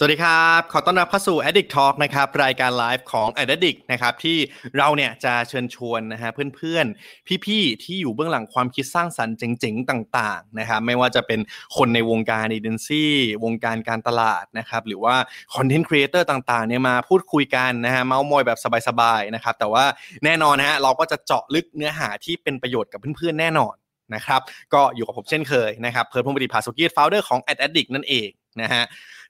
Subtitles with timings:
[0.00, 4.36] สวัสดีครับ ขอต้อนรับเข้าสู่ Addict Talk นะครับ รายการไลฟ์ของ Addict นะครับ ที่
[4.76, 11.40] เราเนี่ยจะเชิญชวนนะฮะเพื่อนๆ พี่ๆ ที่อยู่เบื้องหลังความคิดสร้างสรรค์เจ๋งๆ ต่างๆ นะครับ ไม่ว่าจะเป็น
[11.76, 13.12] คนในวงการเอเจนซี่
[13.44, 15.14] วงการการตลาดนะครับ หรือว่า
[15.54, 18.58] content creator ต่างๆ เนี่ยมาพูดคุยกันนะฮะ เมาส์มอยแบบ
[18.88, 19.84] สบายๆ นะครับ แต่ว่า
[20.24, 23.74] แน่นอนนะฮะ เราก็จะเจาะลึกเนื้อหาที่เป็นประโยชน์กับเพื่อนๆ แน่นอน
[24.14, 24.40] นะครับ
[24.74, 28.28] ก็อยู่กับผมเช่นเคยนะครับ เพิร์ลพงศ์ปฏิภาสุกี founder ของ Addict นั่นเอง
[28.62, 28.84] นะฮะ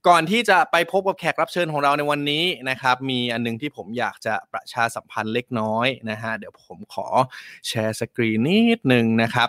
[0.08, 7.06] ก่อนที่จะไปพบกับแขกรับเชิญของเราในวันนี้นะครับ มีอันนึงที่ผมอยากจะประชาสัมพันธ์เล็กน้อยนะฮะเดี๋ยวผมขอ
[7.68, 9.48] share screen นิดนึงนะครับ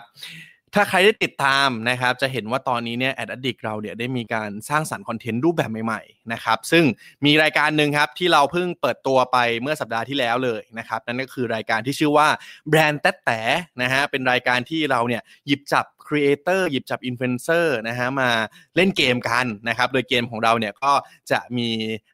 [0.74, 6.84] ถ้าใครได้ติดตามนะครับ จะเห็นว่าตอนนี้เนี่ย Addict เราเนี่ยได้มีการสร้างสรรค์ content รูปแบบใหม่ๆนะครับ ซึ่ง
[7.24, 12.28] มีรายการหนึ่งครับที่เราเพิ่งเปิดตัวไปเมื่อสัปดาห์ที่แล้วเลยนะครับ นั่นก็คือรายการที่ชื่อว่า
[12.68, 13.40] แบรนด์แต๊แต่
[13.82, 18.30] นะฮะเป็นรายการที่เราเนี่ยหยิบจับ creator หยิบจับอินฟลูเอนเซอร์นะฮะมา
[18.76, 20.92] เล่นเกมกันนะครับ โดยเกมของเราเนี่ยก็
[21.30, 21.68] จะมี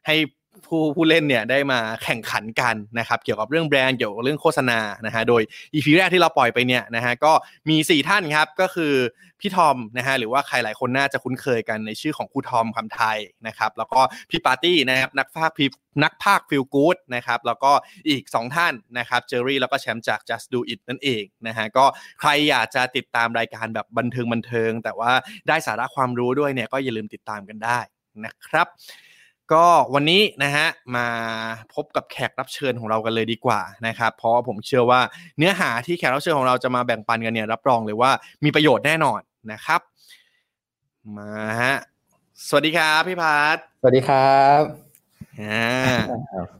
[0.05, 0.15] ให้
[0.65, 5.41] ผู้ผู้เล่นเนี่ยได้มาแข่งขันกันนะครับเกี่ยวกับเรื่องแบรนด์เกี่ยวกับเรื่องโฆษณานะฮะโดย
[5.73, 7.33] EP แรกที่เราปล่อยไปเนี่ยนะฮะก็
[7.69, 8.93] มี 4 ท่านครับก็คือ
[9.41, 15.65] พี่ทอมนะฮะหรือว่าใครหลายคนน่าจะคุ้นเคยกันในชื่อของครูทอมคำไทยนะครับแล้วก็พี่ปาร์ตี้นะครับนักภาคพี
[16.03, 17.71] นักภาคฟิลกู๊ดนะครับแล้วก็
[18.09, 21.85] อีก 2 ท่านนะครับเจอรี่แล้วก็แชมป์จาก just do it นั่นเองนะฮะก็
[22.19, 25.11] ใครอยากจะติดตามรายการแบบบันเทิงบันเทิง แต่ว่า
[25.47, 27.79] ได้สาระความรู้ด้วยเนี่ยก็อย่าลืมติดตามกันได้
[28.25, 28.67] นะครับ
[29.53, 31.07] ก็วันนี้นะฮะมา
[31.73, 35.01] พบกับแขกรับเชิญของเรากันเลยดีกว่านะครับ เพราะผมเชื่อว่า
[35.37, 38.11] เนื้อหาที่แขกรับเชิญของเราจะมาแบ่งปันกันเนี่ยรับรองเลยว่า
[38.43, 39.19] มีประโยชน์แน่นอน
[39.51, 39.81] นะครับ
[41.17, 41.31] มา
[41.61, 41.75] ฮะ
[42.47, 44.61] สวัสดีครับพี่พัทสวัสดีครับ
[45.41, 46.57] อ่า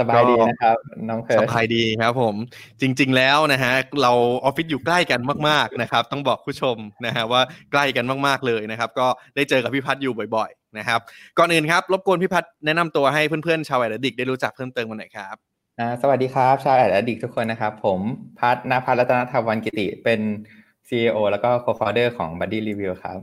[0.00, 0.76] สบายดีนะครับ
[1.08, 2.34] น้องเคยสบายดีครับผม
[2.80, 4.12] จริง ๆแล้วนะฮะเรา
[4.44, 6.76] ออฟฟิศอยู่ใกล้กันมากๆนะครับ ต้องบอกผู้ชม
[7.06, 7.42] นะฮะว่า
[7.72, 11.00] ใกล้กันมากๆเลยนะครับ ก็ได้เจอกับพี่พัฒอยู่บ่อยๆนะครับ
[11.38, 15.36] ก่อนอื่นครับรบกวนพี่พัฒแนะนำตัวให้เพื่อนๆชาว Addict ได้รู้จักเพิ่มเติมกันหน่อยครับ
[16.02, 18.00] สวัสดีครับชาว Addict ทุกคนนะครับ ผม
[18.40, 20.20] พัฒนภัทรรัตนธรรมวันกิติเป็น
[20.88, 23.18] CEO แล้วก็ Co-founder ของ Buddy Review ครับ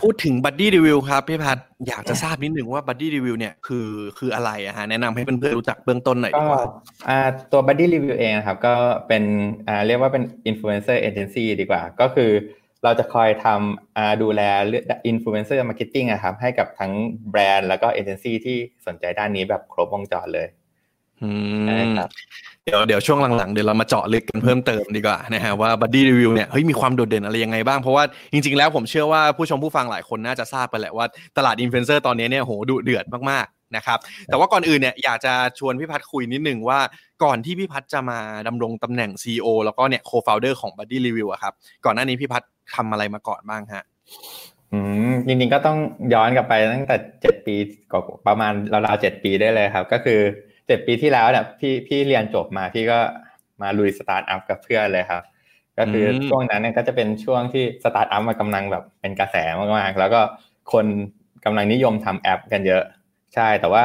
[0.00, 3.88] พูดถึง Buddy Review ครับพี่พัฒอยากจะทราบนิดหนึ่งว่า Buddy Review เนี่ยคือ
[4.18, 6.64] คืออะไรอะฮะแนะนำให้เพื่อนๆรู้จักเบื้องต้นหน่อยดีกว่า
[7.52, 8.74] ตัวบัดดี้รีวิวเองครับก็
[9.08, 9.24] เป็น
[9.86, 12.30] เรียกว่าเป็น influencer agency ดีกว่า ก็คือ
[12.84, 14.42] เราจะคอยทำดูแลเรื่
[14.90, 16.92] อง influencer marketing ครับให้กับทั้ง
[17.30, 20.46] แบรนด์แล้วก็เอเจนซี่ที่สนใจด้านนี้แบบครบวงจรเลย
[22.64, 36.80] เดี๋ยวเดี๋ยวช่วงหลังๆเดี๋ยวเรามาเจาะลึกกันเพิ่มเติมดีกว่านะฮะว่า Buddy Review เนี่ยเฮ้ยมีความโดดเด่นอะไรยังไงบ้าง เพราะว่าจริง ๆ แล้วผมเชื่อว่าผู้ชมผู้ฟังหลายคนน่าจะทราบไปแหละว่าตลาดอินฟลูเอนเซอร์ตอนนี้เนี่ยโหดุเดือดมากๆนะครับแต่ว่าก่อนอื่นเนี่ยอยากจะชวนพี่พัฒคุยนิดนึงว่า
[37.24, 41.52] ก่อนที่พี่พัฒจะมาดำรงตำแหน่ง CEO แล้วก็เนี่ย Co-founder ของ Buddy Review อะครับ
[41.84, 42.42] ก่อนหน้านี้พี่พัฒ
[42.74, 43.84] ทำอะไรมาก่อนบ้างฮะ
[44.72, 44.78] อื
[45.10, 45.78] มจริงๆก็ต้อง
[46.14, 47.56] ย้อนกลับไปตั้งแต่เจ็ดปี
[47.92, 50.20] ก็ประมาณราวๆเจ็ดปีได้เลยครับ ก็คือ
[50.68, 52.98] เจ็ดปีที่แล้วเนี่ยพี่พี่เรียนจบมาพี่ก็
[53.62, 55.22] มาลุยสตาร์ทอัพกับเพื่อนเลยครับ
[55.78, 59.36] ก็คือช่วงนั้นเนี่ยก็จะเป็นช่วงที่สตาร์ทอัพมันกำลังแบบเป็นกระแส
[59.76, 60.20] มากๆ แล้วก็
[60.72, 60.86] คน
[61.44, 62.82] กำลังนิยมทำแอปกันเยอะ
[63.34, 63.84] ใช่แต่ว่า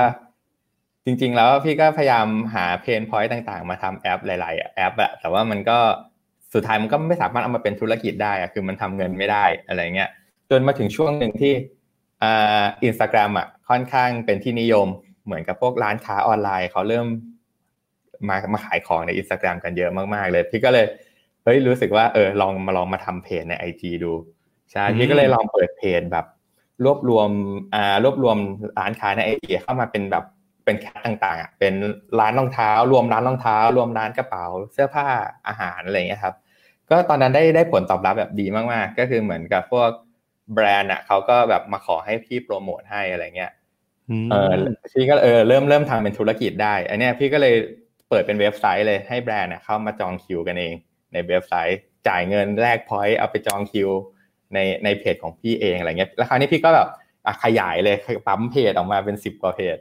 [1.05, 5.77] จริง ๆ แล้วพี่ก็พยายามหา pain point ต่างๆ มาทำแอปหลาย ๆ แอปอะแต่ว่ามันก็
[6.53, 10.09] สุดท้ายมันก็ไม่สามารถเอามาเป็นธุรกิจได้อะคือมันทำเงินไม่ได้อะไรเงี้ย
[10.49, 11.53] จนมาถึงช่วงหนึ่งที่
[12.23, 14.87] อ่าอินสตาแกรมอะค่อนข้างเป็นที่นิยม
[15.25, 17.07] เหมือนกับพวกร้านค้าออนไลน์เขาเริ่ม
[18.29, 20.85] มามาขายของในอินสตาแกรมกันเยอะมากๆเลย พี่ก็เลย
[21.43, 24.13] เฮ้ยรู้สึกว่าเออลองมาลองมาทำเพจใน IG ดู
[24.71, 26.25] ใช่พี่ก็เลยลองเปิดเพจแบบ
[26.83, 27.29] รวบรวม
[27.73, 28.37] อ่ารวบรวม
[28.79, 30.25] ร้านค้าในไอจีเข้ามาเป็นแบบ
[30.65, 31.73] เป็นแคทต่างๆอะเป็น
[32.19, 35.07] ร้านรองเท้า รวมร้านรองเท้า รวมร้านกระเป๋า เสื้อผ้า
[35.47, 36.35] อาหารอะไรอย่างเงี้ยครับ
[36.89, 39.89] ก็ตอนนั้นได้ได้ผลตอบรับแบบดีมากๆ ก็คือเหมือนกับพวก
[40.53, 43.51] แบรนด์อะเขาก็แบบมาขอให้พี่โปรโมทให้อะไรเงี้ย
[44.31, 44.51] เออ
[44.93, 47.55] พี่ก็เออเริ่มเริ่มทำเป็นธุรกิจได้อันนี้พี่ก็เลย
[48.09, 50.73] เปิดเป็นเว็บไซต์เลยให้แบรนด์เข้ามาจองคิวกันเอง
[51.13, 53.89] ในเว็บไซต์จ่ายเงินแลก point เอาไปจองคิว
[54.53, 56.87] ในในเพจของพี่เองอะไรเงี้ยแล้วคราวนี้พี่ก็แบบ
[57.43, 57.97] ขยายเลย
[58.27, 59.77] ปั๊มเพจออกมาเป็นสิบกว่าเพจ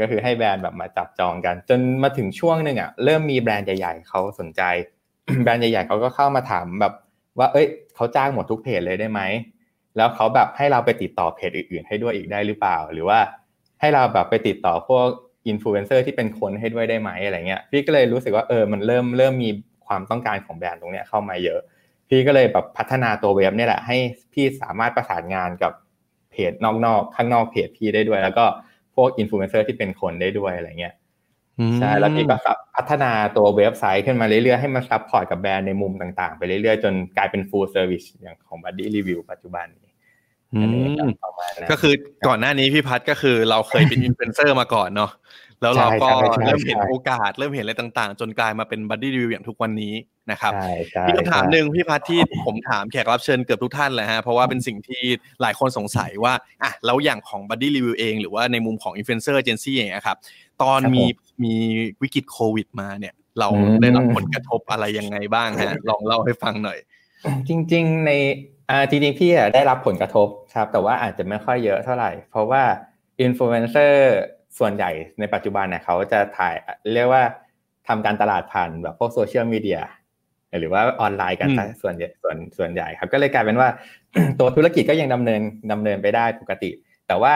[0.00, 4.62] ก็คือให้แบรนด์แบบมาจับจองกัน จนมาถึงช่วงหนึ่งอะเริ่มมีแบรนด์ใหญ่ ๆเขาสนใจ
[5.42, 6.94] แบรนด์ใหญ่ ๆเขาก็เข้ามาถามแบบ
[7.38, 9.20] ว่า เอ้ยเขาจ้างหมดทุกเพจเลยได้ไหม
[9.96, 13.18] แล้วเขาแบบให้เราไปติดต่อเพจอื่น ๆ ให้ด้วยอีกได้หรือเปล่า หรือว่า
[13.84, 15.06] ให้เราแบบไปติดต่อพวก
[15.48, 19.50] อินฟลูเอนเซอร์ที่เป็นคนให้ด้วยได้ไหมอะไรเงี้ยพี่ก็เลยรู้สึกว่าเออมันเริ่มเริ่มมี
[19.86, 21.60] ความต้องการของแบรนด์ตรงเนี้ยเข้ามาเยอะ
[22.08, 23.96] พี่ก็เลยแบบพัฒนาตัวเว็บนี่แหละให้
[24.32, 25.72] พี่สามารถประสานงานกับ
[26.30, 26.52] เพจ
[26.84, 28.44] นอกๆข้างนอกเพจพี่ได้ด้วย แล้วก็
[28.94, 30.94] พวกอินฟลูเอนเซอร์ที่เป็นคนได้ด้วยอะไรเงี้ย
[31.76, 32.36] ใช่แล้วพี่ก็
[32.76, 39.83] พัฒนาตัวเว็บไซต์ขึ้นมาเรื่อยๆให้มัน support กับแบรนด์ในมุมต่างๆ ไปเรื่อยๆ จนกลายเป็น full service อย่างของ Buddy Review ปัจจุบันนี้
[41.70, 41.94] ก็คือ
[42.26, 45.10] ก่อนหน้านี้พี่พัดก็คือเราเคยเป็นอินฟลูเอนเซอร์มาก่อนเนาะ
[45.62, 46.08] แล้วเราก็
[46.44, 49.94] เริ่มเห็นโอกาส เริ่มเห็นอะไรต่างๆ จนกลายมาเป็น Buddy Review อย่างทุกวันนี้
[50.30, 50.52] นะครับ
[51.06, 55.02] พี่คำถามหนึ่งพี่พัดที่ผมถามแขกรับเชิญเกือบทุกท่านเลยฮะเพราะว่าเป็นสิ่งที่
[55.40, 60.16] หลายคนสงสัยว่าอะแล้วอย่างของ Buddy Review เอง หรือว่าในมุมของอินฟลูเอนเซอร์เอเจนซี่เองครับ
[60.62, 61.04] ตอนมี
[61.44, 61.54] มี
[62.02, 63.48] วิกฤตโควิดมาเนี่ยเรา
[63.82, 66.78] ได้รับผลกระทบอะไรยังไงบ้างฮะลองเล่าให้ฟังหน่อย
[67.48, 68.10] จริง ๆ ใน
[68.70, 72.62] อ่าจริงๆพี่ได้รับผลกระทบครับ แต่ว่าอาจจะไม่ค่อยเยอะเท่าไหร่ เพราะว่า
[73.20, 74.16] อินฟลูเอนเซอร์
[74.58, 76.54] ส่วนใหญ่ในปัจจุบันเนี่ยเขาจะถ่าย
[76.94, 77.22] เรียกว่า
[77.88, 79.80] ทำการตลาดผ่านแบบพวกโซเชียลมีเดีย
[80.58, 81.48] หรือว่าออนไลน์กัน
[81.82, 83.68] ส่วนใหญ่ส่วนส่วนใหญ่ครับ ก็เลยกลายเป็นว่า
[84.40, 85.40] ตัวธุรกิจก็ยังดำเนิน
[85.72, 86.70] ดำเนินไปได้ปกติ
[87.08, 87.34] แต่ว่า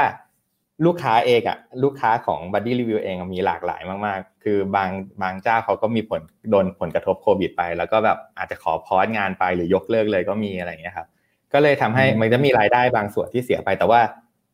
[0.86, 4.90] ลูกค้าเองอะลูกค้าของ Buddy Review เองมีหลากหลายมากๆ คือบาง
[5.22, 6.20] บางเจ้าเขาก็มีผล
[6.50, 11.08] โดนผลกระทบโควิดไป แล้วก็แบบอาจจะขอ pause งานไปหรือยกเลิกเลยก็มีอะไรอย่างเงี้ยครับ
[11.52, 14.00] ก็เลยทำให้มันจะมีรายได้บางส่วนที่เสียไป แต่ว่า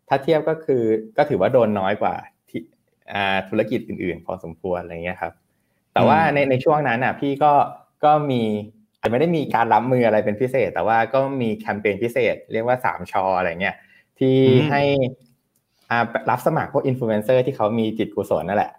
[0.08, 0.82] ถ้าเทียบก็คือ
[1.16, 2.14] ก็ถือว่าโดนน้อยกว่า
[2.48, 2.60] ที่
[3.48, 5.32] ธุรกิจอื่น ๆ พอสมควรอะไรเงี้ยครับ
[5.94, 7.52] แต่ว่าในในช่วงนั้นอะ พี่ก็
[8.04, 8.42] ก็มี
[9.00, 13.76] อาจไม่ได้มีการรับมืออะไรเป็นพิเศษ แต่ว่าก็มีแคมเปญพิเศษ เรียกว่าสามชออะไรเงี้ย
[14.18, 14.36] ที่
[14.70, 14.82] ให้
[16.30, 18.72] รับสมัครพวกอินฟลูเอนเซอร์ที่เขามีจิตกุศลนั่นแหละ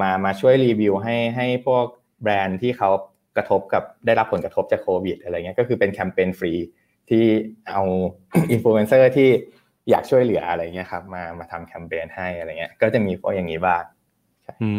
[0.00, 1.84] มามาช่วยรีวิวให้ให้พวก
[2.22, 2.90] แบรนด์ที่เขา
[3.36, 6.52] กระทบกับได้รับผลกระทบจากโควิดอะไรเงี้ยก็คือเป็นแคมเปญฟรี
[7.10, 7.24] ที่
[7.68, 7.82] เอา
[8.50, 9.28] อินฟลูเอนเซอร์ที่
[9.90, 13.82] อยากช่วยเหลืออะไรเงี้ยครับมามาทำแคมเปญให้อะไรเงี้ย ก็จะมีพวกอย่างนี้บ้าง
[14.62, 14.70] อื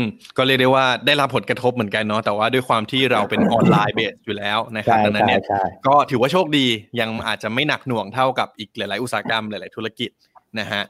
[0.00, 0.02] ม
[0.36, 5.40] ก็เรียกได้ว่าได้รับผลกระทบเหมือนกันเนาะแต่ว่าด้วยความที่เราเป็น online base อยู่แล้วนะครับดังนั้นเนี่ย
[5.86, 6.66] ก็ถือว่าโชคดี
[7.00, 10.10] ยังอาจจะไม่หนักหน่วงเท่ากับอีกหลาย ๆ อุตสาหกรรมหลาย ๆ ธุรกิจ
[10.58, 10.82] นะฮะ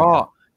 [0.00, 0.10] ก็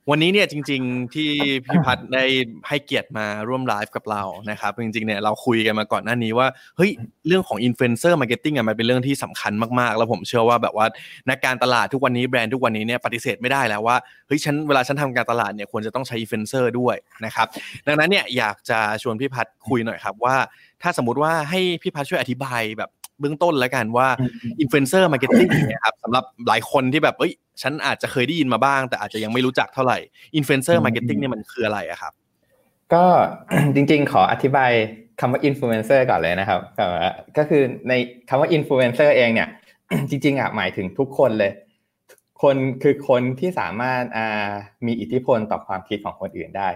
[0.10, 1.30] วันนี้เนี่ยจริง ๆ ที่
[1.66, 2.26] พี่พัฒได้
[2.68, 6.92] ให้เกียรติมาร่วมไลฟ์กับเรานะครับจริงๆเนี่ยเราคุยกันมาก่อนหน้านี้ว่าเฮ้ย
[7.28, 10.88] เรื่องของ influencer marketing อะมันเป็นเรื่องที่สำคัญมากๆ แล้วผมเชื่อว่าแบบว่า
[11.30, 13.96] นักการตลาดทุกวันนี้แบรนด์ทุกวันนี้เนี่ยปฏิเสธไม่ได้แล้วว่า
[14.28, 16.96] เฮ้ยฉันเวลาฉันทำการตลาดเนี่ยควรจะต้องใช้อินฟลูเอนเซอร์ด้วย
[17.26, 17.48] นะครับ
[17.88, 20.36] ดังนั้นเนี่ยอยากจะชวนพี่พัฒคุยหน่อยครับว่า
[20.82, 22.90] ถ้าสมมติว่าให้พี่พัฒช่วยอธิบายแบบ
[23.22, 24.08] เบื้องต้นแล้วกันว่า
[24.60, 29.98] influencer marketing เนี่ยครับสำหรับหลายคนที่แบบเอ้ยฉันอาจจะเคยได้ยินมาบ้าง แต่อาจจะยังไม่รู้จักเท่าไหร่
[30.36, 32.14] influencer marketing เนี่ยมันคืออะไรอะครับ
[32.94, 33.04] ก็
[33.76, 34.72] จริงๆ ขออธิบาย
[35.20, 36.60] คำว่าอินฟลูเอนเซอร์ก่อนเลยนะครับ
[37.38, 37.94] ก็คือใน
[38.30, 39.48] คำว่าอินฟลูเอนเซอร์เองเนี่ย
[40.10, 41.52] จริงๆอะหมายถึงทุกคนเลย
[42.42, 44.02] คนคือคนที่สามารถ
[44.86, 46.70] มีอิทธิพลต่อความคิดของคนอื่นได้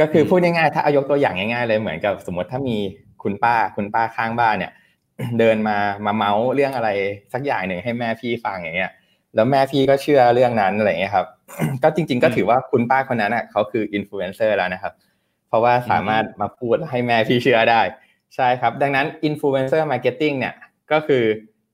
[0.00, 2.76] ก็คือพูดง่ายๆถ้าอะยกตัวอย่างง่ายๆเลยเหมือนกับสมมติถ้ามี
[3.22, 4.72] คุณป้าคุณป้าข้างบ้านเนี่ย
[5.38, 6.88] เดินมามาเมาท์เรื่องอะไร
[7.32, 8.92] สักอย่างหนึ่งให้แม่พี่ฟังอย่างเงี้ย
[9.34, 11.26] แล้วแม่พี่ก็เชื่อเรื่องนั้นอะไรเงี้ยครับ
[11.82, 14.92] ก็จริง ๆ ก็ถือว่าคุณป้าคนนั้นอะเขาคืออินฟลูเอนเซอร์แล้วนะครับ
[15.48, 17.80] เพราะว่าสามารถมาพูดให้แม่พี่เชื่อได้
[18.36, 20.54] ใช่ครับ ดังนั้น influencer marketing เนี่ย
[20.92, 21.24] ก็คือ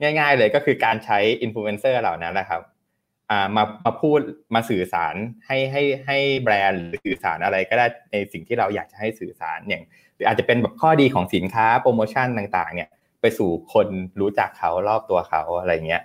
[0.02, 2.62] ง่าย ๆ เลยก็คือการใช้อินฟลูเอนเซอร์เหล่านั้นแหละครับ
[3.30, 4.20] อ่ามามาพูด
[4.54, 5.14] มาสื่อสาร
[5.46, 9.82] ให้ให้ให้แบรนด์หรือสื่อสารอะไรก็ได้ในสิ่งที่เราอยากจะให้สื่อสารอย่าง
[10.16, 12.88] หรืออาจจะเป็นแบบข้อดีของสินค้าโปรโมชั่นต่าง ๆ เนี่ย
[13.20, 13.88] ไปสู่คน
[14.20, 16.02] รู้จักเขารอบตัวเขาอะไรเงี้ย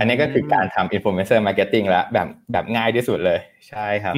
[0.00, 3.38] อันนี้ก็คือการทำ influencer marketing แล้วแบบแบบง่ายที่สุดเลย
[3.68, 4.14] ใช่ครับ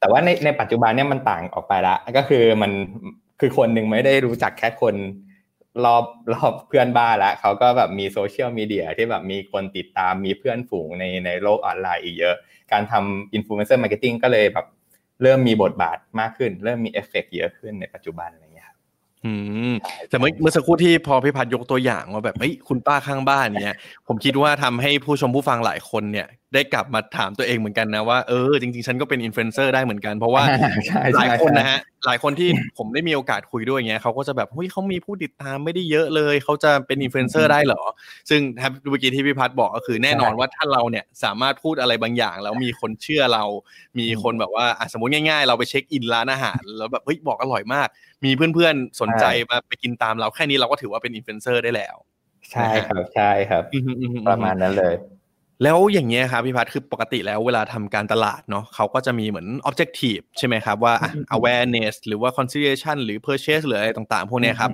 [0.00, 2.72] แต่ว่าในในปัจจุบันเนี่ยมันต่างออกไปละก็คือมัน
[3.40, 4.94] คือคนหนึ่งไม่ได้รู้จักแค่คน
[5.84, 12.36] รอบรอบเพื่อนบ้านละเขาก็แบบมีโซเชียลมีเดียที่แบบมีคนติดตามมีเพื่อนฝูงในในโลกออนไลน์อีกเยอะ
[12.72, 14.66] การทำ influ encer marketing ก็เลยแบบ
[15.22, 18.30] เริ่มมีบทบาทมากขึ้น เริ่มมีเอฟเฟกเยอะขึ้นในปัจจุบัน
[19.24, 19.32] อื
[19.70, 19.72] ม
[20.08, 23.76] แต่เมื่อเมื่อสักครู่ที่พอพี่พัดยกตัวอย่างว่าแบบเฮ้ยคุณป้าข้างบ้านเนี่ย
[24.06, 30.42] ผมคิดว่าทำให้ผู้ชมผู้ฟังหลายคนเนี่ย ได้กลับมาถามตัวเองเหมือนกันนะว่าเออจริงๆ ฉันก็เป็นอินฟลูเอนเซอร์ได้เหมือนกันเพราะว่า
[31.16, 37.82] หลายคนนะฮะหลายคนที่ผมได้มีโอกาสคุยด้วยเงี้ยเขาก็จะแบบเฮ้ยเขามีผู้ติดตามไม่ได้เยอะเลย เขาจะเป็นอินฟลูเอนเซอร์ได้เหรอ
[38.30, 43.44] ซึ่งครับเมื่อกี้ที่พี่พัดบอกก็คือแน่นอนว่าถ้าเราเนี่ยสามารถพูดอะไรบางอย่าง แล้วมีคนเชื่อเรา
[43.98, 47.88] มีคนแบบว่าสมมติง่ายๆ เราไปเช็คอินร้านอาหารแล้วแบบเฮ้ยบอกอร่อยมาก
[48.24, 51.96] มีเพื่อนๆสนใจมาไปกินตามเราแค่นี้เราก็ถือว่าเป็นอินฟลูเอนเซอร์ได้แล้ว
[52.52, 53.64] ใช่ครับใช่ครับ
[54.28, 54.94] ประมาณนั้นเลย
[55.62, 60.94] แล้วอย่างเงี้ยครับพี่พัฒคือปกติแล้วเวลาทำการตลาดเนาะเขาก็จะมีเหมือน objective ใช่ไหมครับว่า
[61.36, 64.70] awareness หรือว่า consideration หรือ purchase หรืออะไรต่างๆ พวกนี้ครับ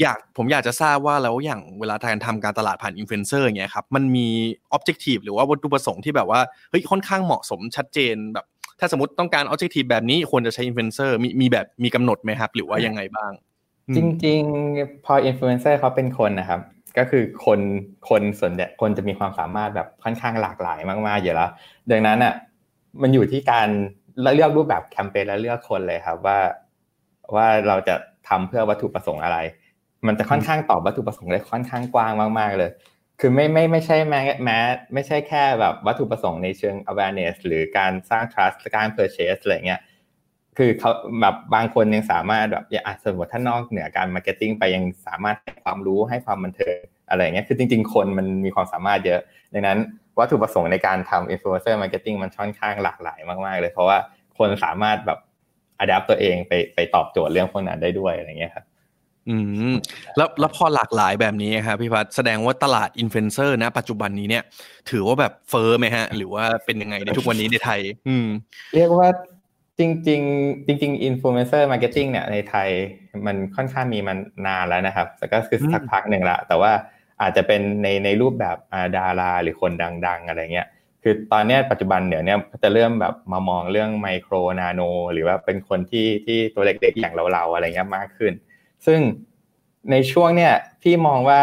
[0.00, 4.28] อยากผมอยากจะทราบว่าแล้วอย่างเวลาการทำการตลาดผ่านอินฟลูเอนเซอร์อย่างเงี้ยครับมันมี
[4.76, 8.46] objective หรือว่าวัตถุประสงค์ที่แบบว่าเฮ้ยค่อนข้างเหมาะสมชัดเจนแบบ
[8.80, 13.32] ถ้าสมมติต้องการ objective แบบนี้ควรจะใช้อินฟลูเอนเซอร์มีมีแบบมีกำหนดไหมครับ หรือว่ายังไงบ้าง
[13.96, 14.40] จริง
[14.72, 16.60] ๆ พออินฟลูเอนเซอร์เขาเป็นคนนะครับ
[16.98, 17.60] ก็คือคน
[18.08, 21.50] คนส่วนใหญ่คนจะมีความสามารถแบบค่อนข้างหลากหลายมากๆอยู่แล้ว
[21.90, 22.34] ดังนั้นอะ
[23.02, 23.68] มันอยู่ที่การ
[24.34, 26.38] เลือกรูปแบบแคมเปญและเลือกคนเลยครับว่า
[27.34, 27.94] ว่าเราจะ
[28.28, 29.38] ทำเพื่อวัตถุประสงค์อะไร
[30.06, 32.70] มันจะค่อนข้างตอบวัตถุประสงค์ได้ค่อนข้างกว้างมาก ๆ เลย
[33.20, 34.58] คือไม่ไม่ไม่ใช่แม้แม้
[34.94, 39.80] ไม่ใช่แค่แบบวัตถุประสงค์ในเชิง awareness หรือการสร้าง trust การ purchase อะไรเงี้ย
[40.58, 40.90] คือเขา
[41.20, 46.78] แบบบางคนยังสามารถแบบอย่างสมมติถ้านอกเหนือการมาร์เก็ตติ้งไปยังสามารถให้ความรู้ให้ความบันเทิง
[47.10, 49.20] อะไรเงี้ยคือจริง ๆ คนมันมีความสามารถเยอะ
[49.54, 49.78] ดังนั้น
[50.18, 53.98] วัตถุประสงค์ในการทำอินฟลูเอนเซอร์มาร์เก็ตติ้งมันค่อนข้างหลากหลายมากๆ เลย เพราะว่า
[54.38, 55.18] คนสามารถแบบ
[55.78, 58.64] adapt ตัวเองไปไปตอบโจทย์เรื่องพวกนั้นได้ด้วยอะไรเงี้ยครับ
[59.28, 59.36] อื
[59.70, 59.74] ม
[60.16, 64.44] แล้วแล้วพอหลากหลายแบบนี้ครับพี่พัฒแสดงว่าตลาดอินฟลูเอนเซอร์นะ ปัจจุบันนี้เนี่ย
[64.90, 68.26] ถือว่าแบบเฟ้อไหมฮะ หรือว่าเป็นยังไงในทุกวันนี้ในไทย อืม
[68.74, 69.08] เรียกว่า
[69.78, 70.22] จริงจริง
[70.66, 72.68] จริงๆอินฟลูเอนเซอร์มาร์เก็ตติ้งเนี่ยในไทย
[73.26, 76.72] มันค่อนข้างมีมันนานแล้วนะครับแต่ก็คือสักพักหนึ่งละแต่ว่า
[77.22, 78.56] อาจจะเป็นในในรูปแบบ
[78.96, 79.72] ดาราหรือคน
[80.06, 80.68] ดัง ๆ อะไรเงี้ย
[81.02, 84.80] คือตอนนี้ปัจจุบันเดี๋ยวนี้จะเริ่มแบบมามองเรื่องไมโครนาโน
[85.12, 88.32] หรือว่าเป็นคนที่ที่ตัวเล็กๆอย่างเราๆอะไรเงี้ยมากขึ้น
[88.86, 89.00] ซึ่ง
[89.90, 90.52] ในช่วงเนี้ย
[90.82, 91.40] พี่มองว่า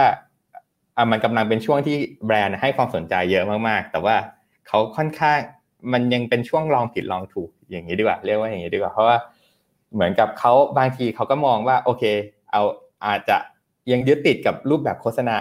[0.98, 4.15] อะมันกำลังเป็นช่วงที่แบรนด์ให้ความสนใจเยอะมากๆ แต่ว่า
[4.67, 5.39] เขาค่อนข้าง
[5.93, 9.17] มันยังเป็นช่วงลองผิดลองถูก อย่างนี้ดีกว่า เรียกว่าอย่างนี้ดีกว่า เพราะว่า
[9.93, 12.03] เหมือนกับเขาบางทีเขาก็มองว่า โอเค
[12.51, 12.61] เอา
[13.05, 13.38] อาจจะ
[13.91, 15.38] ยังยึดติดกับรูปแบบโฆษณา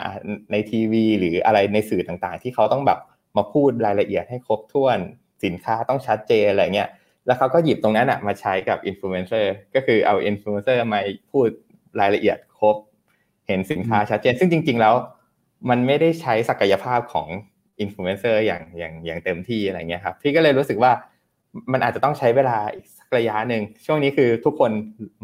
[0.52, 2.98] ในทีวี หรืออะไรในสื่อต่างๆ ที่เขาต้องแบบ
[3.36, 4.98] มาพูดรายละเอียดให้ครบถ้วน
[5.44, 6.88] สินค้าต้องชัดเจนอะไรเงี้ย
[7.26, 11.00] แล้วเขาก็หยิบตรงนั้นอะมาใช้กับอินฟลูเอนเซอร์ก็คือเอาอินฟลูเอนเซอร์มา
[11.32, 11.48] พูด
[12.00, 12.76] รายละเอียดครบ
[13.46, 14.94] เห็นสินค้าชัดเจน ซึ่งจริง ๆ แล้ว
[15.70, 17.28] มันไม่ได้ใช้ศักยภาพของ
[17.80, 20.92] อินฟลูเอนเซอร์อย่างอย่างอย่างเต็มที่อะไรเงี้ยครับพี่ก็เลยรู้สึกว่า
[21.72, 24.70] มันอาจจะต้องใช้เวลาอีกสักระยะหนึ่งช่วงนี้คือทุกคน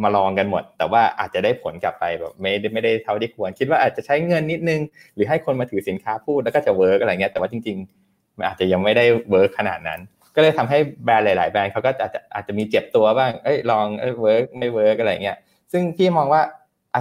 [0.03, 4.81] มาลองกันหมด แต่ว่าอาจจะได้ผลกลับไปแบบไม่ได้ไม่ได้เท่าที่ควร คิดว่าอาจจะใช้เงินนิดนึง
[5.15, 10.01] หรือให้คนมาถือสินค้าพูดแล้วก็จะ work อะไรเงี้ยแต่ว่าจริงๆมันอาจจะยังไม่ได้ work ขนาดนั้น
[10.35, 15.39] ก็เลยทำให้แบรนด์หลาย ๆ แบรนด์เขาก็อาจจะอาจจะมีเจ็บตัวบ้างเอ้ยลองเอ้ย work ไม่ work อะไรเงี้ย
[15.73, 16.43] ซึ่งพี่มองว่า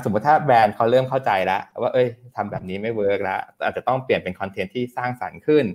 [0.03, 5.65] สมมติถ้าแบรนด์เขาเริ่มเข้าใจแล้วว่าเอ้ยทำแบบนี้ไม่ work แล้วอาจจะต้องเปลี่ยนเป็นคอนเทนต์ที่สร้างสรรค์ขึ้น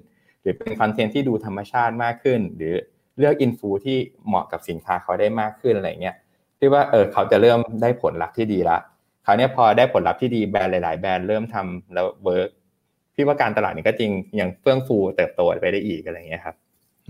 [0.43, 2.75] หรือเป็นคอนเทนต์ที่ดูธรรมชาติมากขึ้นหรือ
[3.19, 3.97] เลือกอินฟลูที่
[4.27, 6.17] เหมาะกับสินค้าเขาได้มากขึ้นอะไรเงี้ย
[6.59, 8.79] ที่ว่าเออเขาจะเริ่มได้ผลลัพธ์ที่ดีละ
[9.27, 12.49] คราวนี้พอได้ผลลัพธ์ที่ดีแบรนด์หลาย ๆ แบรนด์เริ่มทำแล้ว work
[13.15, 16.57] พี่ว่าการตลาดนี้ก็จริงอย่างเฟื่องฟูเติบโตไปได้อีกอะไรเงี้ยครับ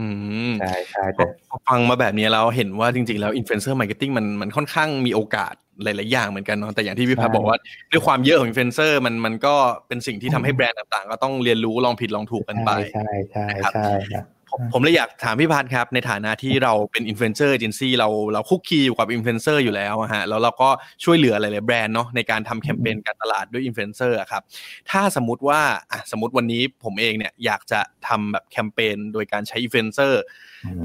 [0.01, 0.09] อื
[0.51, 1.25] มใช่ใช่แต่
[1.69, 7.57] ฟังมาแบบนี้เราเห็นว่าจริง ๆ แล้วอินฟลูเอนเซอร์มาร์เก็ตติ้งมันมันค่อนข้างมีโอกาสหลาย ๆ อย่างเหมือนกันเนาะแต่อย่างที่พี่พัฒบอกว่า
[7.93, 9.55] ด้วยความเยอะของอินฟลูเอนเซอร์มันมันก็
[9.89, 14.25] เป็นสิ่งที่ทำให้แบรนด์ต่าง ๆ ก็ต้องเรียนรู้ลองผิดลองถูกกันไปใช่ใช่ใช่ครับ
[14.73, 20.69] ผมเลยอยากถามพี่พัฒครับ ในฐานะที่เราเป็นอินฟลูเอนเซอร์เอเจนซี่เราเราคลุกคลีอยู่กับอินฟลูเอนเซอร์อยู่แล้วฮะแล้วเราก็
[21.05, 24.43] ช่วยเหลือหลายๆแบรนด์เนาะในการทำแคมเปญการตลาดด้วยอินฟลูเอนเซอร์ครับ
[24.91, 25.61] ถ้าสมมติว่า
[25.93, 30.21] อะสมมติวันนี้ผมเองเนี่ยอยากจะทำแบบแคมเปญโดยการใช้อินฟลูเอนเซอร์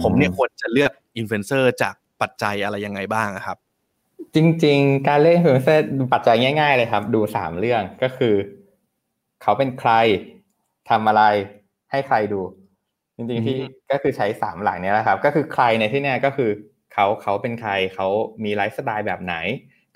[0.02, 3.58] ผมเนี่ยควรจะเลือกอินฟลูเอนเซอร์จากปัจจัยอะไรยังไงบ้างครับ
[4.36, 8.36] จริง ๆ การเลือกอินฟลูเอนเซอร์ปัจจัยง่าย ๆ เลยครับ ดูสามเรื่องก็คือ
[9.42, 9.92] เขาเป็นใคร
[10.90, 11.24] ทำอะไร
[11.92, 12.42] ให้ใครดู
[13.18, 13.58] จริงๆที่
[13.92, 16.50] ก็คือใช้สามหลักนี้แหละครับ ก็คือใครในที่นี้ก็คือ
[16.94, 18.08] เขาเขาเป็นใครเขา
[18.44, 19.36] มีไลฟ์สไตล์แบบไหน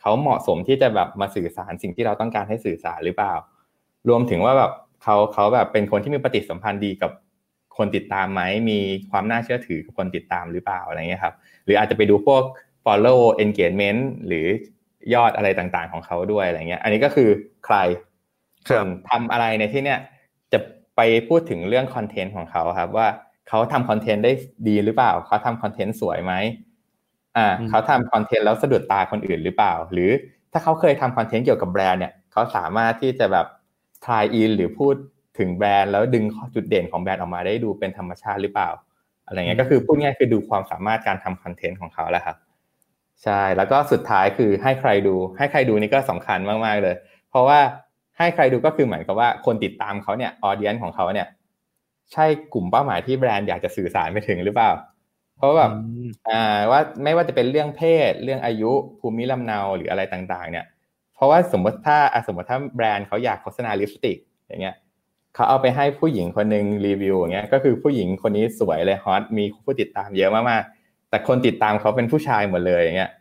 [0.01, 3.33] เขาเหมาะสมที่จะแบบมาสื่อสารสิ่งที่เราต้องการให้สื่อสารหรือเปล่า
[4.09, 4.71] รวมถึงว่าแบบ
[5.03, 7.12] เขาเขาแบบเป็นคนที่มีปฏิสัมพันธ์ดีกับ
[7.77, 8.79] คนติดตามไหมมี
[9.12, 12.43] ความน่าเชื่อถือกับคนติดตามหรือเปล่าอะไรเงี้ยครับ หรืออาจจะไปดูพวก
[12.86, 14.45] follow engagement หรือ
[15.13, 17.29] ยอดอะไรต่างๆของเขาด้วยอะไรเงี้ย อันนี้ก็คือ
[17.65, 17.75] ใคร
[18.69, 20.05] ส่วนทำอะไรในที่เนี้ยจะ
[20.98, 23.08] ไปพูดถึงเรื่องคอนเทนต์ของเขาครับว่า
[23.50, 24.32] เขาทำคอนเทนต์ได้
[24.68, 26.34] ดีหรือเปล่า เขาทำคอนเทนต์สวยไหม
[27.38, 30.12] อ่าเขาทำคอนเทนต์แล้วสะดุดตาคนอื่นหรือเปล่า หรือ
[30.51, 33.48] ถ้าเขาเคยทำคอนเทนต์เกี่ยวกับแบรนด์เนี่ยเขาสามารถที่จะแบบ
[34.08, 34.96] tie-in หรือพูด
[35.39, 36.24] ถึงแบรนด์แล้วดึง
[36.56, 38.70] จุดเด่นของแบรนด์ออกมาได้ดูเป็นธรรมชาติหรือเปล่า
[39.25, 42.38] อะไรเงี้ยก็คือพูดง่ายคือดูความสามารถการทำคอนเทนต์ของเขาแหละครับ
[43.24, 46.96] ใช่แล้วก็สุดท้ายคือให้ใครดู ให้ใครดูนี่ก็สำคัญมากๆเลย
[47.30, 47.60] เพราะว่า
[48.17, 51.27] ให้ใครดูก็คือเหมือนกับว่าคนติดตามเขาเนี่ย audience ของเขาเนี่ย
[52.13, 54.71] ใช่กลุ่มเป้าหมายที่แบรนด์อยากจะสื่อสารไปถึงหรือเปล่า
[55.38, 55.71] เพราะแบบ
[56.29, 60.65] อ่าว่าไม่ว่าจะเป็นเรื่องเพศเรื่องอายุภูมิลำเนาหรืออะไรต่าง ๆ เนี่ย
[61.15, 61.97] เพราะว่าสมมติถ้า
[62.27, 64.75] สมมติถ้าแบรนด์เขาอยากโฆษณาลิปสติก อย่างเงี้ย
[65.36, 73.12] เขาเอาไปให้ผู้หญิงคนหนึ่งรีวิวอย่างเงี้ยก็คือผู้หญิงคนนี้สวยเลยฮอตมีผู้ติดตามเยอะมากๆแต่คนติดตามเขาเป็นผู้ชายหมดเลยอย่างเงี้ย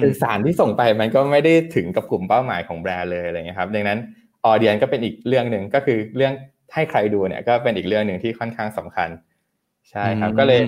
[0.00, 3.98] คือสารที่ส่งไปมันก็ไม่ได้ถึงกับกลุ่มเป้าหมายของแบรนด์เลยอะไรเงี้ยครับดังนั้น
[4.44, 6.32] ออเดียนก็เป็นอีกเรื่องหนึ่งก็คือเรื่อง
[6.74, 9.08] ให้ใครดูเนี่ยก็เป็นอีกเรื่องหนึ่งที่ค่อนข้างสำคัญ
[9.90, 10.60] ใช่ครับก็เลย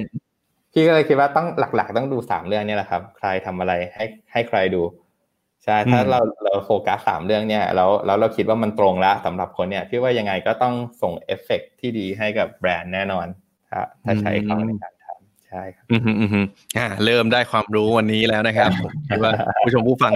[0.73, 1.47] พี่ก็เลยคิดว่าต้อง
[1.77, 4.83] หลัก ๆ ต้องดูสามเรื่องนี้แหละครับ ใครทำอะไรให้ให้ใครดู
[5.65, 13.27] ใช่ถ้าเราเราโฟกัสสามเรื่องเนี่ยแล้วแล้วเราคิดว่ามันตรงแล้วสำหรับคนเนี่ยพี่ว่ายังไงก็ต้องส่งเอฟเฟกที่ดีให้กับแบรนด์แน่นอน
[13.69, 15.00] ถ้าถ้าใช้เขาในการทำ
[15.50, 16.47] ใช่ครับอืมอืมอืม
[16.78, 19.33] อ่าเริ่มได้ความรู้วันนี้แล้วนะครับผมคิดว่า
[19.64, 20.12] ผู้ชมผู้ฟัง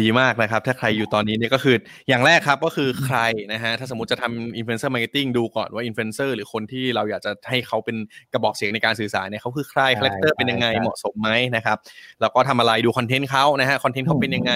[0.00, 1.76] ดีมากนะครับ ถ้าใครอยู่ตอนนี้เนี่ยก็คือ
[2.08, 3.18] อย่างแรกครับก็คือใคร
[3.52, 7.96] นะฮะถ้าสมมติจะทำอินฟลูเอนเซอร์มาร์เก็ตติ้งดูก่อนว่าอินฟลูเอนเซอร์หรือคนที่เราอยากจะให้เขาเป็น
[8.32, 11.76] กระบอกเสียงในการสื่อสารเนี่ยเขาคือใครคาแรคเตอร์เป็นยังไงเหมาะสมไหมนะครับ
[12.20, 14.54] แล้วก็ทำอะไรดูคอนเทนต์เขานะฮะคอนเทนต์เขาเป็นยังไง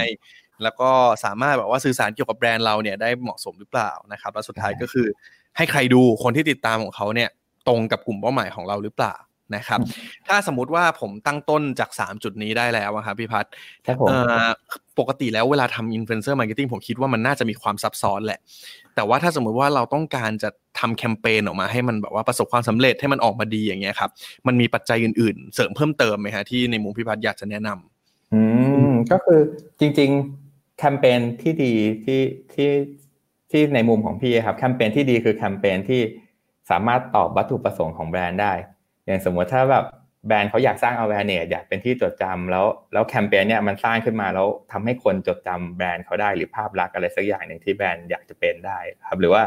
[0.62, 0.90] แล้วก็
[1.24, 5.06] สามารถแบบว่าสื่อสารเกี่ยวกับแบรนด์เราเนี่ยได้เหมาะสมหรือเปล่านะครับ แล้วสุดท้ายก็คือ
[5.56, 7.30] ให้ใครดูคนที่ติดตามของเขาเนี่ย
[7.68, 9.14] ตรงกับกลุ่มเป้าหมายของเราหรือเปล่า
[9.54, 9.80] นะครับ
[10.28, 13.52] ถ้าสมมุติว่าผมตั้งต้นจาก 3 จุดนี้ได้แล้วครับพี่พัฒน์
[14.98, 18.40] ปกติแล้วเวลาทำอินฟลูเอนเซอร์มาร์เก็ตติ้งผมคิดว่ามันน่าจะมีความซับซ้อนแหละ
[18.94, 24.10] แต่ว่าถ้าสมมุติว่าเราต้องการจะทำแคมเปญออกมาให้มันแบบว่าประสบความสำเร็จให้มันออกมาดีอย่างเงี้ยครับ
[24.46, 28.40] มันมีปัจจัยอื่นๆ เสริมเพิ่มเติมไหมฮะที่ในมุมพี่พัฒน์อยากจะแนะนำอื
[28.88, 29.40] มก็คือ
[29.80, 30.10] จริง
[30.44, 31.72] ๆแคมเปญที่ดี
[32.04, 32.20] ที่
[32.54, 32.70] ที่
[33.50, 36.00] ที่ในมุมของพี่ครับแคมเปญที่ดีคือแคมเปญที่
[36.70, 38.52] สามารถตอบวัตถุประสงค์ของแบรนด์ได้
[39.06, 39.84] อย่างสมมติถ้าแบบ
[40.26, 49.42] แบรนด์เขาอยากสร้าง awareness อยากเป็นที่จดจำแล้วแล้วแคมเปญเนี่ยมันสร้างขึ้นมาแล้วทำให้คนจดจำแบรนด์เขาได้หรือภาพลักษณ์อะไรสักอย่างหนึ่งที่แบรนด์อยากจะเป็นได้ครับหรือว่า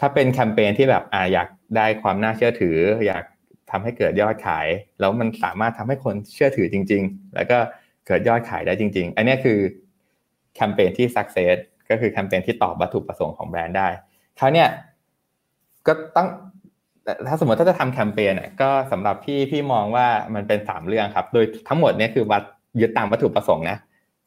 [0.00, 3.24] ถ้าเป็นแคมเปญที่แบบอ่าอยากได้ความน่าเชื่อถือ อยาก
[3.70, 4.66] ทำให้เกิดยอดขาย
[5.00, 7.58] แล้วมันสามารถทำให้คนเชื่อถือจริง ๆ แล้วก็
[8.06, 9.58] เกิดยอดขายได้จริง ๆ อันนี้คือ
[10.54, 11.56] แคมเปญที่ success
[11.90, 13.88] ก็คือแคมเปญที่ตอบวัตถุประสงค์ของแบรนด์ได้
[14.38, 14.68] คราวเนี้ย
[15.86, 16.28] ก็ต้อง
[17.28, 22.42] ถ้าสมมติถ้าจะทำแคมเปญอะก็สำหรับพี่พี่มองว่ามันเป็นสามเรื่องครับ โดยทั้งหมดนี้คือวัด
[22.80, 23.76] ยึดตามวัตถุประสงค์นะ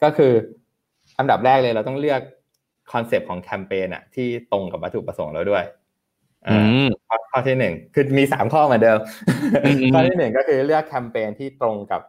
[0.04, 0.32] ก็คือ
[1.20, 2.22] อันดับแรกเลยเราต้องเลือก
[2.92, 5.64] คอนเซปต์ของแคมเปญอะที่ตรงกับวัตถุประสงค์เราด้วย
[6.48, 9.00] อ่าข้อที่หนึ่งคือมีสามข้อเหมือนเดิม
[9.94, 12.02] ข้อที่หนึ่งก็คือเลือกแคมเปญที่ตรงกับ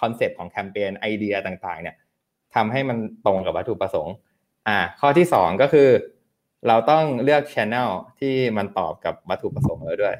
[0.00, 1.96] คอนเซปต์ของแคมเปญไอเดียต่าง ๆ เนี่ย
[2.54, 4.14] ทำให้มันตรงกับวัตถุประสงค์
[4.68, 5.88] อ่า ข้อที่สองก็คือ
[6.68, 7.90] เราต้องเลือกช ANNEL
[8.20, 10.14] ที่มันตอบกับวัตถุประสงค์เราด้วย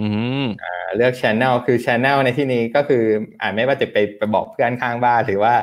[0.00, 0.08] อื
[0.44, 3.04] มอ่าเลือกช ANNEL คือช ANNEL ในที่นี้ก็คือ
[3.40, 5.54] อ่าไม่ว่าจะไปไปบอกเพื่อนข้างบ้านหรือว่า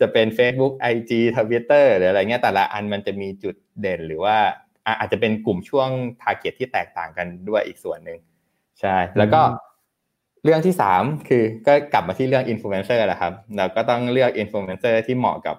[0.00, 4.36] จะเป็น Facebook IG Twitter หรืออะไรเงี้ยแต่ละอันมันจะมีจุดเด่นหรือว่า
[5.00, 5.88] อาจจะเป็นกลุ่มช่วง
[6.22, 8.18] target ที่แตกต่างกันด้วยอีกส่วนหนึ่ง
[8.80, 9.40] ใช่ แล้วก็
[10.44, 15.56] เรื่องที่สามคือก็กลับมาที่เรื่องอินฟลูเอนเซอร์แหละครับ เราก็ต้องเลือกอินฟลูเอนเซอร์ที่เหมาะกับ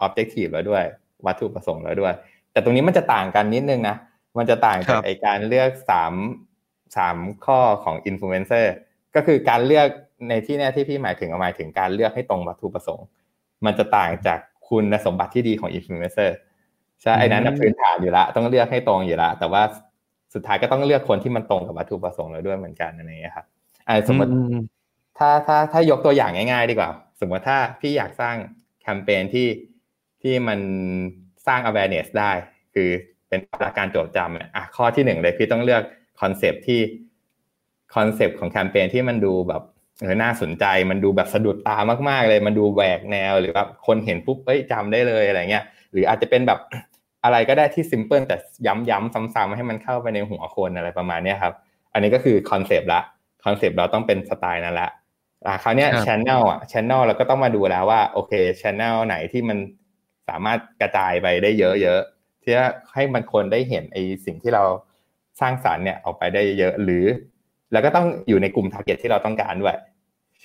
[0.00, 0.84] objective แล้วด้วย
[1.26, 2.14] วัตถุประสงค์แล้วด้วย
[2.52, 3.96] แต่ตรงนี้มันจะต่างกันนิดนึงนะ
[4.38, 6.14] มันจะต่างจากไอการเลือกสาม
[6.96, 8.72] สามข้อของอินฟลูเอนเซอร์
[9.14, 9.86] ก็คือการเลือก
[10.28, 13.06] ในที่นี้ที่พี่หมายถึงหมายถึงการเลือกให้ตรงวัตถุประสงค์
[13.64, 16.36] มันจะต่างจากคุณสมบัติที่ดีของอินฟลูเอนเซอร์
[17.02, 19.62] ใช่ไอ้นั้นพื้นฐานอยู่ละต้องเลือกให้ตรงอยู่ละแต่ว่า
[20.34, 23.46] สุดท้ายก็ต้องเลือกคนที่มันตรงกับวัตถุประสงค์เราด้วยเหมือนกันอะไรอย่างนี้ครับ
[23.88, 24.30] อ่าสมมติ
[25.18, 28.36] ถ้าถ้าถ้ายกตัวอย่างง่าย ๆ ดีกว่า สมมติถ้าพี่อยากสร้าง
[28.80, 29.48] แคมเปญที่
[30.22, 30.60] ที่มัน
[31.50, 32.32] สร้าง awareness ได้
[32.74, 32.90] คือ
[33.28, 35.82] เป็นหลักการโจทย์จำอะข้อที่หนึ่งเลยพี่ต้องเลือก
[36.20, 36.80] คอนเซปที่
[37.94, 39.62] คอนเซปต์ของแคมเปญที่มันดูแบบ
[40.00, 41.76] เออน่าสนใจมันดูแบบสะดุดตา
[42.08, 46.60] มากๆเลย มันดูแหวกแนวหรือแบบคนเห็นปุ๊บเอ้ยจำได้เลยอะไรเงี้ยหรืออาจจะเป็นแบบ
[47.24, 48.36] อะไรก็ได้ที่ simple แต่
[48.66, 51.54] ย้ำๆซ้ำๆให้มันเข้าไปในหัวคนอะไรประมาณนี้ครับ
[51.92, 53.00] อันนี้ก็คือคอนเซปต์ละ
[53.44, 54.90] คอนเซปต์เราต้องเป็นสไตล์นั่นละ
[55.46, 59.58] อ่าคราวนี้ channel อะ channel เราก็ต้องมาดูแล้วว่าโอเค channel ไหนที่มัน
[60.30, 62.54] สามารถกระจายไปได้เยอะๆที่
[62.94, 64.64] ให้มันคนได้เห็นไอ้สิ่งที่เรา
[65.40, 67.04] สร้างสรรค์เนี่ยออกไปได้เยอะหรือ
[67.72, 69.78] แล้วก็ต้องอยู่ในกลุ่ม target ที่เราต้องการด้วย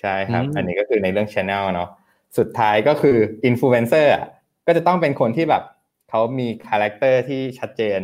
[0.00, 1.90] ใช่ครับ อันนี้ก็คือในเรื่องช anel เนาะ
[2.38, 4.26] สุดท้ายก็คืออินฟลูเอนเซอร์อะ
[4.66, 5.62] ก็จะต้องเป็นคนที่แบบ
[6.10, 8.00] เขามีคาแรคเตอร์ที่ชัดเจน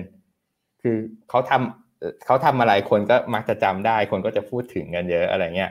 [0.82, 0.96] คือ
[1.30, 5.70] เขาทำเขาทำอะไรคนก็มักจะจำได้ คนก็จะพูดถึงกันเยอะอะไรเงี้ย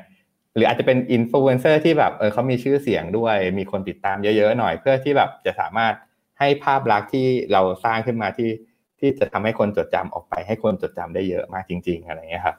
[0.56, 5.94] หรืออาจจะเป็นอินฟลูเอนเซอร์ที่แบบเออเขามีชื่อเสียงด้วย มีคนติดตามเยอะๆหน่อย เพื่อที่แบบจะสามารถ
[6.40, 8.50] ให้ภาพลักษณ์ที่เราสร้างขึ้นมาที่
[9.00, 12.56] ที่จะทำให้คนจดจำออกไป ให้คนจดจำได้เยอะมากจริง ๆ อะไรเงี้ยครับ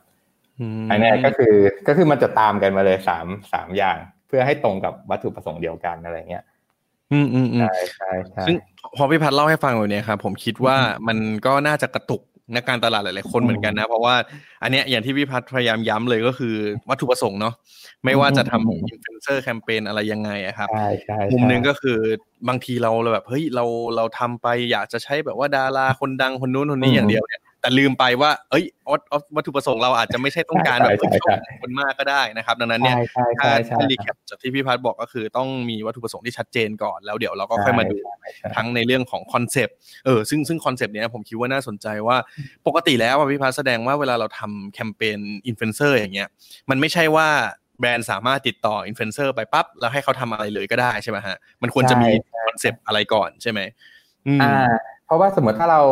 [0.90, 1.55] อันนี้ก็คือ
[1.87, 3.96] ก็คือมันจะตามกันมาเลยสามสามอย่าง
[4.28, 6.44] เพื่อให้ตรงกับวัตถุประสงค์เดียวกันอะไรเงี้ย
[7.12, 8.57] อืมอืมใช่ใช่ใช่ซึ่ง
[8.96, 10.76] พอพี่พัฒน์เล่าให้ฟังแบบนี้ครับผมคิดว่า
[11.09, 12.22] มันก็น่าจะกระตุก
[12.55, 14.15] นักการตลาดหลาย ๆ คนเหมือนกันนะ เพราะว่า
[14.62, 16.55] อันเนี้ยอย่างที่พี่พัฒน์พยายามย้ำเลยก็คือ
[16.88, 17.55] วัตถุประสงค์เนาะ
[18.05, 20.69] ไม่ว่าจะทำอินฟลูเอนเซอร์แคมเปญอะไรยังไงครับ
[21.33, 21.99] มุมหนึ่งก็คือ
[22.49, 23.65] บางทีเราแบบเฮ้ยเรา
[23.97, 28.64] เราทำไปอยากจะใช้แบบว่าดาราคนดังคนนู้นคนนี้อย่างเดียวเนี่ย แต่ลืมไปว่า เอ้ย
[29.37, 30.94] วัตถุประสงค์เราอาจจะไม่ใช่ต้องการแบบ
[31.62, 32.96] คนมากก็ได้นะครับ ดังนั้นเนี่ย
[33.38, 37.96] ถ้าถ้า recap จากที่พี่พัฒน์บอกก็คือต้องมีวัตถุประสงค์ที่ชัดเจนก่อนแล้วเดี๋ยวเราก็ค่อยมาดู
[38.57, 42.16] ทั้งในเรื่องของคอนเซปต์เออซึ่งซึ่งคอนเซปต์เนี้ยผมคิดว่าน่าสนใจว่า
[42.66, 46.29] ปกติแล้วพี่พัฒน์แสดงว่าเวลาเราทำแคมเปญอินฟลูเอนเซอร์อย่างเงี้ย
[46.70, 47.29] มันไม่ใช่ว่า
[47.81, 52.09] แบรนด์สามารถติดต่ออินฟลูเอนเซอร์ไปปั๊บแล้วให้เขาทำอะไรเลยก็ได้ใช่ไหมฮะมันควรจะมี
[52.46, 53.61] คอนเซปต์อะไรก่อนใช่ไหม
[54.42, 54.55] อ่า
[55.07, 55.83] เพราะว่าสมมติถ้าเรา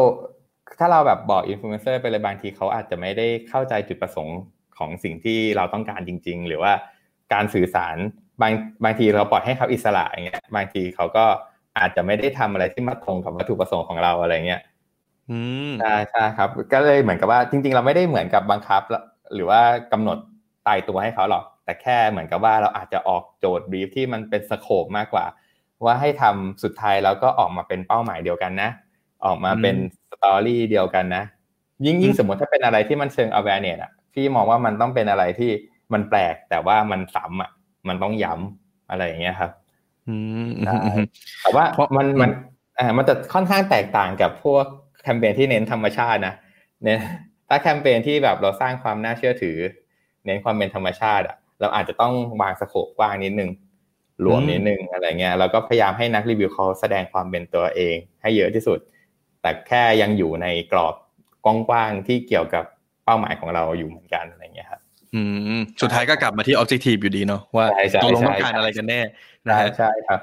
[0.81, 4.39] ถ้าเราแบบบอกอินฟลูเอนเซอร์ไปเลยบางทีเขาอาจจะไม่ได้เข้าใจจุดประสงค์
[4.79, 6.73] ของสิ่งที่เราต้องการจริง ๆ หรือว่า
[7.33, 7.97] การสื่อสาร
[8.41, 8.53] บาง
[8.85, 11.25] บางทีเราปล่อยให้เขาอิสระอย่างเงี้ย บางทีเขาก็
[11.79, 14.63] อาจจะไม่ได้ทำอะไรที่มาตรงกับวัตถุประสงค์ของเราอะไรเงี้ย
[15.81, 18.83] ใช่ใช่ครับ ก็เลยเหมือนกับว่าจริง ๆ เราไม่ได้เหมือนกับบังคับ
[19.35, 19.61] หรือว่า
[19.93, 20.19] กำหนด
[20.67, 25.27] ตายตัวให้เขาหรอก แต่แค่เหมือนกับว่าเราอาจจะออกโจทย์บีฟที่มันเป็น scope มากกว่า
[25.85, 28.71] ว่าให้ทำสุดท้ายแล้วก็ออกมาเป็นเป้าหมายเดียวกันนะ
[29.25, 29.77] ออกมาเป็น
[30.10, 31.25] ส ตอรี่เดียวกันนะ
[31.87, 35.51] ยิ่งยิ่งสมมติถ้าเป็นอะไรที่มันเชิง awareness อะพี่มองว่ามันต้องเป็นอะไรที่
[35.93, 37.51] มันแปลกแต่ว่ามันซ้ำอะ
[37.89, 39.51] มันต้องย้ำอะไรอย่างเงี้ยครับ
[41.43, 41.65] แต่ว่า
[41.97, 42.31] มันมัน
[42.79, 44.65] อ่ามันจะค่อนข้างแตกต่างกับพวก
[45.03, 46.35] แคมเปญที่เน้นธรรมชาตินะ
[46.85, 47.01] เนี่ย
[47.49, 49.57] ถ้าแคมเปญที่แบบเราสร้างความน่าเชื่อถือ
[50.25, 53.51] เน้นความเป็นธรรมชาติอะ เราอาจจะต้องวางสโคปกว้างนิดนึง
[54.25, 58.79] รวมนิดนึงอะไรเงี้ยแล้วก็พยายามให้นักรีวิวเขาแสดงความเป็นตัวเอง ให้เยอะที่สุด
[59.43, 60.95] แต่แค่ยังอยู่ในกรอบ
[61.45, 62.65] กว้างๆที่เกี่ยวกับ
[63.05, 64.81] เป้าหมายของเราอยู่เหมือนกันอะไรเงี้ยครับ
[65.15, 65.23] อื
[65.59, 67.67] มสุดท้ายก็กลับมาที่ objective อยู่ดีเนาะว่า
[68.03, 69.01] ตกลงต้องการอะไรกันแน่
[69.49, 70.21] นะฮะใช่ครับ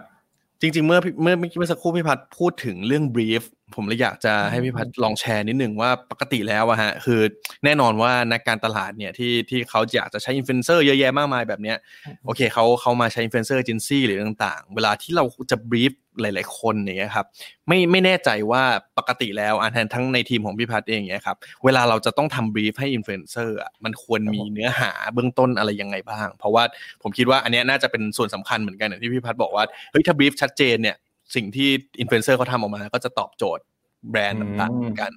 [0.61, 3.43] จริง ๆ เมื่อเมื่อเมื่อสักครู่พี่พัฒพูดถึงเรื่อง brief
[3.75, 7.21] ผมเลยอยากจะให้พี่พัฒลองแชร์นิดหนึ่งว่าปกติแล้วอะฮะคือ
[7.65, 11.77] แน่นอนว่านักการตลาดเนี่ยที่ที่เขาอยากจะใช้อินฟลูเอนเซอร์เยอะแยะมากมายแบบเนี้ย
[12.25, 17.25] โอเคเขาเขามาใช้อินฟลูเอนเซอร์เอเจนซี่หรือต่างๆ เวลาที่เราจะ brief หลาย ๆ คนเนี่ยครับ
[17.67, 18.63] ไม่ไม่แน่ใจว่า
[18.97, 26.63] ปกติแล้วอันทั้งในทีมของพี่พัฒเองเนี่ยครับเวลาเราจะต้องทำ brief ให้อินฟลูเอนเซอร์อะมันควรมีเนื้อหาเบื้องต้นอะไรยังไงบ้าง เพราะว่า
[27.03, 30.95] ผมคิดว่าอันนี้น่าจะเป็นส่วนสำคัญเหมือนกันอย่างที่พี่พัฒบอกว่าเฮ้ยถ้า brief ชัดเจนเนี่ย
[31.35, 33.63] สิ่งที่อินฟลูเอนเซอร์เขาทำออกมา ก็จะตอบโจทย์
[34.09, 35.11] แบรนด์ต่างๆกัน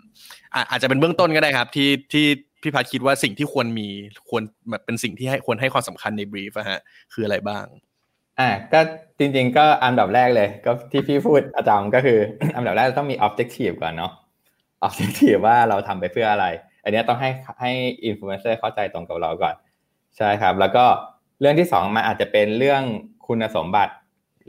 [0.71, 2.27] อาจจะเป็นเบื้องต้นก็ได้ครับ ที่ที่
[2.63, 3.89] พี่พัฒคิดว่าสิ่งที่ควรมี
[4.29, 6.81] ควรแบบเป็นสิ่งที่ให้ควรให้ความสำคัญใน brief อะฮะ
[7.13, 7.65] คืออะไรบ้าง
[8.39, 8.81] อ่าก็
[9.19, 12.19] จริงๆก็อันดับแรกเลย ก็ที่พี่พูดอาจารย์ก็คือ
[12.57, 14.13] อันดับแรกต้องมี objective ก่อนเนาะ
[14.87, 16.47] objective ว่าเราทำไปเพื่ออะไร
[16.83, 17.73] อันนี้ต้องให้ให้
[18.05, 19.55] อินฟลูเอนเซอร์เข้าใจตรงกับเราก่อน
[20.17, 20.85] ใช่ครับ แล้วก็
[21.41, 22.83] เรื่องที่สองมันอาจจะเป็นเรื่อง
[23.27, 23.93] คุณสมบัติ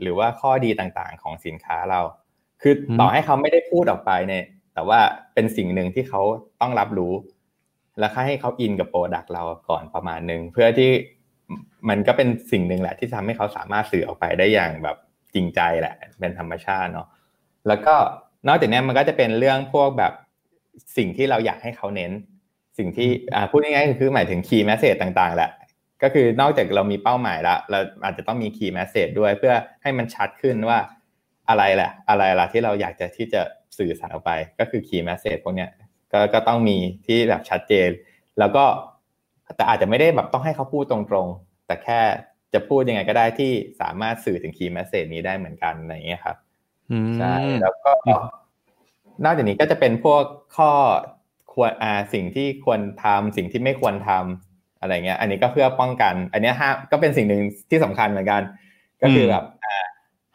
[0.02, 2.00] หรือว่าข้อดีต่างๆ ของสินค้าเรา
[2.62, 5.00] คือต่อให้เขาไม่ได้พูดออกไปเนี่ย แต่ว่า
[5.34, 6.20] เป็นสิ่งหนึ่งที่เขา
[6.60, 7.12] ต้องรับรู้
[7.98, 10.90] แล้วให้เขาอินกับ product เราก่อนประมาณหนึ่งเพื่อที่
[11.88, 14.96] มันก็เป็นสิ่งหนึ่งแหละ ที่ทำให้เขาสามารถสื่อออกไปได้อย่างแบบ
[15.34, 17.06] จริงใจแหละ เป็นธรรมชาติเนาะ
[17.68, 17.94] แล้วก็
[18.48, 20.12] นอกจากนี้มันก็จะเป็นเรื่องพวกแบบ
[20.96, 22.12] สิ่งที่เราอยากให้เขาเน้น
[22.78, 25.50] สิ่งที่อ่าพูดง่ายๆคือหมายถึง key message ต่างๆแหละ
[26.02, 30.78] ก็คือนอกจากเรามีเป้าหมายแล้วเราอาจจะต้องมี key message ด้วยเพื่อให้มันชัดขึ้นว่า
[31.48, 33.40] อะไรแหละ อะไรล่ะที่เราอยากจะที่จะ
[33.78, 35.70] สื่อสารออกไป ก็คือ key message พวกเนี้ย
[36.12, 37.90] ก็ก็ต้องมีที่แบบชัดเจน
[38.38, 38.64] แล้วก็
[39.56, 42.00] แต่อาจจะไม่ได้แบบต้องให้เขาพูดตรงๆ แต่แค่
[42.54, 46.36] จะพูดยังไงก็ได้ที่สามารถสื่อถึง key message นี้ได้เหมือนกันอะไรอย่างเงี้ยครับ
[47.16, 47.92] ใช่แล้วก็
[49.24, 50.22] นอกจากนี้ก็จะเป็นพวก
[50.56, 50.72] ข้อ
[51.52, 54.51] ควรอ่าสิ่งที่ควรทำสิ่งที่ไม่ควรทำ
[54.82, 58.42] อะไรเงี้ย อันนี้ก็เพื่อป้องกัน อันนี้ห้ามก็เป็นสิ่งหนึ่งที่สำคัญเหมือนกัน
[59.02, 59.44] ก็คือแบบ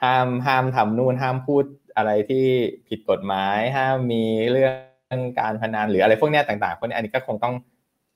[0.03, 1.63] ห้ามห้ามทำนู่นห้ามพูด
[1.97, 2.45] อะไรที่
[2.87, 4.71] ผิดกฎหมาย ห้ามมีเรื่อ
[5.15, 7.53] งการพนันหรืออะไรพวกนี้ต่างๆพวกนี้อันนี้ก็คงต้อง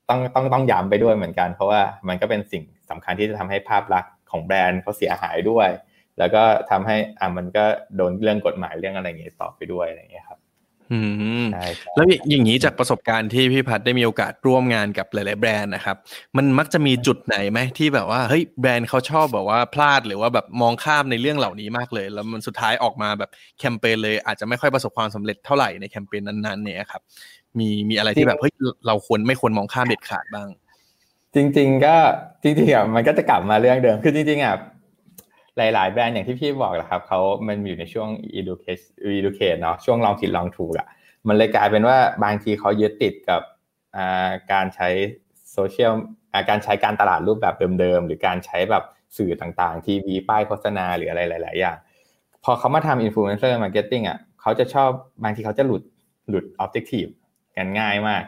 [0.09, 5.69] ต้องต้องต้องย้ำไปด้วยเหมือนกัน เพราะว่ามันก็เป็นสิ่งสำคัญที่จะทำให้ภาพลักษณ์ของแบรนด์เขาเสียหายด้วย
[6.19, 7.63] แล้วก็ทำให้อ่ามันก็
[7.95, 10.39] โดนเรื่องกฎหมายเรื่องอะไรอย่างเงี้ยต่อไปด้วยอะไรอย่างเงี้ยครับ
[10.91, 10.99] อื
[11.43, 11.45] ม
[11.95, 15.97] แล้วอย่างนี้จากประสบการณ์ที่พี่พัดได้มีโอกาสร่วมงานกับหลาย ๆ แบรนด์นะครับ
[16.37, 27.01] มันมักจะมีจุดไหนไหมที่แบบว่าเฮ้ยแบรนด์เขาชอบแบบว่าพลาดหรือว่าแบบมองข้ามในเรื่องเหล่านี้มากเลย แล้วมันสุดท้ายออกมาแบบแคมเปญเลยอาจจะไม่ค่อยประสบความสำเร็จเท่าไหร่ในแคมเปญนั้น ๆ เนี่ยครับ
[27.59, 28.53] มีมีอะไรที่แบบเฮ้ย
[28.87, 30.49] เราควรไม่ควรมองข้ามเด็ดขาดบ้าง
[31.35, 31.95] จริง ๆ ก็
[32.43, 34.55] จริงๆอะมันก็จะกลับมาเรื่องเดิมคือจริงๆอะ
[35.57, 38.09] หลาย ๆ แบรนด์อย่างที่พี่บอกแหละครับเขามันอยู่ในช่วง
[38.39, 38.83] educate
[39.19, 40.87] educate เนาะช่วงลองผิดลองถูกอะ
[41.27, 43.41] มันเลยกลายเป็นว่าบางทีเขายึดติดกับ
[44.51, 44.89] การใช้
[45.51, 45.93] โซเชียล
[46.49, 48.83] การใช้การตลาดรูปแบบเดิม ๆ หรือการใช้แบบ
[49.17, 51.77] สื่อต่างๆ ทีวีป้ายโฆษณาหรืออะไรหลาย ๆ อย่าง
[52.43, 54.89] พอเขามาทำอินฟลูเอนเซอร์ marketing อะเขาจะชอบ
[55.23, 55.83] บางทีเขาจะหลุด
[56.29, 57.05] หลุด objective
[57.57, 58.23] กันง่ายมาก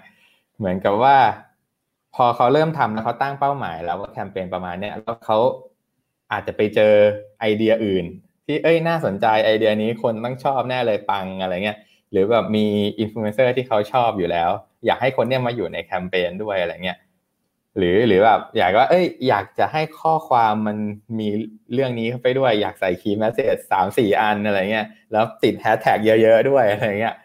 [0.57, 1.17] เหมือนกับว่า
[2.15, 5.37] พอเขาเริ่มทำแล้วเขาตั้งเป้าหมาย แล้วว่าแคมเปญประมาณเนี้ยแล้วเขา
[6.31, 6.93] อาจจะไปเจอ
[7.39, 8.05] ไอเดียอื่น
[8.45, 11.77] ที่เอ้ยน่าสนใจไอเดียนี้คนต้องชอบแน่เลยปังอะไรเงี้ย
[12.11, 12.65] หรือแบบมี
[12.99, 14.49] อินฟลูเอนเซอร์ที่เขาชอบอยู่แล้ว
[14.85, 16.97] อยากให้คนเนี้ยมาอยู่ในแคมเปญด้วยอะไรเงี้ย
[17.77, 20.77] หรือหรือแบบอยากว่า เอ้ย อยากจะให้ข้อความมัน
[21.19, 21.27] มี
[21.73, 27.15] เรื่องนี้เข้าไปด้วย อยากใส่ key message สามสี่อันอะไรเงี้ยแล้วติดแฮชแท็กเยอะ ๆ ด้วยอะไรเงี้ย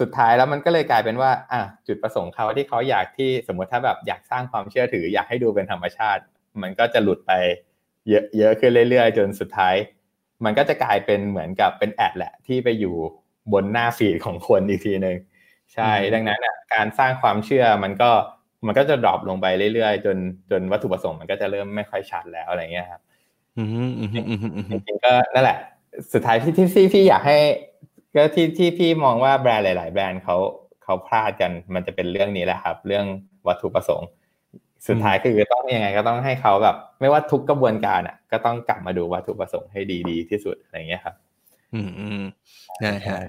[0.00, 6.22] สุดท้ายแล้วมันก็เลยกลายเป็นว่าอะจุดประสงค์เขาที่เขาอยากที่สมมติถ้าแบบอยากสร้างความเชื่อถือ อยากให้ดูเป็นธรรมชาติ
[6.62, 7.32] มันก็จะหลุดไป
[8.08, 9.74] เยอะเยอะขึ้นเรื่อยๆ จนสุดท้าย
[10.44, 12.94] มันก็จะกลายเป็นเหมือนกับเป็น ad แหละ ที่ไปอยู่
[13.52, 15.16] บนหน้า feed ของคนอีกทีหนึ่ง
[15.74, 18.10] ใช่ ดังนั้นอะการสร้างความเชื่อมันก็
[18.66, 20.16] มันก็จะ drop ลงไปเรื่อยๆ จน
[20.50, 23.00] จนวัตถุประสงค์มันก็จะเริ่มไม่ค่อยชัดแล้วอะไรเงี้ยครับ
[24.70, 25.58] จริงๆก็นั่นแหละ
[26.12, 27.38] สุดท้ายที่ที่ที่พี่อยากให้
[28.14, 30.36] ก็ที่ที่พี่มองว่าแบรนด์หลาย ๆ แบรนด์เขา
[30.82, 33.06] เขาพลาดกันมันจะเป็นเรื่องนี้แหละครับ เรื่อง
[33.46, 34.08] วัตถุประสงค์
[34.88, 41.14] สุดท้ายคือต้องยังไงก็ต้องให้เขาแบบ ไม่ว่าทุกกระบวนการอะ ก็ต้องกลับมาดูวัตถุประสงค์ให้ดีๆที่สุดอะไรเงี้ยครับ
[41.74, 42.22] อืมอืม
[42.84, 43.20] นะฮะ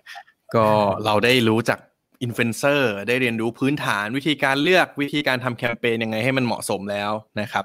[0.55, 0.65] ก็
[1.05, 1.79] เราได้รู้จัก
[2.23, 7.11] อินฟลูเอนเซอร์ได้เรียนรู้พื้นฐานวิธีการเลือกวิธีการทำแคมเปญยังไงให้มันเหมาะสมแล้ว
[7.41, 7.63] นะครับ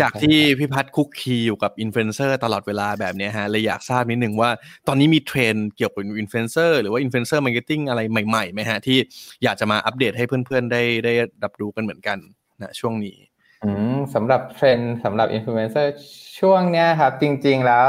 [0.00, 4.50] จากที่พี่พัฒคลุกคลีอยู่กับอินฟลูเอนเซอร์ตลอดเวลาแบบนี้ฮะเลยอยากทราบนิดนึงว่า
[4.88, 8.98] ตอนนี้มีเทรนด์เกี่ยวกับอินฟลูเอนเซอร์หรือว่า influencer marketing อะไรใหม่ๆไหมฮะที่
[9.44, 11.12] อยากจะมาอัปเดตให้เพื่อนๆได้ได้
[11.44, 12.18] รับรู้กันเหมือนกัน
[12.62, 13.16] นะช่วงนี้
[13.64, 15.92] อืมสำหรับเทรนด์สำหรับอินฟลูเอนเซอร์
[16.38, 17.84] ช่วงเนี้ยครับ จริง ๆ แล้ว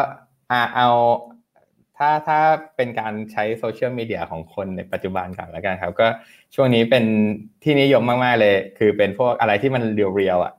[0.52, 0.90] อ่าเอา
[1.98, 2.40] ถ้าถ้า
[2.76, 6.08] เป็นการใช้โซเชียลมีเดียของคนในปัจจุบันก่อนแล้วกันครับ ก็
[6.56, 7.04] ช่วงนี้เป็น
[7.64, 10.54] ที่นิยมมาก ๆ เลย คือเป็นพวกอะไรที่มัน real ๆอะ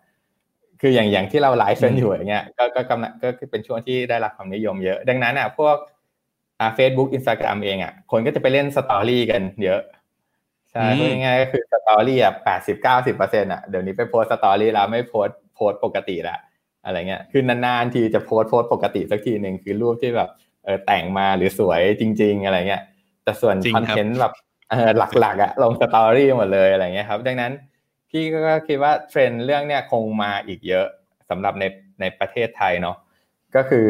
[0.81, 5.77] คืออย่างอย่างที่เราไลฟ์กันอยู่อย่างเงี้ยก็ก็กำลังก็เป็นช่วงที่ได้รับความนิยมเยอะ ดังนั้นอะพวก
[6.61, 9.81] อ่าเฟซบุ๊กอินสตาแกรมเองอะคนก็จะไปเล่น story กันเยอะ
[10.75, 16.39] ใช่พูดง่ายๆก็คือ story อะแปดสิบเก้าสิบเปอร์เซ็นต์อะเดี๋ยวนี้ไปโพสต์ story แล้วไม่โพสต์โพสต์ปกติละ
[16.85, 20.31] อะไรเงี้ยคือนานๆทีจะโพสต์โพสต์ปกติสักทีหนึ่งคือรูปที่แบบ
[20.65, 22.83] เออแต่งมาหรือสวยจริง ๆ อะไรเงี้ย
[23.25, 24.33] แต่ส่วนคอนเทนต์แบบ
[24.71, 27.53] เออหลักๆอะลง story หมดเลยอะไรเงี้ยครับ ดังนั้น
[28.11, 30.87] พี่ก็คิดว่าเทรนด์เรื่องเนี้ยคงมาอีกเยอะ
[31.31, 31.65] สำหรับใน
[32.01, 32.97] ในประเทศไทยเนาะ
[33.57, 33.87] ก็คือ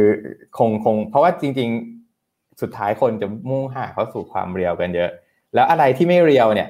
[0.58, 1.70] คงคง เพราะว่าจริง
[2.14, 5.10] ๆ สุดท้ายคนจะมุ่งหาเข้าสู่ความ real กันเยอะ
[5.54, 6.68] แล้วอะไรที่ไม่ real เนี่ย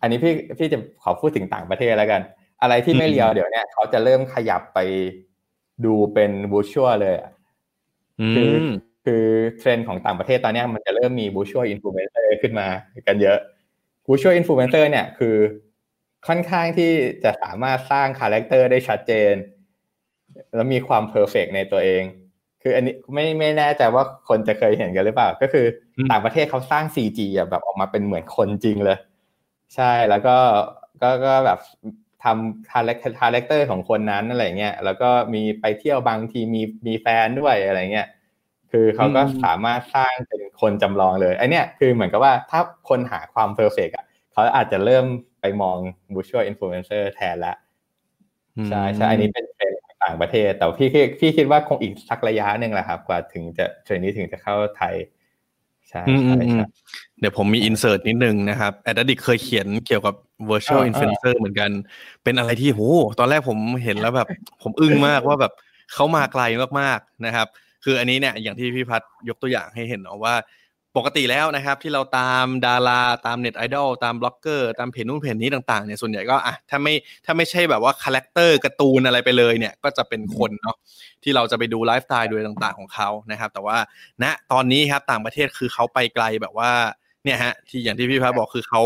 [0.00, 2.20] อันนี้พี่พี่จะขอพูดถึงต่างประเทศแล้วกัน
[2.62, 4.78] อะไรที่ไม่ real เดี๋ยวเนี้ยเขาจะเริ่มขยับไป
[5.84, 7.14] ดูเป็นบูชัวเลย
[8.34, 8.52] คือ
[9.04, 9.24] คือ
[9.58, 12.66] เทรนด์ของต่างประเทศตอนนี้มันจะเริ่มมี virtual influencer ขึ้นมา
[13.06, 13.38] กันเยอะ
[14.06, 15.36] virtual influencer เนี่ยคือ
[16.26, 16.90] ค่อนข้างที่
[17.24, 19.34] จะสามารถสร้าง character ได้ชัดเจน
[20.54, 22.02] แล้วมีความ perfect ในตัวเอง
[22.62, 25.66] คืออันนี้ไม่ไม่แน่ใจว่าคนจะเคยเห็นกันหรือเปล่า ก็คือ
[26.10, 28.98] ต่างประเทศเขาสร้าง CG อะแบบออกมาเป็นเหมือนคนจริงเลย
[29.74, 30.36] ใช่แล้วก็
[31.02, 31.58] ก็ก็แบบ
[32.24, 38.08] ทำ character ของคนนั้นอะไรเงี้ยแล้วก็มีไปเที่ยวบางทีมีมีแฟนด้วยอะไรเงี้ย
[38.72, 45.06] คือเขาก็สามารถสร้างเป็นคนจำลองเลยไอเนี้ยคือเหมือนกับว่าถ้าคนหาความ perfect อะเขาอาจจะเริ่ม
[45.40, 45.78] ไปมอง
[46.14, 47.54] virtual influencer แทนละ
[48.68, 50.88] ใช่ใช่อันนี้เป็นเทรนด์ต่างประเทศ แต่พี่
[51.20, 54.94] พี่คิดว่าคงอีกสักระยะหนึ่งแหละครับ กว่าถึงจะเทรนด์นี้ถึงจะเข้าไทย
[55.92, 56.66] ใช่ใช่ใช่
[57.20, 60.14] เดี๋ยวผมมี insert นิดนึงนะครับ Ad Addict เคยเขียนเกี่ยวกับ
[60.50, 61.70] virtual influencer เหมือนกัน
[62.24, 62.80] เป็นอะไรที่โห
[63.18, 64.28] ตอนแรกผมเห็นแล้วแบบ
[64.62, 65.52] ผมอึ้งมากว่าแบบ
[65.92, 66.42] เขามาไกล
[66.80, 67.46] มากๆนะครับ
[67.84, 70.34] คืออันนี้เนี่ยอย่างที่พี่พัฒยกตัวอย่างให้เห็นเนาะว่า
[70.96, 80.76] ปกติแล้วนะครับ ที่เราตามดาราตามเน็ตไอดอลตามบล็อกเกอร์ตามเพจนู้นเพจนี้ต่างๆเนี่ยส่วนใหญ่ก็อะถ้าไม่ถ้าไม่ใช่แบบว่า character การ์ตูนอะไรไปเลยเนี่ยก็จะเป็นคนเนาะ
[81.22, 83.78] ที่เราจะไปดูไลฟ์สไตล์โดยต่างๆของเขานะครับ แต่ว่า
[84.22, 86.70] ณตอนนี้ครับต่างประเทศคือเขาไปไกลแบบว่า
[87.24, 88.82] เนี่ยฮะที่อย่างที่พี่พัฒบอกคือเขา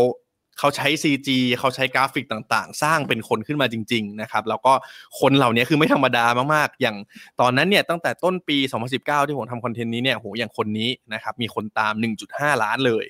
[0.59, 4.73] เขาใช้ CG เขาใช้กราฟิกต่างๆ สร้างเป็นคนขึ้นมาจริง ๆ นะครับ แล้วก็
[5.19, 6.97] คนเหล่านี้คือไม่ธรรมดามากๆ อย่าง
[7.41, 8.57] ตอนนั้นเนี่ยตั้งแต่ต้นปี
[8.93, 11.93] 2019 ที่ผมทำคอนเทนต์นี้เนี่ยโหอย่างคนนี้นะครับมีคนตาม
[12.27, 13.05] 1.5 ล้านเลย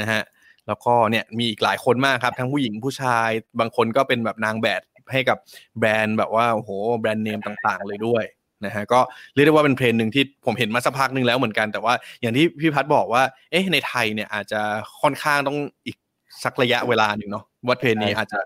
[0.00, 0.22] นะฮะ
[0.66, 3.28] แล้วก็เนี่ยมีอีกหลายคนมากครับ ทั้งผู้หญิงผู้ชาย
[3.60, 4.80] บางคนก็เป็นแบบนางแบบ
[5.12, 5.38] ให้กับ
[5.78, 8.24] แบรนด์แบบว่าโอ้โหแบรนด์เนมต่างๆ เลยด้วย
[8.64, 9.00] นะฮะก็
[9.34, 14.60] เรียกได้ว่าเป็นเพลงหนึ่งที่ผมเห็นมาสักพักหนึ่งแล้วเหมือนกันแต่ว่าอย่างที่พี่พัฒบอกว่าเอ๊ะในไทยเนี่ยอาจจะ
[15.02, 15.96] ค่อนข้างต้องอีก
[16.44, 18.38] สักระยะเวลาหนึ่งเนาะวัดเพลนี้อาจจะ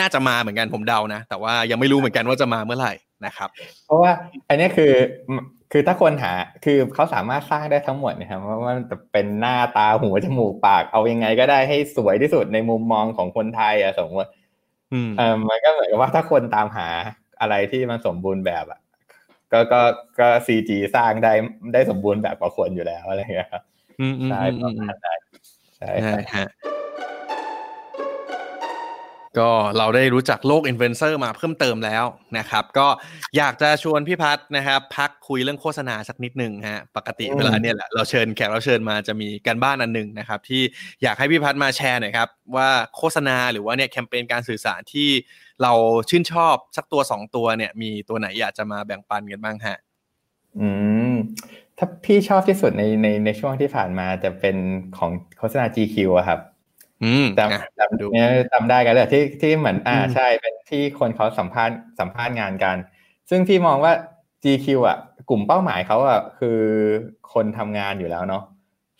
[0.00, 2.92] น่าจะมาเหมือนกันผมเดานะ แต่ว่ายังไม่รู้เหมือนกันว่าจะมาเมื่อไหร่
[3.26, 3.48] นะครับ
[3.86, 4.12] เพราะว่า
[4.48, 4.92] อันนี้คือ
[5.72, 6.32] คือถ้าคนหา
[6.64, 14.30] คือเขาสามารถสร้างได้ทั้งหมดนะครับว่ามันจะเป็นหน้าตาหัวจมูกปากเอายังไงก็ได้ให้สวยที่สุดในมุมมองของคนไทยอะสมมติ
[15.18, 16.88] เออมันก็เหมือนกับว่าถ้าคนตามหา
[17.40, 18.80] อะไรที่มันสมบูรณ์แบบอะ
[19.52, 19.80] ก็ก็
[20.18, 21.32] ก็ซีจีสร้างได้
[21.72, 23.62] ได้สมบูรณ์แบบกว่าคนอยู่แล้วอะไรอย่างเงี้ยครับ
[24.30, 25.20] ใช่ประมาณนั้น
[25.76, 25.90] ใช่
[26.34, 26.48] ฮะ
[29.38, 32.04] ก็เราได้รู้จักโลกอินฟลูเอนเซอร์มาเพิ่มเติมแล้ว
[32.38, 32.86] นะครับ ก็
[33.36, 40.62] อยากจะชวนพี่พัฒนะครับ พักคุยเรื่องโฆษณาสักนิดหนึ่งฮะปกติเวลาเนี่ยแหละเราเชิญแขกเราเชิญมาจะมีการบ้านอันหนึ่งนะครับ ที่
[41.02, 45.08] อยากให้พี่พัฒมาแชร์หน่อยครับ ว่าโฆษณาหรือว่าเนี่ยแคมเปญการสื่อสารที่
[45.62, 45.72] เรา
[46.10, 49.78] ชื่นชอบสักตัวสองตัวเนี่ย มีตัวไหนอยากจะมาแบ่งปันกันบ้างฮะ
[50.60, 50.68] อื
[51.12, 51.14] ม
[51.78, 54.56] ถ้าพี่ชอบที่สุดในในในช่วงที่ผ่านมาจะเป็น
[54.96, 56.40] ของโฆษณา GQ อะครับ
[57.38, 58.06] จำจำดู
[58.52, 62.76] จำได้กันเลยที่ที่เหมือนอ่าใช่เป็นที่คนเขาสัมภาษณ์สัมภาษณ์งานกัน
[63.30, 63.92] ซึ่งพี่มองว่า
[64.44, 64.98] GQ อะ
[65.30, 66.60] กลุ่มเป้าหมายเขาอะคือ
[67.32, 68.42] คนทำงานอยู่แล้วเนาะ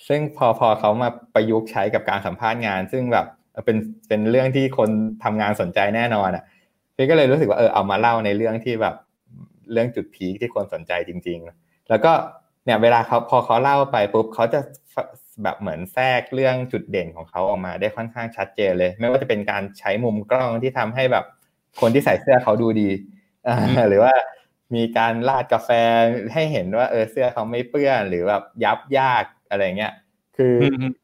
[0.08, 3.26] ซึ่งพอพอเขามาประยุกต์ใช้กับการสัมภาษณ์งาน ซึ่งแบบ
[3.64, 3.76] เป็น
[4.08, 4.90] เป็นเรื่องที่คน
[5.24, 6.44] ทำงานสนใจแน่นอนอะ
[6.96, 8.94] พี่ก็เลยรู้สึกว่าเออเอามาเล่าในเรื่องที่แบบ
[9.72, 12.12] เรื่องจุดพีคที่คนสนใจจริง ๆ แล้วก็
[12.64, 14.60] เนี่ยเวลาเขาพอเขาเล่าไปปุ๊บเขาจะ
[15.42, 21.24] แบบเหมือนแทรกเรื่องจุดเด่นของเขาออกมาได้ค่อนข้างชัดเจนเลย ไม่ว่าจะเป็นการใช้มุมกล้องที่ทำให้แบบ
[21.80, 22.90] คนที่ใส่เสื้อเขาดูดี
[23.88, 24.14] หรือว่า
[24.74, 25.70] มีการราดกาแฟ
[26.32, 29.92] ให้เห็นว่าเออเสื้อเขาไม่เปื้อนหรือแบบยับยากอะไรเงี้ย
[30.36, 30.56] คือ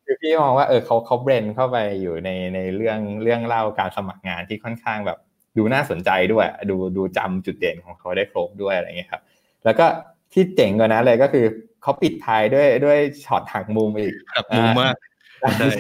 [0.05, 5.19] คือพี่มองว่าเออเขาเขาเบรนเข้าไปอยู่ในในเรื่องเรื่องเล่าการสมัครงานที่ค่อนข้างแบบ
[5.57, 9.23] ดูน่าสนใจด้วย ดูดูจำจุดเด่นของเขาได้ครบด้วยอะไรเงี้ยครับ
[9.65, 9.87] แล้วก็
[10.33, 11.47] ที่เจ๋งกว่านั้นเลยก็คือ
[11.83, 14.95] เขาปิดท้ายด้วยด้วยช็อตหักมุมอีกหักมุมมาก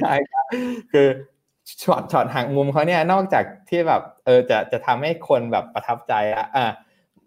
[0.00, 0.44] ใช่ครับ
[0.92, 1.08] คือ
[1.82, 6.66] shot shot หักมุมเขาเนี่ยนอกจากที่แบบเออจะจะทำให้คนแบบประทับใจอะอะ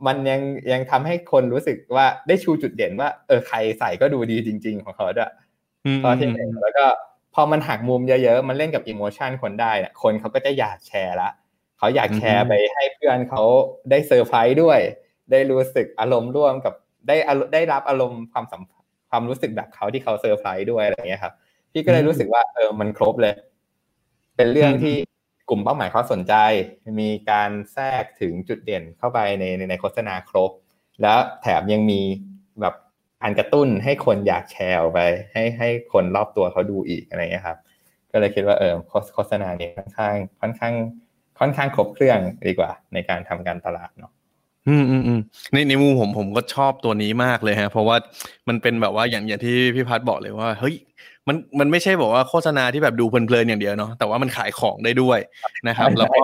[0.05, 5.31] มันยังยังทำให้คนรู้สึกว่าได้ชูจุดเด่นว่า เออใครใส่ก็ดูดีจริง ๆ ของเขาด้วย
[6.05, 6.86] ตอนที่หนึ่งแล้วก็
[7.33, 11.29] พอมันหักมุมเยอะๆ มันเล่นกับ emotion คนได้เนี่ยคนเขาก็จะอยากแชร์ละ
[11.77, 13.43] เขาอยากแชร์ไปให้เพื่อนเขา
[13.89, 14.79] ได้เซอร์ไพรส์ด้วย
[15.31, 16.73] ได้รู้สึกอารมณ์ร่วมกับ
[17.07, 17.15] ได้
[17.53, 18.61] ได้รับอารมณ์ความสัม
[19.09, 21.33] ความรู้สึกแบบเขาที่เขาเซอร์ไพรส์ด้วยอะไรเงี้ยครับ
[21.71, 23.33] พี่ก็เลยรู้สึกว่าเออมันครบเลย
[24.35, 24.95] เป็นเรื่องที่
[25.49, 26.33] กลุ่มเป้าหมายเขาสนใจ
[27.01, 30.51] มีการแทรกถึงจุดเด่นเข้าไปในในโฆษณาครบ
[31.01, 32.01] แล้วแถมยังมี
[32.61, 32.75] แบบ
[33.21, 34.99] การกระตุ้นให้คนอยากแชร์ไป
[35.33, 37.57] ให้ให้คนรอบตัวเขาดูอีกอะไรเงี้ยครับ
[38.11, 38.73] ก็เลยคิดว่าเออ
[39.13, 40.73] โฆษณานี้ค่อนข้าง ค่อนข้าง
[41.39, 44.11] ค่อนข้างครบเครื่องดีกว่า ในการทำการตลาดเนาะ
[44.67, 45.19] อืมอืมอืม
[45.54, 47.95] ในในมุมผมผมก็ชอบตัวนี้มากเลยฮะ เพราะว่า
[48.47, 50.76] มันเป็นแบบว่าอย่างอย่างที่พี่พัฒบอกเลยว่า เฮ้ย
[51.28, 55.19] มันมันไม่ใช่บอกว่าโฆษณาที่แบบดูเพลินๆอย่างเดียวเนาะแต่ว่ามันขายของได้ด้วย
[55.67, 56.21] นะครับ แล้วก็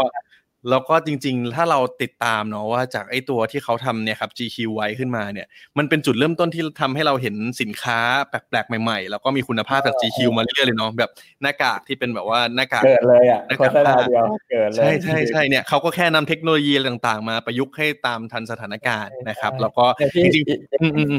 [0.69, 19.85] แล้วก็จริง ๆ ถ้าเราติดตามเนาะว่าจากไอ้ตัวที่เขาทำเนี่ยครับ GQ ไว้ขึ้นมาเนี่ย มันเป็นจุดเริ่มต้นที่ทำให้เราเห็นสินค้าแปลกๆ ใหม่ๆ แล้วก็มีคุณภาพจาก GQ มาเรื่อยๆเลยเนาะแบบหน้ากากที่เป็นแบบว่าหน้ากากเกิดเลยอะโฆษณาเดียวเกิดเลยใช่ใช่ใช่เนี่ยเขาก็แค่นำเทคโนโลยีต่างๆ มาประยุกต์ให้ตามทันสถานการณ์นะครับ แล้วก็
[20.23, 21.09] จริงๆยัง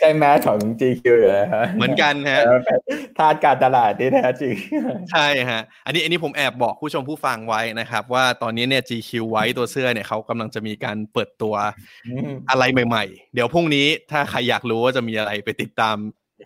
[0.00, 2.42] ใช้แมสของ GQ อยู่เลยฮะเหมือนกันฮะ
[3.18, 4.54] ทาดการตลาดที่แท้จริง
[5.12, 11.54] ใช่ฮะ อันนี้อันนี้ผมแอบบอกผู้ชมผู้ฟังไว้นะครับ ว่าตอนนี้เนี่ย GQ ไว้ตัวเสื้อเนี่ยเขากำลังจะมีการเปิดตัว
[12.50, 15.96] อะไรใหม่ๆ เดี๋ยวพรุ่งนี้ถ้าใครอยากรู้ว่าจะมีอะไรไปติดตาม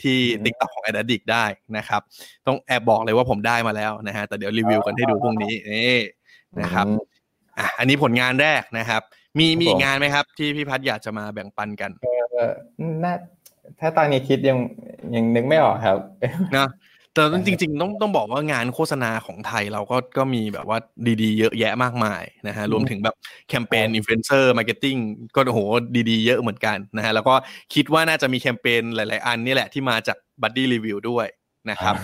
[0.02, 1.44] ที่ติ๊กต็อกของแอดดิกได้
[1.76, 2.02] นะครับ
[2.46, 6.00] ต้องแอบบอกเลยว่าผมได้มาแล้วนะฮะ แต่เดี๋ยวรีวิวกันให้ดูพรุ่งนี้นี่
[6.61, 6.87] นะครับ
[7.59, 9.02] อะอันนี้ผลงานแรกนะครับ
[9.38, 11.90] มีมีงานไหมครับ ที่พี่พัฒอยากจะมาแบ่งปันกัน
[12.32, 12.52] เออ
[13.04, 13.14] น่า
[13.81, 14.59] ถ้าตอนนี้คิดยัง
[15.14, 15.98] ยังนึกไม่ออกครับ
[16.57, 16.68] นะ
[17.14, 20.79] แต่จริงๆต้องต้องบอกว่างานโฆษณาของไทยเราก็ก็มีแบบว่า
[21.22, 23.14] ดีๆ เยอะแยะมากมายนะฮะรวมถึงแบบ
[23.48, 25.61] แคมเปญ influencer marketing ก็โอ้โห
[26.11, 27.35] ดีๆ เยอะเหมือนกันนะฮะแล้วก็
[27.74, 31.26] คิดว่าน่าจะมีแคมเปญหลาย ๆ อันนี่แหละที่มาจากบัดดี้รีวิวด้วย
[31.70, 31.94] นะครับ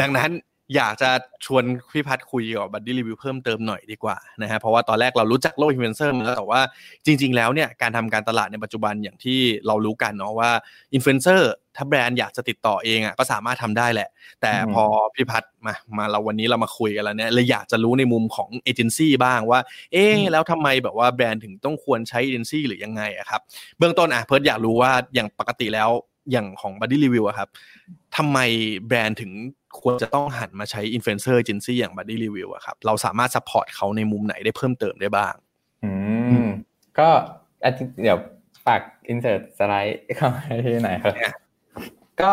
[0.00, 0.30] ดังนั้น
[0.76, 1.10] อยากจะ
[1.46, 6.60] ชวนพี่พัฒคุยกับบัดดี้รีวิวเพิ่มเติมหน่อยดีกว่านะฮะเพราะว่าตอนแรกเรารู้จักโลกอินฟลูเอนเซอร์มาแล้วแต่ว่า
[7.06, 10.50] จริง ๆ แล้วเนี่ยการทำการตลาดในปัจจุบันอย่างที่เรารู้กันเนาะว่า
[10.94, 14.08] อินฟลูเอนเซอร์ถ้าแบรนด์อยากจะติดต่อเองอะก็สามารถทำได้แหละ
[14.40, 19.60] แต่พอพี่พัฒมามาเราวันนี้เรามาคุยกันแล้วเนี่ยเลยอยากจะรู้ในมุมของเอเจนซี่บ้างว่า
[19.92, 23.40] เอ๊แล้วทำไมแบบว่าแบรนด์ถึงต้องควรใช้เอเจนซี่หรือยังไงอะครับ
[23.78, 25.90] เบื้องต้นอะเพิร์ดอยากรู้ว่าอย่างปกติแล้ว
[26.30, 27.48] อย่างของบัดดี้รีวิวอะครับ
[28.16, 28.38] ทำไม
[28.86, 29.32] แบรนด์ถึง
[29.80, 35.34] ควรจะต้องหันมาใช้ influencer agency อย่างบัดดี้รีวิวอะครับเราสามารถ support เขาในมุมไหนได้เพิ่มเติมได้บ้าง
[35.84, 35.92] อื
[36.44, 36.48] ม
[36.98, 37.08] ก็
[38.02, 38.18] เดี๋ยว
[38.66, 41.14] ฝาก insert สไลด์เข้ามาที่ไหนครับ
[42.22, 42.32] ก็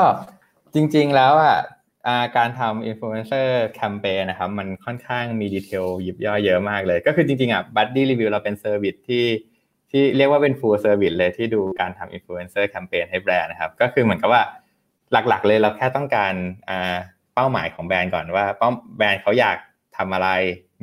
[0.74, 1.58] จริง ๆแล้วอะ
[2.38, 9.24] การทำอินฟลูเอนเซอร์แคมเปญนะครับ มันค่อนข้างมี detail ยิบย่อยเยอะมากเลย ก็คือจริงๆอะ Buddy Review เราเป็น service ที่
[9.92, 14.42] ที่เรียกว่าเป็น full service เลยที่ดูการทำอินฟลูเอนเซอร์แคมเปญให้แบรนด์นะครับ ก็คือเหมือนกับว่า
[15.12, 16.34] หลักๆ เลยเราแค่ต้องการ
[17.36, 19.58] เป้าหมายของแบรนด์ก่อนว่าเป้าแบรนด์เขาอยาก
[19.98, 20.30] ทำอะไร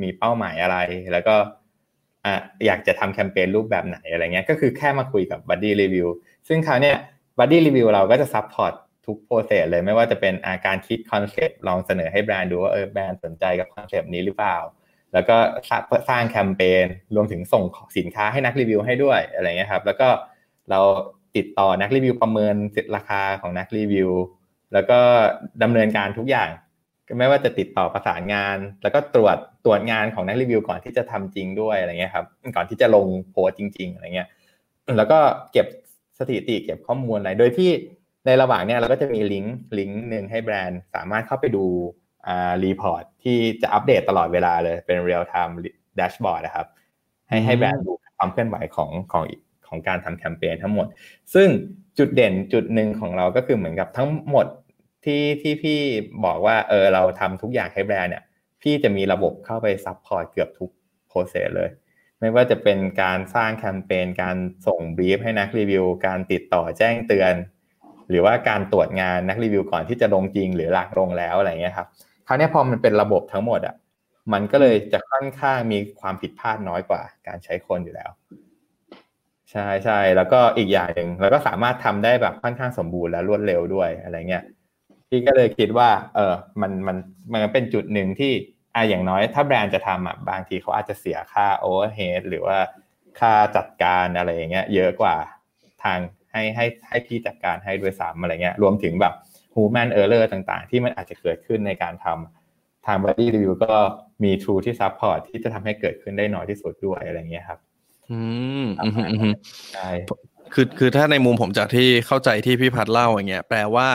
[0.03, 0.77] มีเป้าหมายอะไร
[1.13, 1.35] แล้วก็
[2.67, 6.09] อยากจะทำแคมเปญรูปแบบไหนอะไรเงี้ย ก็คือแค่มาคุยกับ Buddy Review
[6.49, 6.97] ซึ่งเขาเนี่ย
[7.39, 8.73] Buddy Review เราก็จะ support
[9.07, 14.57] ทุก process เลยไม่ว่าจะเป็นอาการคิดคอนเซปต์ลองเสนอให้แบรนด์ดูว่าเออแบรนด์สนใจกับคอนเซปต์นี้หรือเปล่า
[15.15, 15.37] แล้วก็
[16.09, 17.65] สร้างแคมเปญรวมถึงส่ง
[17.99, 20.09] สินค้าให้นักรีวิวให้ด้วยอะไรเงี้ยครับ แล้วก็
[20.71, 20.81] เรา
[21.37, 22.55] ติดต่อนักรีวิวประเมิน
[22.97, 24.11] ราคาของนักรีวิว
[24.73, 24.99] แล้วก็
[25.63, 26.49] ดำเนินการทุกอย่าง
[27.19, 34.29] ไม่ว่าจะติดต่อประสานงาน แล้วก็ตรวจตรวจงานของนักรีวิวก่อนที่จะทำจริงด้วยอะไรเงี้ยครับก่อนที่จะลงโพสต์จริง ๆอะไรเงี้ย
[34.97, 35.19] แล้วก็
[35.53, 35.67] เก็บ
[36.19, 37.71] สถิติเก็บข้อมูลอะไรโดยที่
[38.27, 41.65] ในระหว่างเนี้ยเราก็จะมีลิงก์ลิงก์หนึ่งให้แบรนด์สามารถเข้าไปดู
[42.65, 46.67] report ที่จะอัปเดตตลอดเวลาเลยเป็น real-time dashboard นะครับ
[47.29, 49.25] ให้ให้แบรนด์ดูความเคลื่อนไหวของของ
[49.67, 50.87] ของการทำแคมเปญทั้งหมด
[51.35, 51.49] ซึ่ง
[51.99, 54.47] จุดเด่นจุดหนึ่งของเราก็คือเหมือนกับทั้งหมด
[55.05, 55.79] ที่ที่พี่
[56.25, 58.25] บอกว่าเออเราทำทุกอย่างให้แบรนด์เนี่ย
[58.63, 60.71] พี่จะมีระบบเข้าไป support เกือบทุก
[61.09, 61.71] process เลย
[62.21, 67.35] ไม่ว่าจะเป็นการสร้างแคมเปญการส่ง brief ให้นักรีวิว การติดต่อแจ้งเตือน
[68.11, 71.89] หรือว่าการตรวจงานนักรีวิวก่อนที่จะลงจริงหรือหลังลงแล้วอะไรเงี้ยครับ
[72.27, 73.75] คราวนี้พอมันเป็นระบบทั้งหมดอะ
[74.33, 78.11] มันก็เลยจะค่อนข้างมีความผิดพลาดน้อยกว่า การใช้คนอยู่แล้ว
[79.51, 84.45] ใช่ใช่แล้วก็อีกอย่างหนึ่งเราก็สามารถทำได้แบบค่อนข้างสมบูรณ์และรวดเร็วด้วยอะไรเงี้ย
[85.09, 86.97] พี่ก็เลยคิดว่า เออมันมัน
[87.33, 88.33] มันเป็นจุดหนึ่งที่
[88.75, 92.59] อ่าอย่างน้อย ถ้าแบรนด์จะทำอะบางทีเขาอาจจะเสียค่าโอเวอร์เฮดหรือว่า
[93.21, 95.17] ค่าจัดการอะไรอย่างเงี้ย เยอะกว่า
[95.83, 95.99] ทาง
[96.33, 99.15] ให้ให้ให้พี่จัดการให้ด้วยซ้ำอะไรเงี้ย รวมถึงแบบ
[99.55, 103.75] human error ต่างๆ ที่มันอาจจะเกิดขึ้นในการทำทาง body review ก็
[104.25, 107.59] มี tool ที่ support ที่จะทำให้เกิดขึ้นได้น้อยที่สุดด้วยอะไรเงี้ยครับ
[108.11, 108.21] อื
[108.63, 109.35] มอืมอืม
[109.75, 109.91] ใช่
[110.55, 113.89] คือคือถ้าในมุมผมจากที่เข้าใจที่พี่พัดเล่าอย่างเงี้ยแปลว่า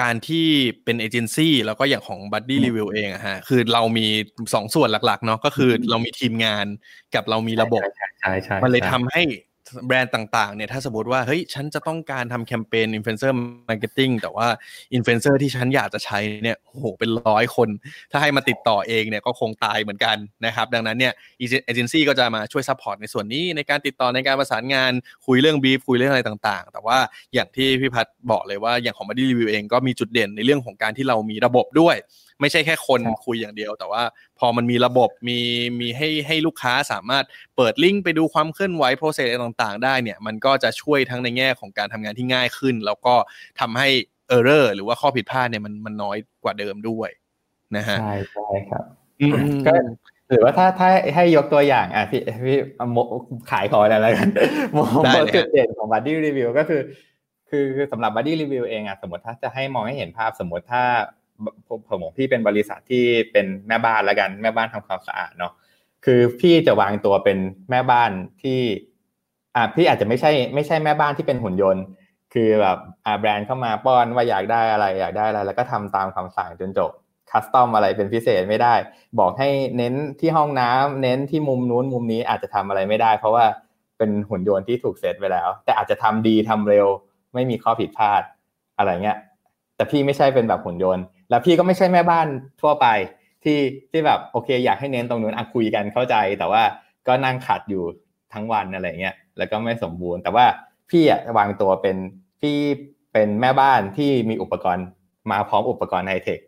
[0.00, 0.46] การที่
[0.84, 4.06] เป็นเอเจนซี่แล้วก็อย่างของ Buddy Review เองอะฮะคือเรามี
[4.54, 6.66] สองส่วนหลักๆเนาะก็คือเรามีทีมงาน
[7.14, 9.22] กับเรามีระบบใช่ใช่ใช่มันเลยทำให้
[9.86, 14.46] แบรนด์ต่างๆเนี่ยถ้าสมมติว่าเฮ้ยฉันจะต้องการทำแคมเปญ influencer marketing แต่ว่า
[14.94, 17.68] อินฟลูเอนเซอร์ที่ฉันอยากจะใช้เนี่ยโหเป็นร้อยคน
[18.10, 20.16] ถ้าให้มาติดต่อเองเนี่ยก็คงตายเหมือนกัน
[20.46, 24.92] นะครับ ดังนั้นเนี่ยเอเจนซี่ก็จะมาช่วย support ในส่วนนี้ในการติดต่อในการประสานงาน
[25.26, 26.98] คุยเรื่องบีฟคุยเรื่องอะไรต่างๆ แต่ว่า
[27.34, 31.96] อย่างที่พี่พัดบอกเลยว่าอย่างของ Buddy Review เองก็มีจุดเด่นในเรื่องของการที่เรามีระบบด้วย
[32.42, 34.02] ไม่ใช่แค่คนคุยอย่างเดียว แต่ว่า
[34.38, 35.38] พอมันมีระบบมี
[35.80, 37.24] มีให้ให้ลูกค้าสามารถ
[37.56, 43.14] เปิดลิงก์ไปดูความเคลื่อนไหว process อะไรต่างๆ ได้เนี่ยมันก็จะช่วยทั้งในแง่ของการทำงานที่ง่ายขึ้น แล้วก็
[43.60, 43.88] ทำให้
[44.28, 47.10] error หรือว่าข้อผิดพลาดเนี่ยมันมันน้อยกว่าเดิมด้วย
[47.76, 48.84] นะฮะใช่ใช่ครับ
[49.20, 49.36] อืม
[49.66, 49.72] ก็
[50.30, 52.58] หรือว่าถ้าถ้าให้ยกตัวอย่างอะพี่พี่
[52.92, 52.96] โม
[53.50, 54.28] ขายของอะไรกัน
[54.72, 56.80] โมได้โมเลยจุดเด่นของ Buddy Review ก็คือ
[57.50, 60.84] คือสำหรับ Buddy Review เองอะสมมติถ้าจะให้มองให้เห็นภาพสมมติถ้า
[61.88, 65.52] ผมพี่เป็นบริษัทที่เป็นแม่บ้านล้วกันแม่บ้านทำความสะอาดเนาะ
[66.04, 67.38] คือพี่จะวางตัวเป็น
[67.70, 68.10] แม่บ้าน
[68.42, 68.60] ที่
[69.56, 71.84] อะพี่อาจจะไม่ใช่ ไม่ใช่แม่บ้านที่เป็นหุ่นยนต์
[72.34, 76.90] คือแบบอ่าแบรนด์เข้ามาป้อนว่าอยากได้อะไรอยากได้อะไร แล้วก็ทำตามคำสั่งจนจบ
[77.30, 78.74] คัสตอมอะไรเป็นพิเศษไม่ได้
[79.18, 83.44] บอกให้เน้นที่ห้องน้ำเน้นที่มุมนู้นมุมนี้อาจจะทำอะไรไม่ได้ เพราะว่า
[83.98, 86.86] เป็นหุ่นยนต์ที่ถูกเซตไว้แล้ว แต่อาจจะทำดีทำเร็ว
[87.34, 88.22] ไม่มีข้อผิดพลาด
[88.78, 89.18] อะไรเงี้ย
[89.76, 92.26] แต่พี่ไม่ใช่เป็นแบบหุ่นยนต์ แล้วพี่ก็ไม่ใช่แม่บ้าน
[92.62, 92.86] ทั่วไป
[93.44, 93.58] ที่
[93.90, 96.62] ที่แบบโอเค อยากให้เน้นตรงนู้นอะคุยกันเข้าใจ แต่ว่า
[97.06, 97.84] ก็นั่งขัดอยู่
[98.32, 100.46] ทั้งวันอะไรเงี้ยแล้วก็ไม่สมบูรณ์ แต่ว่า
[100.90, 101.96] พี่อะวางตัวเป็น
[102.40, 102.56] พี่
[103.12, 104.86] เป็นแม่บ้านที่มีอุปกรณ์
[105.30, 106.40] มาพร้อมอุปกรณ์ไฮเทค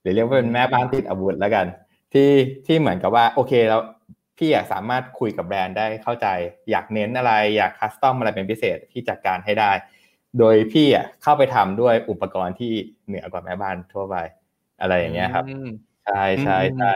[0.00, 1.66] หรือเรียกว่าเป็นแม่บ้านติดอาวุธแล้วกัน
[2.12, 2.30] ที่
[2.66, 3.80] ที่เหมือนกับว่าโอเคแล้ว
[4.38, 6.26] พี่อยากสามารถคุยกับแบรนด์ได้เข้าใจ
[6.70, 9.70] อยากเน้นอะไรอยากคัสตอมอะไรเป็นพิเศษพี่จัดการให้ได้
[10.38, 12.72] โดยพี่อะเข้าไปทำด้วยอุปกรณ์ที่
[13.06, 14.16] เหนือกว่าแม่บ้านทั่วไป
[14.80, 15.68] อะไรอย่างเงี้ยครับอืม
[16.04, 16.92] ใช่ใช่อืมใช่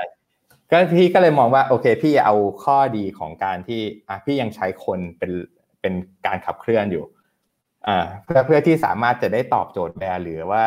[0.70, 2.34] ก็พี่ก็เลยมองว่าโอเค พี่เอา
[2.64, 5.32] ข้อดีของการที่อะพี่ยังใช้คนเป็น
[5.80, 5.94] เป็น
[6.26, 7.04] การขับเคลื่อนอยู่
[7.86, 10.64] อ่าเพื่อเพื่อที่สามารถจะได้ตอบโจทย์แบรนด์หรือว่า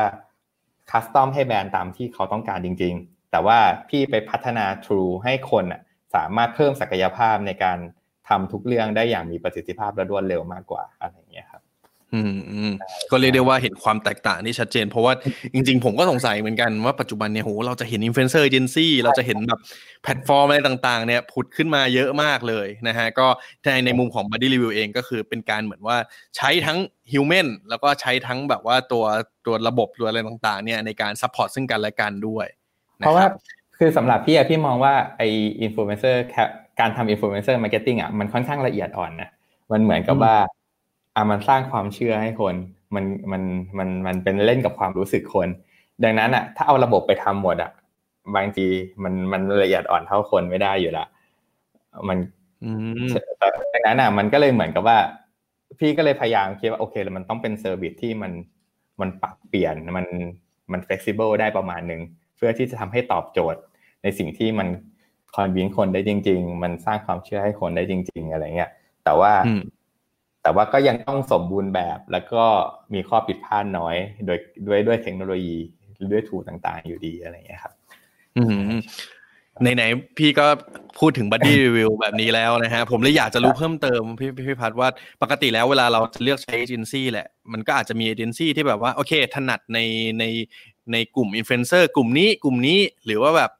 [0.91, 3.57] คัสตอมให้แบรนด์ตามที่เขาต้องการจริง ๆ แต่ว่า
[3.89, 5.81] พี่ไปพัฒนา True ให้คนอะ
[6.15, 7.77] สามารถเพิ่มศักยภาพในการ
[8.29, 11.52] ทำทุกเรื่องได้อย่างมีประสิทธิภาพและรวดเร็วมากกว่าอะไรอย่างเงี้ยครับ
[12.13, 12.71] อืมอืม
[13.11, 15.13] ก็เรียกได้ว่าเห็นความแตกต่างที่ชัดเจน เพราะว่า
[15.53, 19.59] จริงๆ ผมก็สงสัยเหมือนกันว่าปัจจุบันเนี่ยโหเราจะเห็นอินฟลูเอนเซอร์เอเจนซี่เราจะเห็นแบบ
[20.03, 23.27] แพลตฟอร์มอะไรต่างๆ เนี่ยผุดขึ้นมาเยอะมากเลยนะฮะก็
[23.63, 25.97] ในในมุมของ Buddy Review เองก็คือเป็นการเหมือนว่า
[26.37, 26.77] ใช้ทั้ง
[27.11, 29.05] human แล้วก็ใช้ทั้งแบบว่าตัว
[29.45, 32.47] ตัวระบบตัวอะไรต่างๆ เนี่ยในการ support ซึ่งกันและกันด้วย
[32.99, 33.33] นเพราะว่าคบ
[33.77, 35.21] คือสำหรับพี่อะพี่มองว่าไอ
[35.61, 36.23] อินฟลูเอนเซอร์
[36.79, 39.29] การทำ influencer marketing อะมันค่อนข้างละเอียดอ่อนนะ
[39.71, 40.35] มันเหมือนกับอืมว่า
[41.15, 42.55] อะมันสร้างความเชื่อให้คน
[42.95, 43.43] มันมัน
[43.77, 45.47] มันมันเป็นเล่นกับความรู้สึกคน
[46.03, 47.71] ดังนั้นอะถ้าเอาระบบไปทำหมดอะ
[48.35, 48.67] บางที
[49.03, 51.05] มันมันละเอียดอ่อนเท่าคนไม่ได้อยู่ละ
[52.07, 52.17] มัน
[52.65, 52.71] อื
[53.07, 53.07] ม
[53.39, 54.97] แต่ดังนั้นอะ มันก็เลยเหมือนกับว่า
[55.79, 58.31] พี่ก็เลยพยายามคิดว่าโอเคแล้วมันต้องเป็น service ที่มัน
[59.01, 60.05] มันปรับเปลี่ยนมัน
[60.71, 62.01] มันเฟ e ซิเบิลได้ประมาณหนึ่ง
[62.35, 63.61] เพื่อที่จะทำให้ตอบโจทย์
[64.03, 64.67] ในสิ่งที่มัน
[65.33, 68.71] convince คนได้จริง ๆ มันสร้างความเชื่อให้คนได้จริง ๆ อะไรเงี้ย
[69.03, 69.61] แต่ว่าอืม
[70.43, 72.43] แต่ว่าก็ยังต้องสมบูรณ์แบบแล้วก็
[72.93, 74.37] มีข้อผิดพลาดน้อย โดย
[74.67, 75.57] ด้วยด้วยเทคโนโลยี
[76.11, 77.73] ด้วย tool ต่างๆ อยู่ดีอะไรเงี้ยครับ
[78.37, 78.73] อืม
[79.61, 79.83] ไหนๆ
[80.17, 80.47] พี่ก็
[80.99, 84.87] พูดถึง Buddy Review แบบนี้แล้วนะฮะ ผมเลยอยากจะรู้เพิ่มเติมพี่พี่พี่พัดว่า
[85.21, 89.79] ปกติแล้วเวลาเราจะเลือกใช้เอเจนซี่แหละ มันก็อาจจะมีเอเจนซี่ที่แบบว่าโอเค ถนัดใน
[90.19, 90.23] ใน
[90.91, 93.51] ในกลุ่มอินฟลูเอนเซอร์กลุ่มนี้กลุ่มนี้หรือว่าแบบ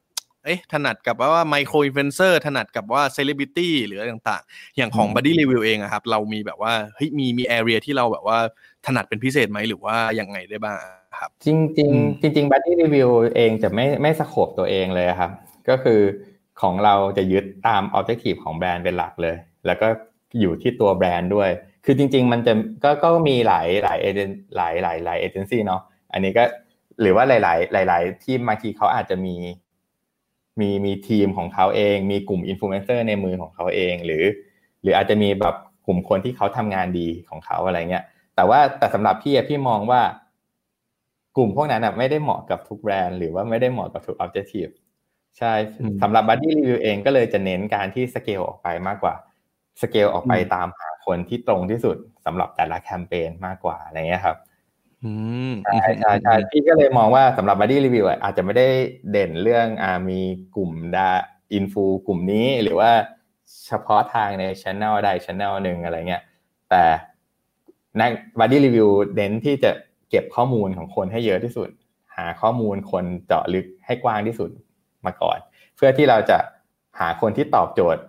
[0.46, 8.38] เอ๊ะถนัดกับว่า micro influencer ถนัดกับว่าเซเลบริตี้หรืออะไรต่างๆ อย่างของ Buddy Review เองอะครับเรามีแบบว่าเฮ้ยมีมี area ที่เราแบบว่า
[8.86, 10.78] ถนัดเป็นพิเศษไหมหรือว่ายังไงได้บ้าง
[11.20, 11.92] ครับ จริงจริง
[12.22, 15.32] จริง Buddy Review เองจะไม่ไม่ scope ตัวเองเลยครับ
[15.70, 16.00] ก็คือ
[16.62, 19.36] ของเราจะยึดตาม objective ของแบรนด์เป็นหลักเลย
[19.66, 19.88] แล้วก็
[20.40, 21.50] อยู่ที่ตัวแบรนด์ด้วย
[21.86, 25.82] คือจริง ๆ มันจะก็ก็มีหลายหลายเอเจนหลายหลายหลายเอเจนซี่เนาะ
[26.14, 26.44] อันนี้ก็
[27.02, 29.36] หรือว่าหลาย ๆ หลาย ๆ ที่บางทีเขาอาจจะมี
[30.60, 34.24] มีมีทีมของเขาเอง มีกลุ่มอินฟลูเอนเซอร์ในมือของเขาเอง หรือ
[34.82, 38.04] หรืออาจจะมีแบบกลุ่มคนที่เขาทำงานดีของเขาอะไรเงี้ย
[38.36, 40.02] แต่ว่าแต่สำหรับพี่พี่มองว่า
[41.38, 44.68] กลุ่มพวกนั้นอะไม่ได้เหมาะกับทุกแบรนด์ หรือว่าไม่ได้เหมาะกับทุก objective
[45.38, 45.54] ใช่
[46.02, 49.16] สำหรับ Buddy Review เองก็เลยจะเน้นการที่สเกลออกไปมากกว่า
[49.82, 54.38] สเกลออกไปตามหาคนที่ตรงที่สุดสำหรับแต่ละแคมเปญมากกว่าอะไรเงี้ยครับ
[55.66, 58.68] ใช่ใช่ใช่พี่ก็เลยมองว่าสำหรับ Body Review อาจจะไม่ได้
[59.12, 60.20] เด่นเรื่องอ่ามี
[60.56, 61.10] กลุ่มดา
[61.54, 62.92] อินฟูกลุ่มนี้หรือว่า
[63.66, 66.24] เฉพาะทางในช anel ใดช anel หนึ่งอะไรเงี้ย
[66.70, 66.84] แต่
[68.00, 69.72] นัก Body Review เน้นที่จะ
[70.10, 71.70] เก็บข้อมูลของคนให้เยอะที่สุด
[72.16, 74.50] หาข้อมูลคนเจาะลึกให้กว้างที่สุด
[75.06, 75.38] มาก่อน
[75.76, 76.38] เพื่อที่เราจะ
[77.00, 78.02] หาคนที่ตอบโจทย์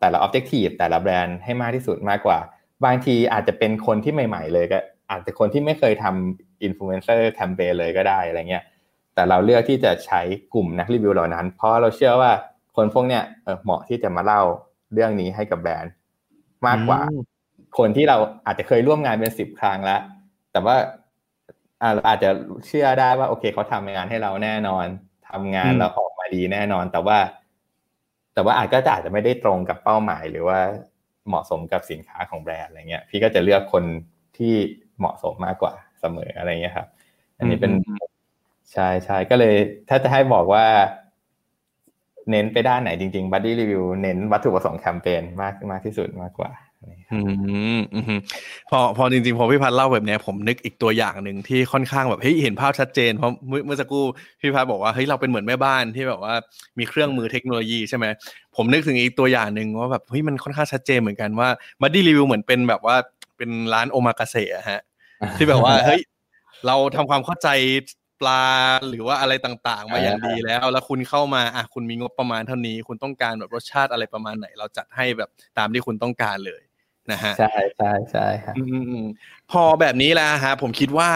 [0.00, 2.38] แต่ละ objective แต่ละแบรนด์ให้มากที่สุดมากกว่า
[2.84, 4.78] บางทีอาจจะเป็นคนที่ใหม่ ๆ เลยก็
[5.10, 8.64] อาจจะคนที่ไม่เคยทำอินฟลูเอนเซอร์แคมเปญเลยก็ได้อะไรเงี้ย
[9.14, 10.20] แต่เราเลือกที่จะใช้
[10.54, 12.32] กลุ่มนักรีวิวเหล่านั้น เพราะเราเชื่อว่า
[12.76, 13.22] คนพวกเนี้ย
[13.62, 14.42] เหมาะที่จะมาเล่า
[14.92, 15.92] เรื่องนี้ให้กับแบรนด์
[16.66, 17.00] มากกว่า
[17.78, 20.00] คนที่เราอาจจะเคยร่วมงานเป็นสิบครั้งแล้ว
[20.52, 20.76] แต่ว่า
[22.08, 22.30] อาจจะ
[22.66, 24.86] เชื่อได้ว่า โอเคเขาทำงานให้เราแน่นอน
[25.28, 27.18] ทำงานแล้วออกมาดีแน่นอน แต่ว่า
[28.34, 30.60] แต่ว่าอาจก็จะอาจจะไม่ได้ตรงกับเป้าหมาย หรือว่า
[31.28, 33.84] เหมาะสมกับสินค้าของแบรนด์อะไรเงี้ย พี่ก็จะเลือกคน
[34.38, 34.54] ที่
[35.00, 36.88] เหมาะสมมากกว่าเสมออะไรเงี้ยครับ
[37.38, 37.72] อันนี้เป็น
[38.72, 39.54] ใช่ใช่ก็เลย
[39.88, 40.64] ถ้าจะให้บอกว่า
[42.30, 46.50] เน้นไปด้านไหนจริงๆ Buddy Review เน้นวัตถุประสงค์แคมเปญมากมากที่สุดมากกว่า
[47.12, 47.20] อื
[47.78, 48.20] มอืม
[48.70, 54.04] พอพอจริงๆพอพี่พัฒน์เล่าแบบนี้ผมนึกอีกตัวอย่างหนึ่งที่ค่อนข้างแบบเฮ้ยเห็นภาพชัดเจนเพราะเมื่อเมื่อสักครู่
[54.40, 56.34] พี่พัฒน์บอกว่าเฮ้ยเราเป็นเหมือนแม่บ้านที่แบบว่า
[56.78, 58.06] มีเครื่องมือเทคโนโลยีใช่ไหม
[58.56, 61.48] ผมนึกถึงอีกตัวอย่างหนึ่งว่าแบบเฮ้ยมันค่อนข้างชัดเจนเหมือนกันว่า
[61.80, 62.96] บัดดี้รีวิวเหมือนเป็นแบบว่า
[63.36, 64.80] เป็นร้านโอมากาเสะฮะ
[65.36, 66.00] ที่แบบว่าเฮ้ย
[66.66, 67.48] เราทำความเข้าใจ
[68.20, 68.44] ปลา
[68.88, 76.62] หรือว่าอะไรต่างๆ มาอย่างดีแล้ว แล้วคุณเข้ามาอะคุณมีงบประมาณเท่านี้ คุณต้องการแบบรสชาติอะไรประมาณไหน เราจัดให้แบบตามที่คุณต้องการเลย
[77.12, 78.54] นะฮะใช่ใช่ใช่ครับ
[79.50, 81.10] พอแบบนี้แล้วฮะผมคิดว่า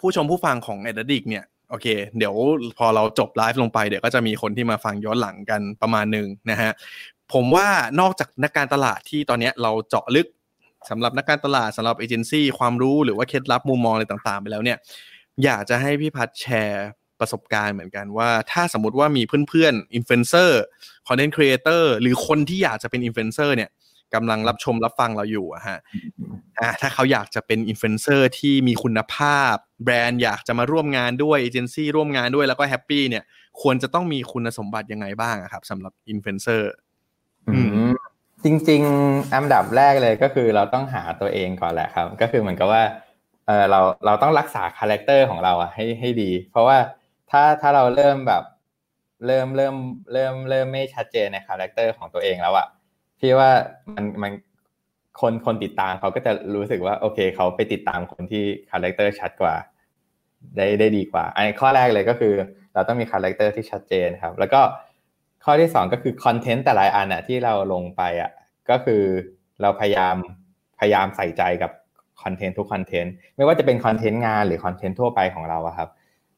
[0.00, 1.86] ผู้ชมผู้ฟังของ Ad Addict เนี่ยโอเค
[2.18, 2.34] เดี๋ยว
[2.78, 6.70] พอเราจบไลฟ์ลงไปเดี๋ยวก็จะมีคนที่มาฟังย้อนหลังกันประมาณหนึ่งนะฮะ
[7.32, 7.68] ผมว่า
[8.00, 10.26] นอกจากนักการตลาดที่ตอนนี้เราเจาะลึก
[10.90, 14.78] สำหรับนักการตลาดสำหรับเอเจนซี่ความรู้หรือว่าเคล็ดลับมุมมองอะไรต่างๆ ไปแล้วเนี่ย
[15.44, 16.88] อยากจะให้พี่พัดแชร์
[17.20, 20.62] ประสบการณ์เหมือนกันว่า ถ้าสมมติว่ามีเพื่อนๆอินฟลูเอนเซอร์
[21.08, 23.70] content creator หรือคนที่อยากจะเป็นอินฟลูเอนเซอร์เนี่ย
[24.14, 25.78] กำลังรับชมรับฟังเราอยู่อะฮะ
[26.60, 33.24] อ่าถ้าเขาอยากจะเป็นอินฟลูเอนเซอร์ที่มีคุณภาพ แบรนด์อยากจะมาร่วมงานด้วยเอเจนซี่ร่วมงานด้วยแล้วก็ happy เนี่ย
[33.62, 36.70] ควรจะต้องมีคุณสมบัติยังไงบ้างครับสำหรับอินฟลูเอนเซอร์
[38.46, 42.82] จริง ๆ อันดับแรกเลยก็คือเราต้องหาตัวเองก่อนแหละครับ ก็คือเหมือนกับว่า
[43.46, 46.78] เออเราเราต้องรักษาคาแรคเตอร์ของเราอะให้ให้ดี เพราะว่า
[47.30, 48.42] ถ้าถ้าเราเริ่มแบบ
[49.26, 49.74] เริ่มเริ่ม
[50.12, 52.66] เริ่มเริ่มไม่ชัดเจนในคาแรคเตอร์ของตัวเองแล้วอะ
[53.20, 53.50] พี่ว่า
[53.94, 54.32] มันมัน
[55.20, 59.54] คนคนติดตามเขาก็จะรู้สึกว่าโอเคเขาไปติดตามคนที่คาแรคเตอร์ชัดกว่า
[60.56, 62.34] ได้ได้ดีกว่าอันข้อแรกเลยก็คือ
[62.74, 64.60] เราต้องมีคาแรคเตอร์ที่ชัดเจนครับ แล้วก็
[65.48, 68.30] ข้อที่สองก็คือคอนเทนต์แต่ละอันอะที่เราลงไปอะ
[68.70, 69.02] ก็คือ
[69.60, 70.16] เราพยายาม
[70.78, 71.70] พยายามใส่ใจกับ
[72.22, 75.88] คอนเทนต์ทุกคอนเทนต์ไม่ว่าจะเป็นคอนเทนต์งานหรือคอนเทนต์ทั่วไปของเราอะครับ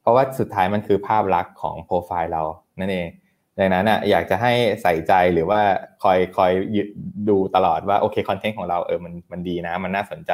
[0.00, 2.42] เพราะว่าสุดท้ายมันคือภาพลักษณ์ของโปรไฟล์เรา
[2.80, 3.08] นั่นเอง
[3.58, 4.52] ดังนั้นอะอยากจะให้
[4.82, 5.60] ใส่ใจหรือว่า
[6.02, 6.52] คอยคอย
[7.28, 10.32] ดูตลอดว่าโอเคคอนเทนต์ของเราเออมันมันดีนะ มันน่าสนใจ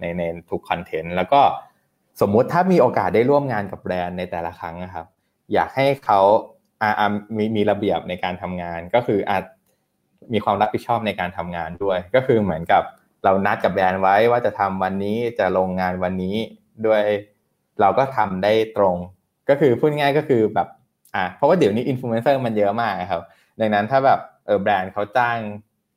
[0.00, 1.40] ในในทุกคอนเทนต์แล้วก็
[2.20, 5.06] สมมุติถ้ามีโอกาสได้ร่วมงานกับแบรนด์ในแต่ละครั้งนะครับ
[5.54, 6.20] อยากให้เขา
[6.82, 9.44] อ่ามีมีระเบียบในการทำงานก็คืออาจ
[10.32, 12.82] มีความรับผิดชอบในการทำงานด้วย ก็คือเหมือนกับ
[13.24, 16.36] เรานัดกับแบรนด์ไว้ว่าจะทำวันนี้จะลงงานวันนี้
[16.86, 17.02] ด้วย
[17.80, 18.96] เราก็ทำได้ตรง
[19.48, 20.68] ก็คือพูดง่ายก็คือแบบ
[21.14, 23.22] อ่าเพราะว่าเดี๋ยวนี้อินฟลูเอนเซอร์มันเยอะมากครับ
[23.60, 25.38] ดังนั้นถ้าแบบเออแบรนด์เขาจ้าง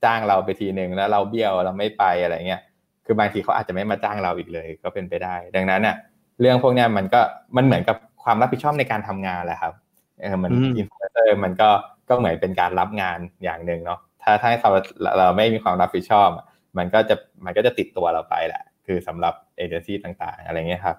[0.03, 2.61] จ้างเราไปทีหนึ่งแล้วเราเบี้ยวเราไม่ไปอะไรเงี้ย
[3.05, 5.95] คือบางทีเขาอาจจะไม่มาจ้างเราอีกเลย ก็เป็นไปได้ ดังนั้นเนี่ย
[6.41, 7.21] เรื่องพวกนี้มันก็
[7.57, 9.73] มันเหมือนกับความรับผิดชอบในการทำงานแหละครับ
[10.21, 11.69] เออมันอินฟลูเอนเซอร์มันก็
[12.09, 14.81] ก็เหมือนเป็นการรับงานอย่างหนึ่งเนาะถ้าถ้าเรา
[15.17, 16.29] เราไม่มีความรับผิดชอบ
[16.77, 17.15] มันก็จะ
[17.45, 20.97] มันก็จะติดตัวเราไปแหละ คือสำหรับเอเจนซี่ต่างๆ อะไรเงี้ยครับ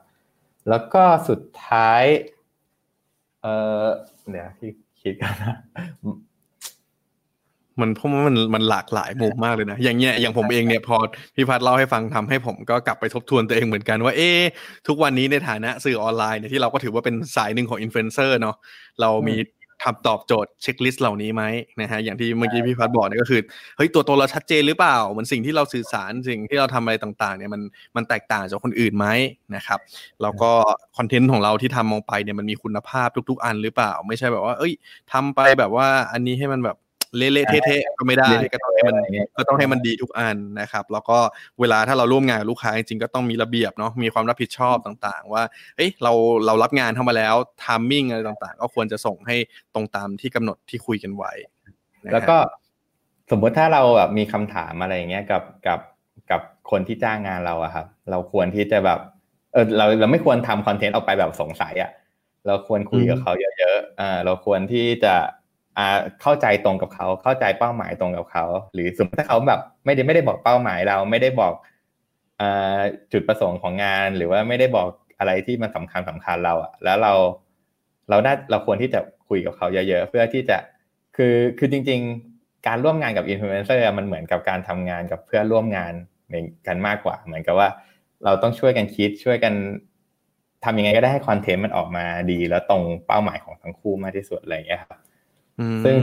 [0.68, 2.05] แล้วก็สุดท้าย
[3.43, 3.47] เอ
[3.85, 3.87] อ
[4.31, 4.70] เดี๋ยวที่
[5.03, 5.57] คิดกันนะ
[7.81, 10.97] มันเพราะว่ามันมันหลากหลายมุมมากเลยนะ อย่างเงี้ยอย่างผมเองเนี่ยพอ
[11.35, 14.31] พี่พัดเล่าให้ฟังทำให้ผมก็กลับไปทบทวนตัวเองเหมือนกันว่าเอ๊
[14.89, 18.57] ทุกวันนี้ในฐานะสื่อออนไลน์เนี่ยที่เราก็ถือว่าเป็นสายหนึ่งของอินฟลูเอนเซอร์เนาะ
[19.01, 19.37] เรามี
[19.87, 21.43] ทำตอบโจทย์ checklist เหล่านี้ไหม
[21.81, 23.41] นะฮะอย่างที่เมื่อกี้พี่พัดบอกเนี่ยก็คือ
[23.77, 27.62] เฮ้ยตัวตนเราชัดเจนหรือเปล่าเหมือนสิ่งที่เราสื่อสารสิ่งที่เราทำอะไรต่างๆเนี่ยมัน
[27.97, 29.07] มันแตกต่างจากคนอื่นไหม
[29.57, 29.81] นะครับ
[30.23, 30.51] แล้วก็
[30.97, 34.73] คอนเทนต์ของเราที่ทำมองไปเนี่ยมันมีคุณภาพทุก ๆ อันหรือเปล่า ไม่ใช่แบบว่า เอ้ย
[35.12, 36.77] ทำไปแบบว่าอันนี้ให้มันแบบ
[37.16, 38.96] เละๆเทะๆก็ไม่ได้ก็ต้องให้มัน
[39.38, 41.18] ก็ต้องให้มันดีทุกอันนะครับ แล้วก็
[41.60, 45.42] เวลาถ้าเราร่วมงานกับลูกค้าจริงๆก็ต้องมีระเบียบเนาะมีความรับผิดชอบต่างๆ ว่า
[45.76, 46.12] เอ้ยเรา
[46.46, 49.36] เรารับงานเข้ามาแล้วทามมิ่งอะไรต่างๆ ก็ควรจะส่งให้
[49.74, 51.32] ตรงตามที่กำหนดที่คุยกันไว้
[52.12, 52.36] แล้วก็
[53.30, 55.80] สมมติถ้าเราแบบมีคำถามอะไรอย่างเงี้ยกับกับ
[56.30, 56.40] กับ
[56.70, 58.98] คนที่จ้างงานเราอะครับ เราควรที่จะแบบ
[59.52, 61.90] เออเราเราไม่ควรทำคอนเทนต์ออกไปแบบสงสัยอะ
[62.46, 65.41] เราควรคุยกับเขาเยอะๆอ่าเราควรที่จะอ่า
[66.23, 68.45] เข้าใจตรงกับเขาเข้าใจเป้าหมายตรงกับเขา
[68.75, 71.55] หรือสมมติถ้าเขาแบบไม่ได้ไม่ได้บอกเป้าหมายเราไม่ได้บอก
[72.41, 72.81] อ่า
[73.12, 77.12] จุดประสงค์ของงาน หรือว่าไม่ได้บอกอะไรที่มันสำคัญสำคัญเราอะแล้วเรา
[78.11, 80.59] เราได้เราควรที่จะคุยกับเขาเยอะๆเพื่อที่จะ
[81.16, 82.01] คือคือจริง
[82.35, 85.93] ๆ การร่วมงานกับอินฟลูเอนเซอร์มันเหมือนกับการทำงานกับเพื่อนร่วมงาน
[86.66, 87.68] กันมากกว่า เหมือนกับว่า
[88.25, 89.55] เราต้องช่วยกันคิดช่วยกัน
[90.64, 94.99] ทำยังไงก็ได้ให้คอนเทนต์มันออกมาดี แล้วตรงเป้าหมายของทั้งคู่มากที่สุดอะไรอย่างเงี้ยครับ
[95.84, 95.94] ซึ่ง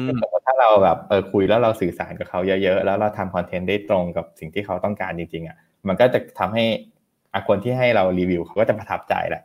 [0.46, 5.58] ถ้าเราแบบเออคุยแล้วเราสื่อสารกับเขาเยอะๆ แล้วเราทำคอนเทนต์ได้ตรงกับสิ่งที่เขาต้องการจริงๆอะ
[5.88, 6.64] มันก็จะทำให้
[7.34, 9.44] อคนที่ให้เรารีวิวเขาก็จะประทับใจแหละ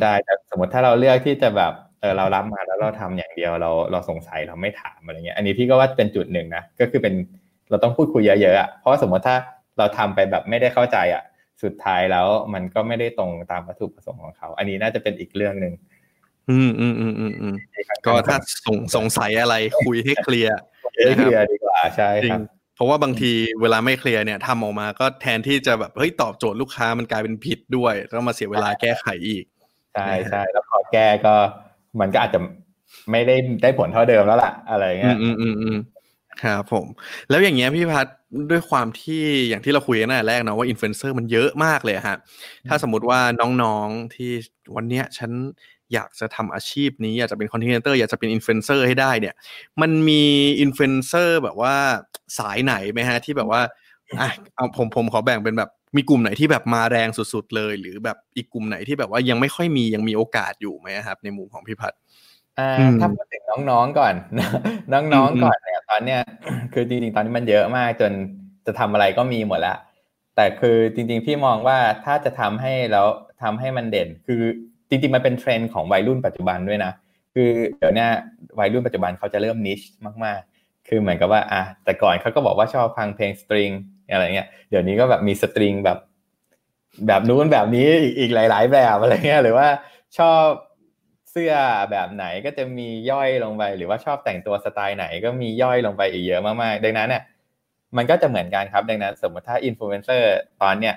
[0.00, 7.14] ใช่แต่สมมติถ้าเราเลือกที่จะแบบเออเรารับมาแล้วเราทำอย่างเดียวเราเราสงสัยเราไม่ถามอะไรเงี้ย อันนี้พี่ก็ว่าเป็นจุดหนึ่งนะก็คือเป็น
[7.70, 9.36] เราต้องพูดคุยเยอะๆอะเพราะสมมติถ้า
[9.78, 11.22] เราทำไปแบบไม่ได้เข้าใจอะ
[11.62, 15.72] สุดท้ายแล้วมันก็ไม่ได้ตรงตามวัตถุประสงค์ของเขา อันนี้น่าจะเป็นอีกเรื่องหนึ่ง
[16.50, 17.54] อืมอืมอืมอืมอืม
[18.06, 18.36] ก็ถ้า
[18.66, 20.56] สงสงสัยอะไรคุยให้เคลียร์
[20.94, 22.40] ให้เคลียร์ดีกว่าใช่ครับ
[22.76, 29.44] เพราะว่าบางทีเวลาไม่เคลียร์เนี่ยทำออกมาก็แทนที่จะแบบเฮ้ยตอบโจทย์ลูกค้ามันกลายเป็นผิดด้วยต้องมาเสียเวลาแก้ไขอีก
[29.94, 31.34] ใช่ใช่แล้วพอแก้ก็
[32.00, 32.40] มันก็อาจจะ
[33.10, 35.78] ไม่ได้ได้ผลเท่าเดิมแล้วล่ะ อะไรเงี้ยอืมอืมอืม
[36.42, 36.86] ครับผม
[37.30, 38.06] แล้วอย่างเงี้ยพี่พัด
[38.50, 42.18] ด้วยความที่อย่างที่เราคุยกันตั้งแต่แรกเนาะว่าอินฟลูเอนเซอร์มันเยอะมากเลยฮะ
[42.68, 43.20] ถ้าสมมติว่า
[43.62, 44.30] น้องๆที่
[44.76, 45.30] วันเนี้ยฉัน
[45.92, 49.34] อยากจะทำอาชีพนี้ อยากจะเป็น contenter อยากจะเป็นอินฟลูเอนเซอร์ให้ได้เนี่ย
[49.80, 50.22] มันมี
[50.60, 51.74] อินฟลูเอนเซอร์แบบว่า
[52.38, 53.60] สายไหนไหมฮะที่แบบว่า
[54.20, 62.00] อะเอาผมผมขอแบ่งเป็นแบบมีกลุ่มไหนที่แบบมาแรงสุดๆเลย หรือแบบอีกกลุ่มไหนที่แบบว่ายังไม่ค่อยมียังมีโอกาสอยู่ไหมครับ ในมุมของพี่พัฒน์
[63.00, 64.14] ถ้าพูดถึงน้องๆก่อน
[64.92, 66.20] น้องๆก่อนเนี่ยตอนเนี้ย
[66.72, 68.12] คือจริงๆตอนนี้มันเยอะมากจน
[68.66, 69.78] จะทำอะไรก็มีหมดแล้ว
[70.36, 73.06] แต่คือจริงๆพี่มองว่าถ้าจะทำให้แล้ว
[73.42, 74.42] ทำให้มันเด่น คือ
[74.92, 76.92] จริงๆมันเป็นเทรนด์ของวัยรุ่นปัจจุบันด้วยนะ
[77.34, 78.06] คือเดี๋ยวนี้
[78.58, 79.80] วัยรุ่นปัจจุบันเขาจะเริ่ม niche
[80.24, 83.70] มากๆ คือเหมือนกับว่าอะแต่ก่อนเขาก็บอกว่าชอบฟังเพลงสตริง
[84.12, 85.98] อะไรเงี้ยเดี๋ยวนี้ก็แบบมีสตริงแบบ
[87.06, 87.88] แบบนู้นแบบนี้
[88.18, 89.68] อีกหลาย ๆ แบบอะไรเงี้ยหรือว่า
[90.18, 90.44] ชอบ
[91.30, 91.54] เสื้อ
[91.90, 97.22] แบบไหนก็จะมีย่อยลงไปหรือว่าชอบแต่งตัวสไตล์ไหนก็มีย่อยลงไปอีกเยอะมากๆ ดังนั้นเนี่ย
[97.96, 100.32] มันก็จะเหมือนกันครับดังนั้น สมมติถ้าอินฟลูเอนเซอร์
[100.62, 100.94] ตอนเนี้ย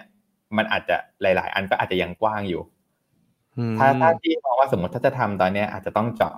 [0.58, 2.62] มันอาจจะหลาย ๆ อันก็อาจจะยังกว้างอยู่
[3.78, 6.36] ถ้าถ้าที่มองว่าสมมติถ้าจะทำตอนนี้อาจจะต้องเจาะ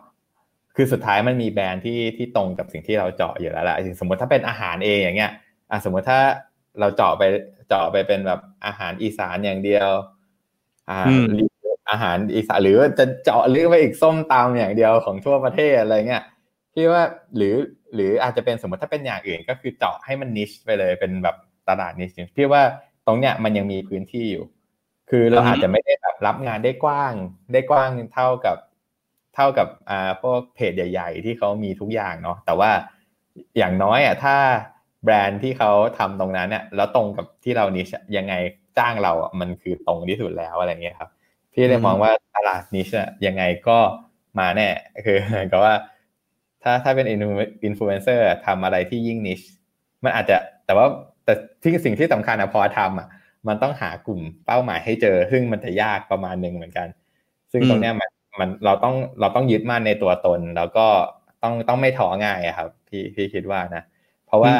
[0.75, 5.31] คือสุดท้ายมันมีแบรนด์ที่ที่ตรงกับสิ่งที่เราเจาะอยู่แล้วแหละสมมติถ้าเป็นอาหารเองอย่างเงี้ย
[5.71, 6.19] อะสมมติถ้า
[6.79, 7.23] เราเจาะไป
[7.67, 9.89] เจาะไปเป็นแบบอาหารอีสานอย่างเดียว
[10.89, 10.99] อ่า
[11.91, 16.23] อาหารอีสานหรือจะเจาะลึกไปอีกส้มตำอย่างเดียวของทั่วประเทศอะไรเงี้ย
[16.73, 17.03] พี่ว่า
[17.37, 17.55] หรือ
[17.93, 21.35] หรืออาจจะเป็นสมมติถ้าเป็นอย่างอื่นก็คือเจาะให้มันนิชไปเลยเป็นแบบ
[21.69, 22.61] ตลาดนิชพี่ว่า
[23.07, 24.43] ตรงเนี้ยมันยังมีพื้นที่อยู่
[25.09, 27.13] คือเราอาจจะไม่ได้แบบรับงานได้กว้าง
[27.53, 28.57] ได้กว้างเท่ากับ
[29.35, 32.71] เท่ากับอ่าพวกเพจใหญ่ ๆ ที่เขามีทุกอย่างเนาะแต่ว่า
[33.57, 34.35] อย่างน้อยอะถ้า
[35.03, 37.87] แบรนด์ที่เขาทำตรงนั้นเนี่ยแล้วตรงกับที่เรานิช
[38.17, 38.33] ยังไง
[38.77, 41.09] จ้างเราอะมันคือตรงที่สุดแล้วอะไรเงี้ยครับ
[41.53, 42.89] พี่เลยมองว่าตลาดนิช
[43.27, 43.77] ยังไงก็
[44.39, 44.69] มาแน่
[45.05, 45.17] คือ
[45.51, 45.75] ก็ว่า
[46.63, 49.41] ถ้าถ้าเป็นอินฟลูเอนเซอร์ทำอะไรที่ยิ่ง niche
[50.03, 50.85] มันอาจจะแต่ว่า
[51.25, 53.07] แต่ที่สิ่งที่สำคัญอะพอทำอะ
[53.47, 56.87] มันต้องหากลุ่มเป้าหมายให้เจอ ซึ่งมันจะยากประมาณหนึ่งเหมือนกัน
[57.51, 60.87] ซึ่งตรงนี้มันมันเราต้องเราต้องยึดมั่นในตัวตน แล้วก็
[61.43, 63.83] ต้องต้องไม่ท้อง่ายครับพี่พี่คิดว่านะ
[64.27, 64.53] เพราะว่า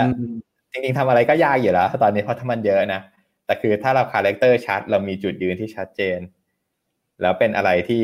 [0.71, 3.01] จริงๆทำอะไรก็ยากอยู่แล้วตอนนี้เพราะถ้ามันเยอะนะ
[3.45, 6.19] แต่คือถ้าเราคาแรคเตอร์ชัด เรามีจุดยืนที่ชัดเจน
[7.21, 8.01] แล้วเป็นอะไรที่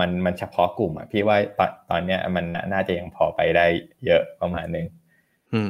[0.00, 3.66] มันมันเฉพาะกลุ่มอะพี่ว่าตอนตอนเนี้ยมันน่าจะยังพอไปได้
[4.06, 4.86] เยอะประมาณหนึ่ง
[5.52, 5.68] อืม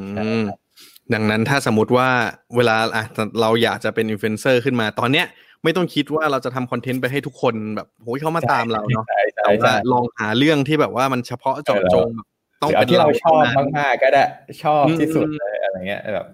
[1.15, 2.09] ดังนั้นถ้าสมมติว่า
[2.57, 3.05] เวลาอะ
[3.41, 5.27] เราอยากจะเป็นอินฟลูเอนเซอร์ขึ้นมา ตอนเนี้ย
[5.65, 12.27] ไม่ต้องคิดว่าเราจะทำคอนเทนต์ไปให้ทุกคนแบบโอ้ยเขามาตามเราเนาะใช่ใช่แต่ว่าใช่ลองหาเรื่องที่แบบว่ามันเฉพาะเจาะจงแบบ
[12.63, 14.25] ต้องหรืเป็นที่เราชอบท่นั้นมากๆก็ได้
[14.63, 16.27] ชอบอืมที่สุดเลยอะไรเงี้ยแบบ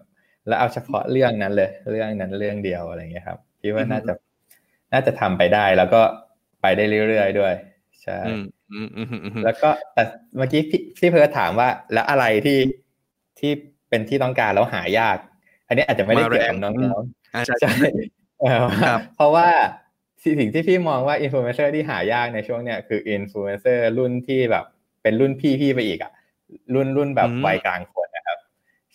[0.47, 4.13] แล้วเอาเฉพาะเรื่องนั้นเลย เรื่องนั้นเรื่องเดียวอะไรเงี้ยครับคิดว่าน่าจะ
[4.93, 6.01] น่าจะทำไปได้แล้วก็
[6.63, 7.53] ไปได้เรื่อยๆด้วย
[8.03, 10.03] ใช่อืมอืมอืมอืมอืมแล้วก็แต่
[10.37, 12.59] เมื่อกี้พี่พี่เพิร์ทถามว่า แล้วอะไรที่
[13.39, 13.53] ที่
[13.89, 15.17] เป็นที่ต้องการแล้วหายาก
[15.69, 17.73] อันนี้อาจจะไม่ได้เกี่ยวกับน้องๆอ่าใช่ใช่
[18.41, 19.49] เออครับเพราะว่า
[20.25, 24.65] สิ่งที่พี่มองว่าอินฟลูเอนเซอร์ที่หายากในช่วงเนี้ยคืออินฟลูเอนเซอร์รุ่นที่แบบ
[25.03, 26.13] เป็นรุ่นพี่พี่ไปอีกอะ
[26.75, 28.39] รุ่นรุ่นแบบอืมวัยกลางคนนะครับ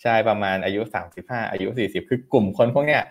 [0.02, 3.02] ใช่ประมาณอายุสามสิบห้าอายุสี่สิบคือกลุ่มคนพวกเนี้ย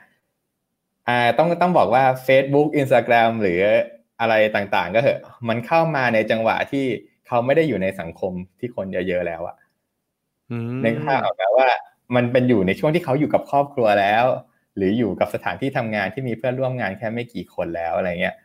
[1.07, 3.61] อ่าต้องต้องบอกว่า Facebook Instagram หรือ
[4.21, 5.19] อะไรต่างๆ ก็เถอะ
[5.49, 6.85] มันเข้ามาในจังหวะที่
[7.27, 9.62] เขาไม่ได้อยู่ในสังคมที่คนเยอะๆแล้วอะอืม
[10.85, 11.69] นึกภาพออกไหมว่า
[12.15, 14.25] มันเป็นอยู่ในช่วงที่เขาอยู่กับครอบครัวแล้ว
[14.75, 18.35] หรืออยู่กับสถานที่ทำงานที่มีเพื่อนร่วมงานแค่ไม่กี่คนแล้วอะไรเงี้ย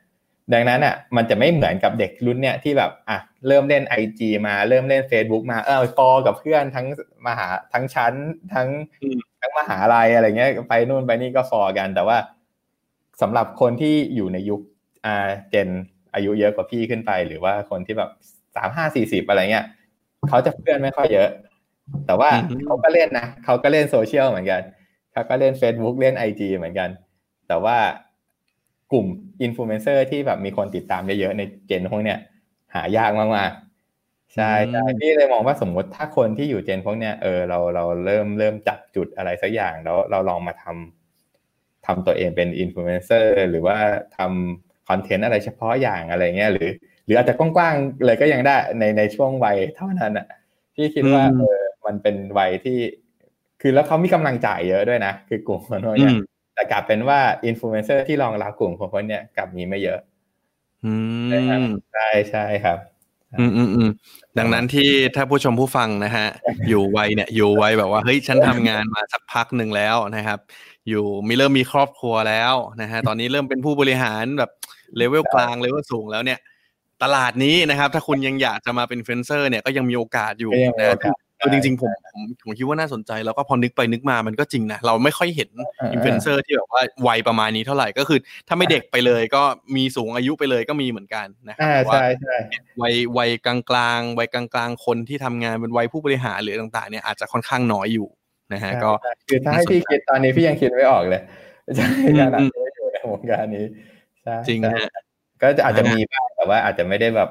[0.53, 6.86] ดังนั้นอะมันจะไม่เหมือนกับเด็กรุ่นเนี้ยที่แบบอะเริ่มเล่นไอจมาเริ่มเล่น Facebook มาเออฟอกับเพื่อนทั้ง
[7.26, 8.14] มหาทั้งชั้น
[8.55, 8.68] ทั้ง
[9.40, 12.18] ทั้งมหาลัยอะไรเงี้ยไปนู่นไปนี่ก็ฟอกัน แต่ว่า
[13.22, 14.61] สำหรับคนที่อยู่ในยุค
[15.07, 15.68] อ่าเจน
[16.14, 18.11] อายุเยอะกว่าพี่ขึ้นไป หรือว่าคนที่แบบ
[18.57, 19.66] สามห้าสี่สิบอะไรเงี้ย
[20.28, 21.28] เขาจะเพื่อนไม่ค่อยเยอะ
[22.07, 24.62] แต่ว่าอืมเขาก็เล่นนะเขาก็เล่นโซเชียลเหมือนกัน
[25.12, 26.89] เขาก็เล่น Facebook เล่น IG เหมือนกัน
[27.49, 27.76] แต่ว่า
[28.93, 29.07] กลุ่ม
[29.43, 32.18] อินฟลูเอนเซอร์ที่แบบมีคนติดตามเยอะๆในเจนพวกเนี้ย
[32.74, 43.76] หายากมากๆใช่ใช่พี่เลยมองว่าสมมุติถ้าคนที่อยู่ Gen พวกเนี้ยเออเราเราเริ่มเริ่มจับจุดอะไรสักอย่างแล้วเราลองมาทำทำตัวเองเป็นอินฟลูเอนเซอร์หรือว่า
[44.16, 46.70] ทำคอนเทนต์อะไรเฉพาะอย่างอะไรเงี้ยหรือ
[47.05, 50.26] หรืออาจจะกว้างๆเลยก็ยังได้ในในช่วงวัยเท่านั้นอะ
[50.74, 51.58] พี่คิดว่าอืมเออ
[51.89, 52.78] มันเป็นวัยที่
[53.61, 56.18] คือแล้วเขามีกำลังจ่ายเยอะด้วยนะ คือกลุ่มคนพวกเนี้ยอืม
[56.55, 60.01] แต่กลับเป็นว่าอินฟลูเอนเซอร์ที่รองรับกลุ่มคนพวกเนี้ยกลับมีไม่เยอะ
[60.84, 60.93] อืม
[61.32, 62.78] นะครับใช่ใช่ครับ
[63.41, 63.91] อืมอืมอืม
[64.39, 66.26] ดังนั้นที่ถ้าผู้ชมผู้ฟังนะฮะ
[66.68, 70.39] อยู่วัยเนี่ยอยู่วัยแบบว่าเฮ้ยฉันทำงานมาสักพักหนึ่งแล้วนะครับ
[70.89, 74.51] อยู่มีเริ่มมีครอบครัวแล้วนะฮะตอนนี้เริ่มเป็นผู้บริหารแบบ
[74.97, 76.39] เลเวลกลางเลเวลสูงแล้วเนี่ย
[77.03, 88.18] ตลาดนี้นะครับ ถ้าคุณยังอยากจะมาเป็นอินฟลูเอนเซอร์เนี่ยก็ยังมีโอกาสอยู่ก็ยังมีนะโอกาส คือจริงๆผมผมผมคิดว่าน่าสนใจแล้วก็พอนึกไปนึกมามันก็จริงนะเราไม่ค่อยเห็นอ่าอินฟลูเอนเซอร์ที่แบบว่าวัยประมาณนี้เท่าไหร่ก็คือ
[88.49, 89.43] ถ้าไม่เด็กไปเลยก็
[89.76, 92.36] มีสูงอายุไปเลยก็มีเหมือนกันนะครัอ่าแต่ว่าใช่ใช่
[92.82, 98.09] วัยวัยกลางกลางๆวัยกลางกลางๆคนที่ทำงานเป็นวัยผู้บริหารหรือต่างๆเนี่ยอาจจะค่อนข้างน้อยอยู่
[98.53, 101.22] นะฮะก็ใช่คือถ้าให้พี่คิดตอนนี้พี่ยังคิดไม่ออกเลย
[101.76, 103.66] ใช่อืมขนาดที่อยู่ในวงการนี้
[104.24, 104.91] ใช่จริงใช่ฮะ
[105.43, 107.30] ก็จะอาจจะมีบ้างแต่ว่าอาจจะไม่ได้แบบ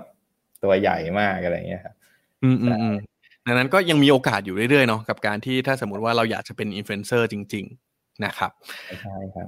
[0.63, 1.95] ตัวใหญ่มากอะไรเงี้ยครับ
[2.43, 2.95] อืมอืมอืม
[3.47, 8.51] ดังนั้นก็ยังมีโอกาสอยู่เรื่อยๆเนาะกับการที่ถ้าสมมติว่าเราอยากจะเป็นอินฟลูเอนเซอร์จริง ๆ นะครับ
[9.01, 9.47] ใช่ครับ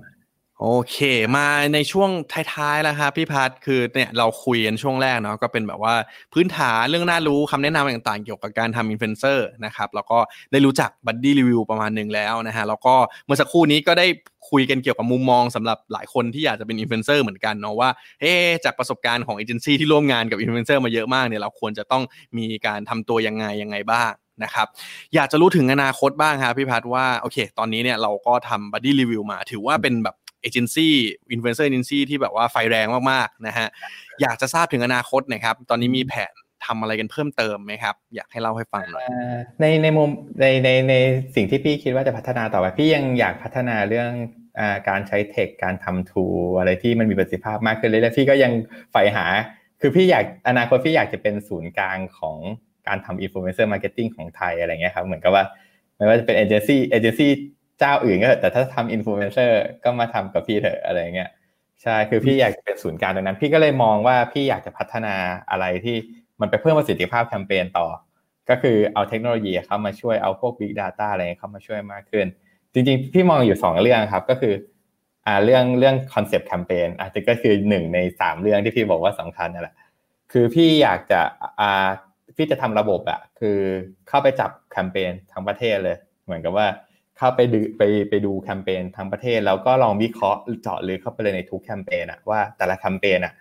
[0.64, 0.98] โอเค
[1.36, 2.10] มาในช่วง
[2.54, 5.96] ท้ายๆแล้วครับพี่พัทคือเนี่ยเราคุยกันช่วงแรกเนาะก็เป็นแบบว่า
[6.34, 10.20] พื้นฐานเรื่องน่ารู้คำแนะนำต่างๆ เกี่ยวกับการทำอินฟลูเอนเซอร์นะครับแล้วก็
[10.52, 12.96] ได้รู้จัก Buddy Review ประมาณหนึ่งแล้วนะฮะแล้วก็
[13.26, 14.08] เมื่อสักครู่นี้ก็ได้
[14.50, 17.90] คุยกันเกี่ยวกับมุมมองสำหรับหลายคนที่อยากจะเป็นอินฟลูเอนเซอร์เหมือนกันเนาะว่า
[18.22, 18.34] เอ๊
[18.66, 22.04] จากประสบการณ์ของเอเจนซี่ที่ร่วมงานกับอินฟลูเอนเซอร์มาเยอะมากเนี่ยเราควรจะต้อง
[22.38, 24.12] มีการทำตัวยังไงยังไงบ้าง
[24.44, 24.68] นะครับ
[25.16, 30.94] อยากจะรู้ถึงอนาคตบ้างครับพี่พัทว่าโอเค ตอนนี้เนี่ยเราก็ทำ Buddy Review มา ถือว่าเป็นแบบ เอเจนซี่
[31.32, 33.68] อินฟลูเอนเซอร์เอเจนซี่ที่แบบว่าไฟแรงมากๆนะฮะ
[34.22, 36.34] อยากจะทราบถึงอนาคตนะครับ ตอนนี้มีแผน
[36.66, 40.10] ทำอะไรกันเพิ่มเติมไหมครับ อยากให้เล่าให้ฟังหน่อยอ่าในในมุม
[40.42, 40.94] ในในใน
[41.36, 44.12] สิ่งที่พี่คิดว่าจะพัฒนาต่อไป พี่ยังอยากพัฒนาเรื่อง
[44.60, 46.26] อ่าการใช้ tech การทำ tool
[46.60, 48.52] อะไรที่มันมีประสิทธิภาพมากขึ้นเรื่อยๆพี่ก็ยัง
[48.92, 49.26] ใฝ่หา
[49.82, 52.38] คือพี่อยากอนาคตพี่อยากจะเป็นศูนย์กลางของ
[52.88, 55.44] การทำ influencer marketing ของไทยอะไรเงี้ยครับเหมือนกับว่า
[55.98, 57.32] ไม่ว่าจะเป็นเอเจนซี่เอเจนซี่
[57.80, 61.30] เจ้าอื่นก็เถอะแต่ถ้าทำอินฟลูเอนเซอร์ก็มาทำกับพี่เถอะอะไรเงี้ย
[61.84, 65.16] ใช่คือพี่อยากเป็นศูนย์กลางตรงนั้น พี่ก็เลยมองว่าพี่อยากจะพัฒนา
[65.50, 65.96] อะไรที่
[66.42, 67.88] มันไปเพิ่มประสิทธิภาพแคมเปญต่อ
[68.50, 72.26] ก็คือเอาเทคโนโลยีเข้ามาช่วยเอาพวก Big Data อะไรเข้ามาช่วยมากขึ้น
[72.74, 74.54] จริงๆ พี่มองอยู่สองเรื่องครับก็คือ
[75.26, 79.76] อ่าเรื่องเรื่องคอนเซปต์แคมเปญอาจจะก็คือหนึ่งในสามเรื่องที่พี่บอกว่าสำคัญนั่นแหละ
[80.32, 81.22] คือพี่อยากจะ
[81.60, 81.88] อ่า
[82.36, 83.58] พี่จะทำระบบอะคือ
[84.08, 86.68] เข้าไปจับแคมเปญทั้งประเทศเลย เหมือนกับว่า
[87.20, 93.34] เข้าไปดูไปไปดูแคมเปญทั้งประเทศ แล้วก็ลองวิเคราะห์เจาะลึกเข้าไปเลยในทุกแคมเปญอะว่าแต่ละแคมเปญอะ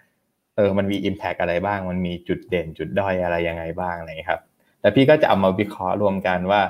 [0.57, 4.43] เออมันมี Impact อะไรบ้าง มันมีจุดเด่นจุดด้อยอะไรยังไงบ้างอะไรครับ
[4.81, 6.61] แล้วพี่ก็จะเอามาวิเคราะห์รวมกันว่า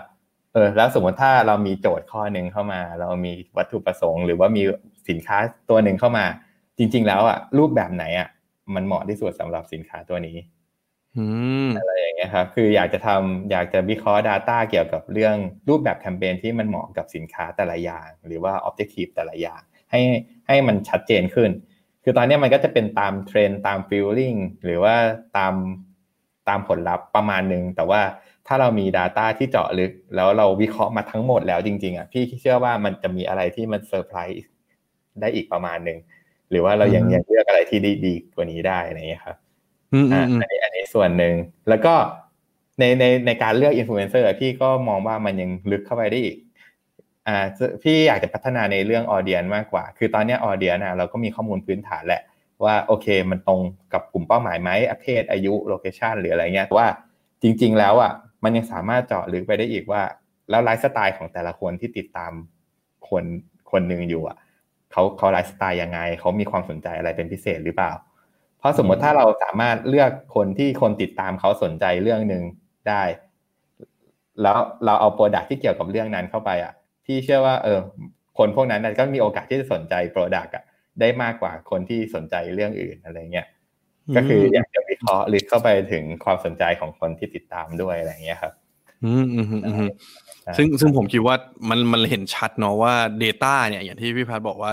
[0.52, 4.62] เออแล้วสมมติถ้าเรามีโจทย์ข้อหนึ่งเข้ามา เรามีวัตถุประสงค์ หรือว่ามี
[5.08, 5.36] สินค้า
[5.70, 6.24] ตัวหนึ่งเข้ามา
[6.78, 8.28] จริง ๆ แล้วอะรูปแบบไหนอะ
[8.74, 10.36] มันเหมาะที่สุดสำหรับสินค้าตัวนี้
[11.16, 11.24] อื
[11.66, 15.36] มอะไรอย่างเงี้ยครับคืออยากจะทำอยากจะวิเคราะห์ Data เกี่ยวกับเรื่อง
[15.68, 20.00] รูปแบบแคมเปญที่มันเหมาะกับสินค้าแต่ละอย่าง หรือว่า Objective แต่ละอย่างให้
[20.46, 21.50] ให้มันชัดเจนขึ้น
[22.04, 24.34] คือตอนนี้มันก็จะเป็นตามเทรนตามฟิลลิ่ง
[24.64, 24.94] หรือว่า
[25.36, 25.54] ตาม
[26.48, 28.00] ตามผลลัพธ์ประมาณหนึ่งแต่ว่า
[28.46, 34.44] ถ้าเรามี Data ที่เจาะลึก แล้วเราวิเคราะห์มาทั้งหมดแล้วจริง ๆอะพี่เชื่อว่ามันจะมีอะไรที่มันเซอร์ไพรส์
[35.20, 35.98] ได้อีกประมาณหนึ่ง
[36.50, 39.47] หรือว่าเรายังยังเลือกอะไรที่ดีดีกว่านี้ได้อะไรอย่างเงี้ยครับอ่า
[40.12, 41.34] อันนี้อันนี้ส่วนหนึ่ง
[41.68, 41.94] แล้วก็
[42.78, 46.36] ในในในการเลือกอินฟลูเอนเซอร์พี่ก็มองว่ามันยังลึกเข้าไปได้อีก
[47.28, 47.38] อ่า
[47.82, 52.22] พี่อยากจะพัฒนาในเรื่อง audience มากกว่า คือตอนนี้ audience อะเราก็มีข้อมูลพื้นฐานแหละ
[52.64, 53.60] ว่าโอเคมันตรง
[53.92, 54.70] กับกลุ่มเป้าหมายไหม
[55.02, 56.88] เพศอายุ location หรืออะไรเงี้ยว่า
[57.42, 58.12] จริง ๆ แล้วอะ
[58.44, 60.02] มันยังสามารถเจาะลึกไปได้อีกว่า
[60.50, 62.32] แล้วไลฟ์สไตล์ของแต่ละคนที่ติดตาม
[63.08, 63.24] คน
[63.70, 64.36] คนหนึ่งอยู่อะ
[64.92, 68.07] เขาเขาไลฟ์สไตล์ยังไงเขามีความสนใจอะไรเป็นพิเศษหรือเปล่าเพ
[68.68, 72.42] ราะสมมติถ้าเราสามารถเลือกคนที่คนติดตามเขาสนใจเรื่องหนึ่ง
[72.88, 73.02] ได้
[74.42, 76.72] แล้วเราเอา product ที่เกี่ยวกับเรื่องนั้นเข้าไปอะ
[77.04, 77.78] พี่เชื่อว่า เออ
[78.38, 80.64] คนพวกนั้นก็มีโอกาสที่จะสนใจ product อะ
[81.00, 83.46] ได้มากกว่าคนที่สนใจเรื่องอื่นอะไรเงี้ย
[84.16, 88.52] ก็คืออยากจะวิเคราะห์ลึกเข้าไปถึงความสนใจของคนที่ติดตามด้วยอะไรเงี้ยครับ
[89.04, 89.90] อืมอืมอืม
[90.56, 91.34] ซึ่งซึ่งผมคิดว่า
[91.68, 94.70] มันมันเห็นชัดเนาะว่า Data เนี่ย อย่างที่พี่พัฒบอกว่า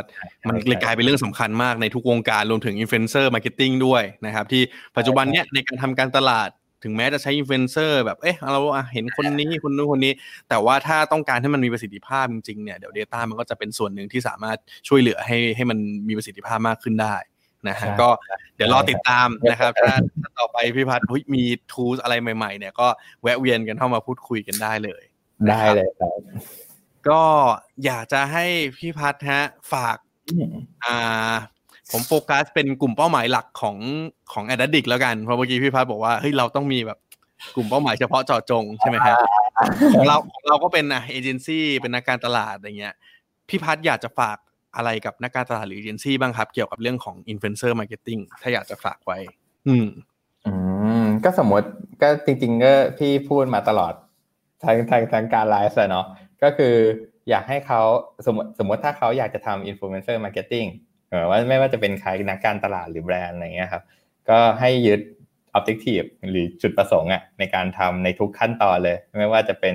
[0.47, 4.61] มันเลยกลายเป็นเรื่องสำคัญมากในทุกวงการรวมถึง influencer marketing ด้วยนะครับ ที่
[4.97, 6.49] ปัจจุบันเนี่ยในการทำการตลาด
[6.83, 8.61] ถึงแม้จะใช้อินฟลูเอนเซอร์แบบเอ๊ะเรา
[8.93, 10.13] เห็นคนนี้คนนู้นคนนี้
[10.49, 14.57] แต่ว่าถ้าต้องการให้มันมีประสิทธิภาพจริงๆเนี่ยเดี๋ยว Data มันก็จะเป็นส่วนหนึ่งที่สามารถ
[14.87, 17.15] ช่วยเหลือให้ให้มันมีประสิทธิภาพมากขึ้นได้
[17.69, 18.09] นะฮะก็
[18.55, 19.93] เดี๋ยวรอติดตามนะครับถ้า
[20.39, 22.87] ต่อไปพี่พัฒน์มีทูสอะไรใหม่ๆเนี่ยก็
[23.23, 25.03] แวะเวียนกันเข้ามาพูดคุยกันได้เลย
[25.49, 26.11] ได้เลยครับ
[27.09, 27.21] ก็
[27.85, 28.45] อยากจะให้
[28.77, 29.41] พี่พัฒน์ฮะ
[29.73, 29.97] ฝาก
[30.85, 31.33] อ่า
[31.91, 33.77] ผมโฟกัสเป็นกลุ่มเป้าหมายหลักของ
[34.33, 36.99] ของ Ad Addict แล้วกัน เพราะเมื่อกี้พี่พัฒน์บอกว่าเฮ้ยเราต้องมีแบบ
[37.55, 39.17] กลุ่มเป้าหมายเฉพาะเจาะจงใช่ไหมครับ
[39.93, 42.95] ของเราของเราก็เป็นอะเอเจนซี่เป็นนักการตลาดอะไรเงี้ย
[43.49, 44.37] พี่พัฒน์อยากจะฝาก
[44.75, 49.17] อะไรกับนักการตลาดหรือเอเจนซี่บ้างครับ เกี่ยวกับเรื่องของ influencer marketing ถ้าอยากจะฝากไว้
[49.67, 49.87] อืม
[50.45, 50.53] อื
[51.03, 51.67] ม ก็สมมติ
[52.01, 53.93] ก็จริง ๆ ก็พี่พูดมาตลอด
[54.63, 56.05] ทางทางทางการไลฟ์เนาะ
[56.43, 56.75] ก็คือ
[57.29, 57.81] อยากให้เขา
[58.25, 60.65] สมมติสมมติถ้าเขาอยากจะทำ influencer marketing
[61.09, 63.83] เออว่าไม่ว่าจะเป็นใครนักการตลาดหรือแบรนด์อะไรเงี้ยครับ
[64.29, 65.01] ก็ให้ยึด
[65.57, 69.73] objective หรือจุดประสงค์อะในการทำในทุกขั้นตอนเลย ไม่ว่าจะเป็น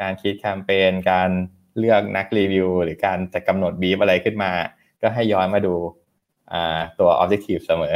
[0.00, 1.30] การคิดแคมเปญการ
[1.78, 4.50] เลือกนักรีวิว หรือการจะกำหนดบีฟอะไรขึ้นมา
[5.02, 5.74] ก็ให้ย้อนมาดู
[6.98, 7.94] ตัว objective เสมอ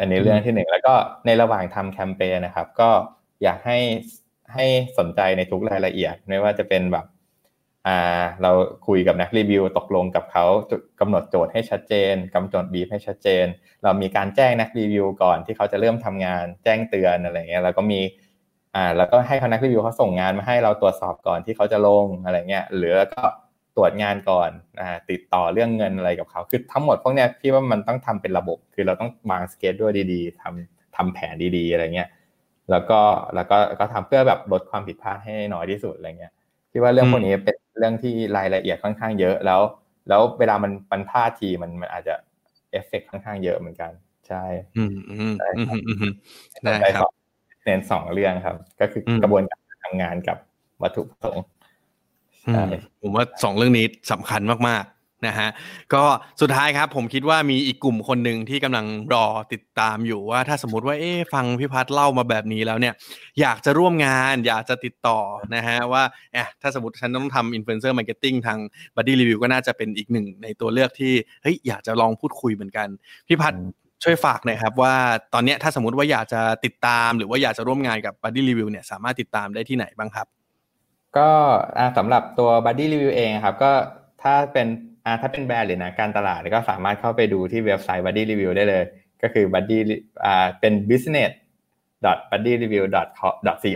[0.00, 0.94] อันนี้เรื่องที่หนึ่งแล้วก็
[1.26, 2.90] ในระหว่างทำแคมเปญนะครับ ก็
[3.42, 3.78] อยากให้
[4.54, 4.66] ให้
[4.98, 7.06] สนใจในทุกรายละเอียด ไม่ว่าจะเป็นแบบ
[8.42, 8.50] เรา
[8.86, 10.44] คุยกับนักรีวิวตกลงกับเขา
[11.00, 13.46] กำหนดโจทย์ให้ชัดเจนกำหนดบีฟให้ชัดเจน
[13.82, 18.00] เรามีการแจ้งนักรีวิวก่อนที่เขาจะเริ่มทำงาน แจ้งเตือนอะไรเงี้ยแล้วก็มี
[18.76, 23.22] อ่าแล้วก็ให้เขานักรีวิวเขาส่งงานมาให้เราตรวจสอบก่อนที่เขาจะลงอะไรเงี้ยหรือแล้วก็
[23.76, 24.50] ตรวจงานก่อน
[24.80, 32.08] อ่าติดต่อเรื่องเงินอะไรกับเขาคือทั้งหมดพวกเนี้ยพี่ว่ามันต้องทำเป็นระบบ คือเราต้องวางสเกจด้วยดีๆทำทำแผนดีๆอะไรเงี้ย
[32.70, 33.00] แล้วก็
[33.34, 36.32] แล้วก็ก็ทำเพื่อแบบลดความผิดพลาดให้น้อยที่สุดอะไรเงี้ย
[36.70, 39.60] พี่ว่าเรื่องพวกนี้เป็นเรื่องที่รายละเอียดค่อนข้างเยอะแล้ว
[40.08, 42.14] แล้วเวลามันมันพลาดทีมันมันอาจจะ
[42.72, 43.92] เอฟเฟกค่อนข้างเยอะเหมือนกัน
[44.28, 44.44] ใช่
[44.76, 45.62] อืมอืมอื
[46.10, 46.12] ม
[46.64, 47.23] ได้ครับ
[47.64, 50.36] เน้นสองเรื่องครับ ก็คือกระบวนการทำงานกับ
[50.82, 51.44] วัตถุประสงค์
[53.00, 54.94] ผมว่าสองเรื่องนี้สำคัญมากๆ
[55.26, 55.48] นะฮะ
[55.94, 56.04] ก็
[56.40, 62.94] สุดท้ายครับ ผมคิดว่ามีอีกกลุ่มคนหนึ่งที่กำลังรอติดตามอยู่ว่าถ้าสมมติว่าเอ๊ฟังพี่พัฒเล่ามาแบบนี้แล้วเนี่ย
[63.40, 65.18] อยากจะร่วมงาน อยากจะติดต่อ
[65.54, 66.02] นะฮะว่า
[66.32, 68.58] เอ๊ะถ้าสมมติฉันต้องทำ influencer marketing ทาง
[68.96, 71.12] Buddy Review ก็น่าจะเป็นอีกหนึ่งในตัวเลือกที่
[71.42, 72.88] เฮ้ยอยากจะลองพูดคุยเหมือนกัน
[73.28, 73.54] พี่พัฒ
[74.04, 74.94] ช่วยฝากหน่อยครับว่า
[75.34, 80.26] ตอนนี้ถ้าสมมติว่าอยากจะติดตาม หรือว่าอยากจะร่วมงานกับ Buddy Review เนี่ยสามารถติดตามได้ที่ไหนบ้างครับ
[81.16, 81.30] ก็
[81.96, 83.72] สำหรับตัว Buddy Review เองครับก็
[84.22, 84.66] ถ้าเป็น
[85.20, 88.84] ถ้าเป็นแบรนด์หรือนักการตลาดก็สามารถเข้าไปดูที่เว็บไซต์ Buddy Review ได้เลย
[89.22, 89.78] ก็คือ Buddy
[90.60, 91.30] เป็น business
[92.30, 92.84] buddyreview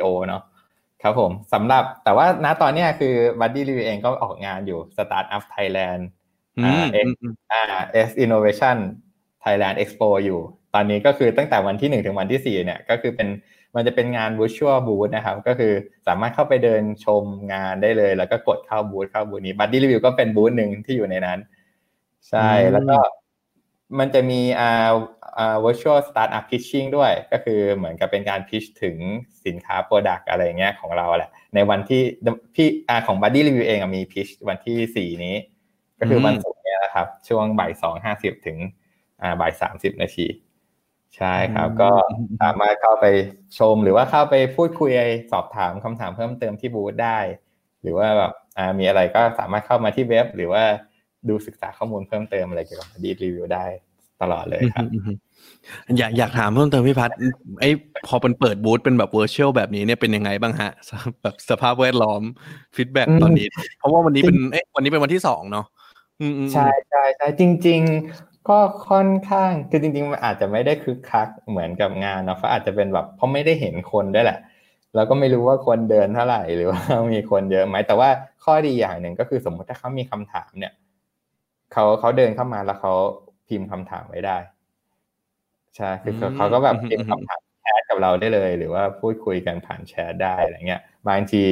[0.04, 0.42] co เนาะ
[1.02, 6.02] ครับผมสำหรับแต่ว่าณตอนนี้คือ Buddy Review เองก็ออกงานอยู่ Startup Thailand
[6.64, 8.76] อ่า S Innovation
[9.44, 10.40] Thailand Expo อยู่
[10.74, 13.28] ตอนนี้ก็คือตั้งแต่วันที่หนึ่งถึงวันที่สี่เนี่ยก็คือเป็น
[13.74, 15.72] มันจะเป็นงาน virtual booth นะครับ ก็คือ
[16.06, 17.22] สามารถเข้าไปเดินชม
[17.52, 21.38] งานได้เลย แล้วก็กดเข้าบูธเข้าบูธนี้บัตตี้รีวิวก็เป็นบูธหนึ่งที่อยู่ในนั้น
[22.28, 22.96] ใช่แล้วก็
[23.98, 24.90] มันจะมีอ่า
[25.38, 28.96] อ่า virtual startup pitching ด้วย ก็คือเหมือนกับเป็นการพิชถึง
[29.46, 32.02] สินค้า product อะไรเงี้ยของเราแหละ ในวันที่
[32.54, 35.36] พี่อ่าของ Buddy Review เองมีพิชวันที่สี่นี้
[35.98, 38.58] ก็คือวันศุกร์เนี่ยนะครับ ช่วงบ่ายสองห้าสิบถึง
[39.22, 40.26] อ่าบ่ายสามสิบนาที
[41.16, 41.90] ใช่ครับก็
[42.42, 43.06] สามารถเข้าไป
[43.58, 44.90] ชมหรือว่าเข้าไปพูดคุย
[45.32, 47.18] สอบถามคำถามเพิ่มเติมที่บูธได้
[47.82, 50.64] หรือว่าแบบอ่ามีอะไรก็สามารถเข้ามาที่เว็บ หรือว่า
[51.28, 53.66] ดูศึกษาข้อมูลเพิ่มเติมอะไรเกี่ยวกับดีรีวิวได้
[54.22, 54.86] ตลอดเลยครับ
[55.98, 57.10] อยากอยากถามเพิ่มเติมพี่พัฒ
[57.60, 57.70] ไอ้
[58.06, 60.70] พอเป็นเปิดบูธเป็นแบบ virtual แบบนี้เนี่ยเป็นยังไงบ้างฮะ
[61.22, 62.22] แบบสภาพแวดล้อม
[62.76, 63.46] feedback ตอนนี้
[63.78, 65.66] เพราะว่าวันนี้เป็นเอ๊ะวันนี้เป็นวันที่สองเนาะ
[66.52, 67.80] ใช่ใช่ใช่จริง
[68.12, 68.58] ๆ ก็
[68.88, 74.38] ค่อนข้างคือจริงๆมันอาจจะไม่ได้คึกคักเหมือนกับงานเนาะเพราะอาจจะเป็นแบบเพราะไม่ได้เห็นคนด้วยแหละ
[74.94, 76.80] แล้วก็ไม่รู้ว่าคนเดินเท่าไหร่หรือว่า
[77.12, 78.08] มีคนเยอะไหมแต่ว่า
[78.44, 80.72] ข้อดีอย่างหนึ่งก็คือสมมุติถ้าเขามีคำถามเนี่ย
[81.72, 82.92] เขาเขาเดินเข้ามาแล้วเขา
[83.48, 84.36] พิมพ์คำถามไว้ได้
[85.76, 91.42] ใช่คือเขาก็แบบพิมพ์คำถามแชทกับเราได้เลย หรือว่าพูดคุยกันผ่านแชทได้อะไรเงี้ยบางที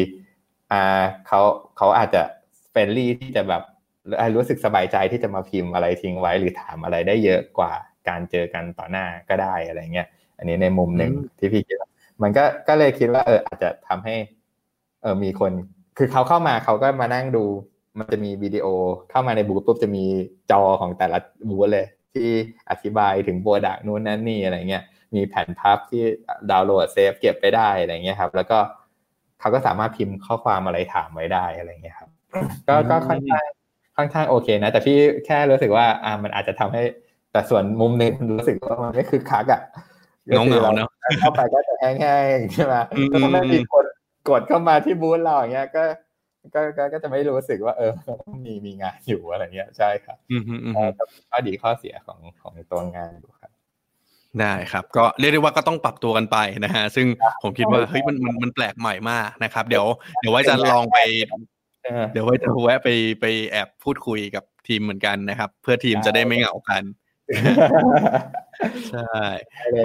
[0.73, 1.41] อ่าเขา
[1.77, 2.23] เขาอาจจะ
[2.71, 3.63] friendly ที่จะแบบ
[4.37, 7.73] รู้สึกสบายใจที่จะมาพิมพ์อะไรทิ้งไว้หรือถามอะไรได้เยอะกว่า
[8.09, 11.77] การเจอกันต่อหน้าก็ได้อะไรเงี้ยอันนี้ในมุมหนึ่งที่พี่คิด
[12.23, 14.15] มันก็ก็เลยคิดว่าเอออาจจะทำให้
[15.03, 15.53] เออมีคน
[15.99, 17.45] คือเขาเข้ามาเขาก็มานั่งดู
[17.99, 18.67] มันจะมีวิดีโอ
[19.11, 20.05] เข้ามาในบูธปุ๊บจะมี
[20.51, 22.29] จอของแต่ละบูธเลย ที่
[22.71, 24.85] อธิบายถึง product นู้นนั่นนี่อะไรเงี้ย
[25.15, 26.03] มีแผ่นพับที่
[26.51, 28.59] ดาวน์โหลด save เก็บไปได้อะไรเงี้ยครับ แล้วก็
[29.41, 32.11] เขาก็สามารถพิมพ์ข้อความอะไรถามไว้ได้อะไรเงี้ยครับ
[32.69, 33.47] ก็ก็ค่อนข้าง
[33.97, 36.83] ค่อนข้างโอเคนะ แต่พี่แค่รู้สึกว่าอ่ามันอาจจะทำให้
[37.33, 39.63] แต่ส่วนมุมนึงรู้สึกว่ามันไม่คือคักอะ
[40.37, 40.91] งงเงาเนาะ
[41.21, 42.75] เข้าไปก็จะแห้งๆใช่ไหม
[43.13, 43.85] ก็ถ้าไม่มีคน
[44.29, 45.83] กดเข้ามาที่บูธเราอย่างเงี้ยก็
[46.55, 46.61] ก็
[46.93, 47.93] ก็จะไม่รู้สึกว่า เออ
[48.47, 50.17] มีมีงานอยู่อะไรเงี้ยใช่ครับ
[51.31, 53.51] ข้อดีข้อเสียของของตัวงานอยู่ครับ
[54.41, 57.07] ได้ครับ ก็เรียกได้ว่าก็ต้องปรับตัวกันไปนะฮะ ซึ่ง
[57.43, 59.87] ผมคิดว่าเฮ้ยมันมันมันแปลกใหม่มากนะครับ เดี๋ยว
[60.21, 60.99] เดี๋ยวไว้จะลองไป
[62.13, 62.89] เดี๋ยวไว้จะแวะไป
[63.21, 66.83] ไปแอบพูดคุยกับทีมเหมือนกันนะครับ เพื่อทีมจะได้ไม่เหงากัน
[68.91, 69.21] ใช่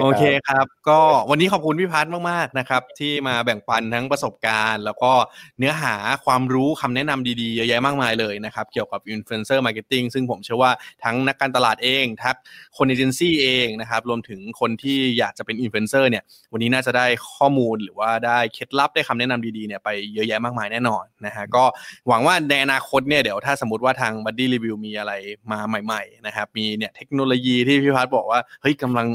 [0.00, 1.00] โอเคครับ ก็
[1.30, 5.12] วันนี้ขอบคุณพี่พัฒน์มาก ๆ นะครับ ที่มาแบ่งปันทั้งประสบการณ์ แล้วก็
[5.58, 5.94] เนื้อหา
[6.24, 10.72] ความรู้คำแนะนำดี ๆ เยอะแยะมากมายเลยนะครับ เกี่ยวกับ influencer marketing ซึ่งผมเชื่อว่า
[11.04, 12.36] ทั้งนักการตลาดเองทั้ง
[12.76, 21.64] คนเอเจนซี่เองนะครับ รวมถึงคนที่อยากจะเป็นอินฟลูเอนเซอร์เนี่ย วันนี้น่าจะได้ข้อมูลหรือว่าได้เคล็ดลับได้คำแนะนำดีๆเนี่ยไปเยอะแยะมากมายแน่นอนนะฮะก็
[22.08, 25.12] หวังว่าในอนาคตเนี่ยเดี๋ยวถ้าสมมติว่าทาง Buddy Review มีอะไร
[25.52, 29.06] มาใหม่ ๆ นะครับมีเนี่ยเทคโนโลยีที่พี่พัฒน์บอกว่าเฮ้ยกำลัง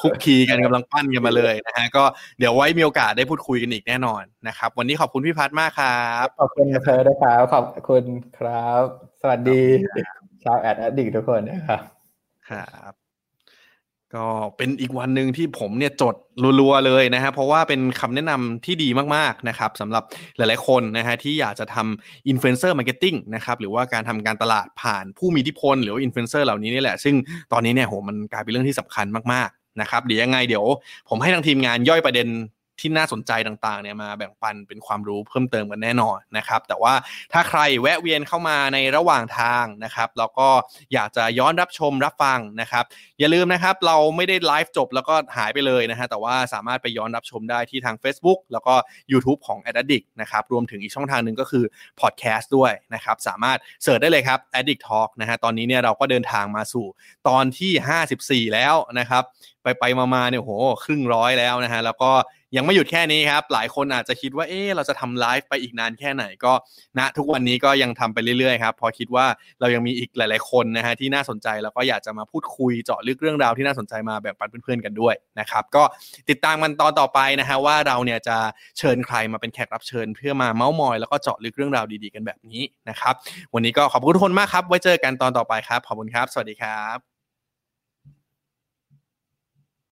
[0.00, 2.04] คลุกคลีกันกำลังปั้นกันมาเลยนะฮะก็
[2.38, 8.04] เดี๋ยวไว้มีโอกาสได้พูดคุยกันอีกแน่นอนนะครับ วันนี้ขอบคุณพี่พัฒน์มากครับขอบคุณเธอด้วยครับขอบคุณ
[8.38, 8.82] ครับ
[9.20, 9.62] สวัสดี
[10.44, 11.80] ชาว Ad Addict ทุกคนนะครับ
[12.50, 12.99] ครับ
[14.16, 16.14] ก็เป็นอีกวันหนึ่งที่ผมเนี่ยจด
[16.60, 20.04] รัวๆเลยนะฮะเพราะว่าเป็นคำแนะนำที่ดีมากๆนะครับสำหรับ
[20.36, 27.14] หลายๆคนนะฮะที่อยากจะทำ influencer marketing นะครับหรือว่าการทำการตลาดผ่านผู้มีอิทธิพล หรืออินฟลูเอนเซอร์เหล่านี้นี่แหละ ซึ่ง
[27.52, 30.64] ตอนนี้เนี่ยโหมันกลายเป็นเรื่องที่สำคัญมากๆนะครับเดี๋ยวยังไงเดี๋ยว
[31.08, 32.28] ผมให้ทางทีมงานย่อยประเด็น
[32.80, 36.94] ที่น่าสนใจต่างๆเนี่ยมาแบ่งปันเป็นความรู้เพิ่มเติมกันแน่นอนนะครับ แต่ว่า
[37.32, 40.48] ถ้าใครแวะเวียนเข้ามาในระหว่างทางนะครับแล้วก็
[40.92, 42.84] อยากจะย้อนรับชมรับฟังนะครับ
[43.18, 48.74] อย่าลืมนะครับเราไม่ได้ไลฟ์จบแล้วก็หายไปเลยนะฮะแต่ว่าสามารถไปย้อนรับชมได้ที่ทาง Facebook แล้วก็
[49.12, 51.64] YouTube ของ a d d i c t นะครับรวมถึงอีกช่องทางหนึ่งก็คือ
[52.00, 56.86] พอดแคสต์ด้วยนะครับสามารถเสิร์ชได้เลยครับ Addict Talk นะฮะตอนนี้เนี่ยเราก็เดินทางมาสู่
[57.28, 59.24] ตอนที่ 54 แล้วนะครับ
[59.62, 59.84] ไปไป
[60.14, 60.52] มาๆเนี่ยโห
[60.84, 62.10] ครึ่งร้อยแล้วนะฮะแล้วก็
[62.56, 66.52] ยังไม่หยุดแค่นี้ครับ หลายคนอาจจะคิดว่าเอ๊เราจะทำไลฟ์ไปอีกนานแค่ไหนก็
[66.98, 69.26] ณทุกวันนี้ก็ยังทำไปเรื่อยๆครับพอคิดว่า
[69.60, 75.82] เรายังมีอีกหลาย ๆคนนะฮะที่น่าสนใจแล้วก็อยากจะมาพูดคุยเจาะลึกเรื่องราวที่น่าสนใจมาแบ่งปันเพื่อนๆกันด้วยนะครับก็
[76.28, 78.36] ติดตามมันตอนต่อไปนะฮะว่าเราเนี่ยจะ
[78.78, 83.14] เชิญใครมาเป็นแขกรับเชิญ เพื่อมาเมาส์มอย แล้วก็เจาะลึกเรื่องราวดีๆกันแบบนี้นะครับ
[83.54, 87.09] วันนี้ก็ขอบคุณทุกคนมากครับ ไว้เจอกันตอนต่อไปครับขอบคุณครับ สวัสดีครับ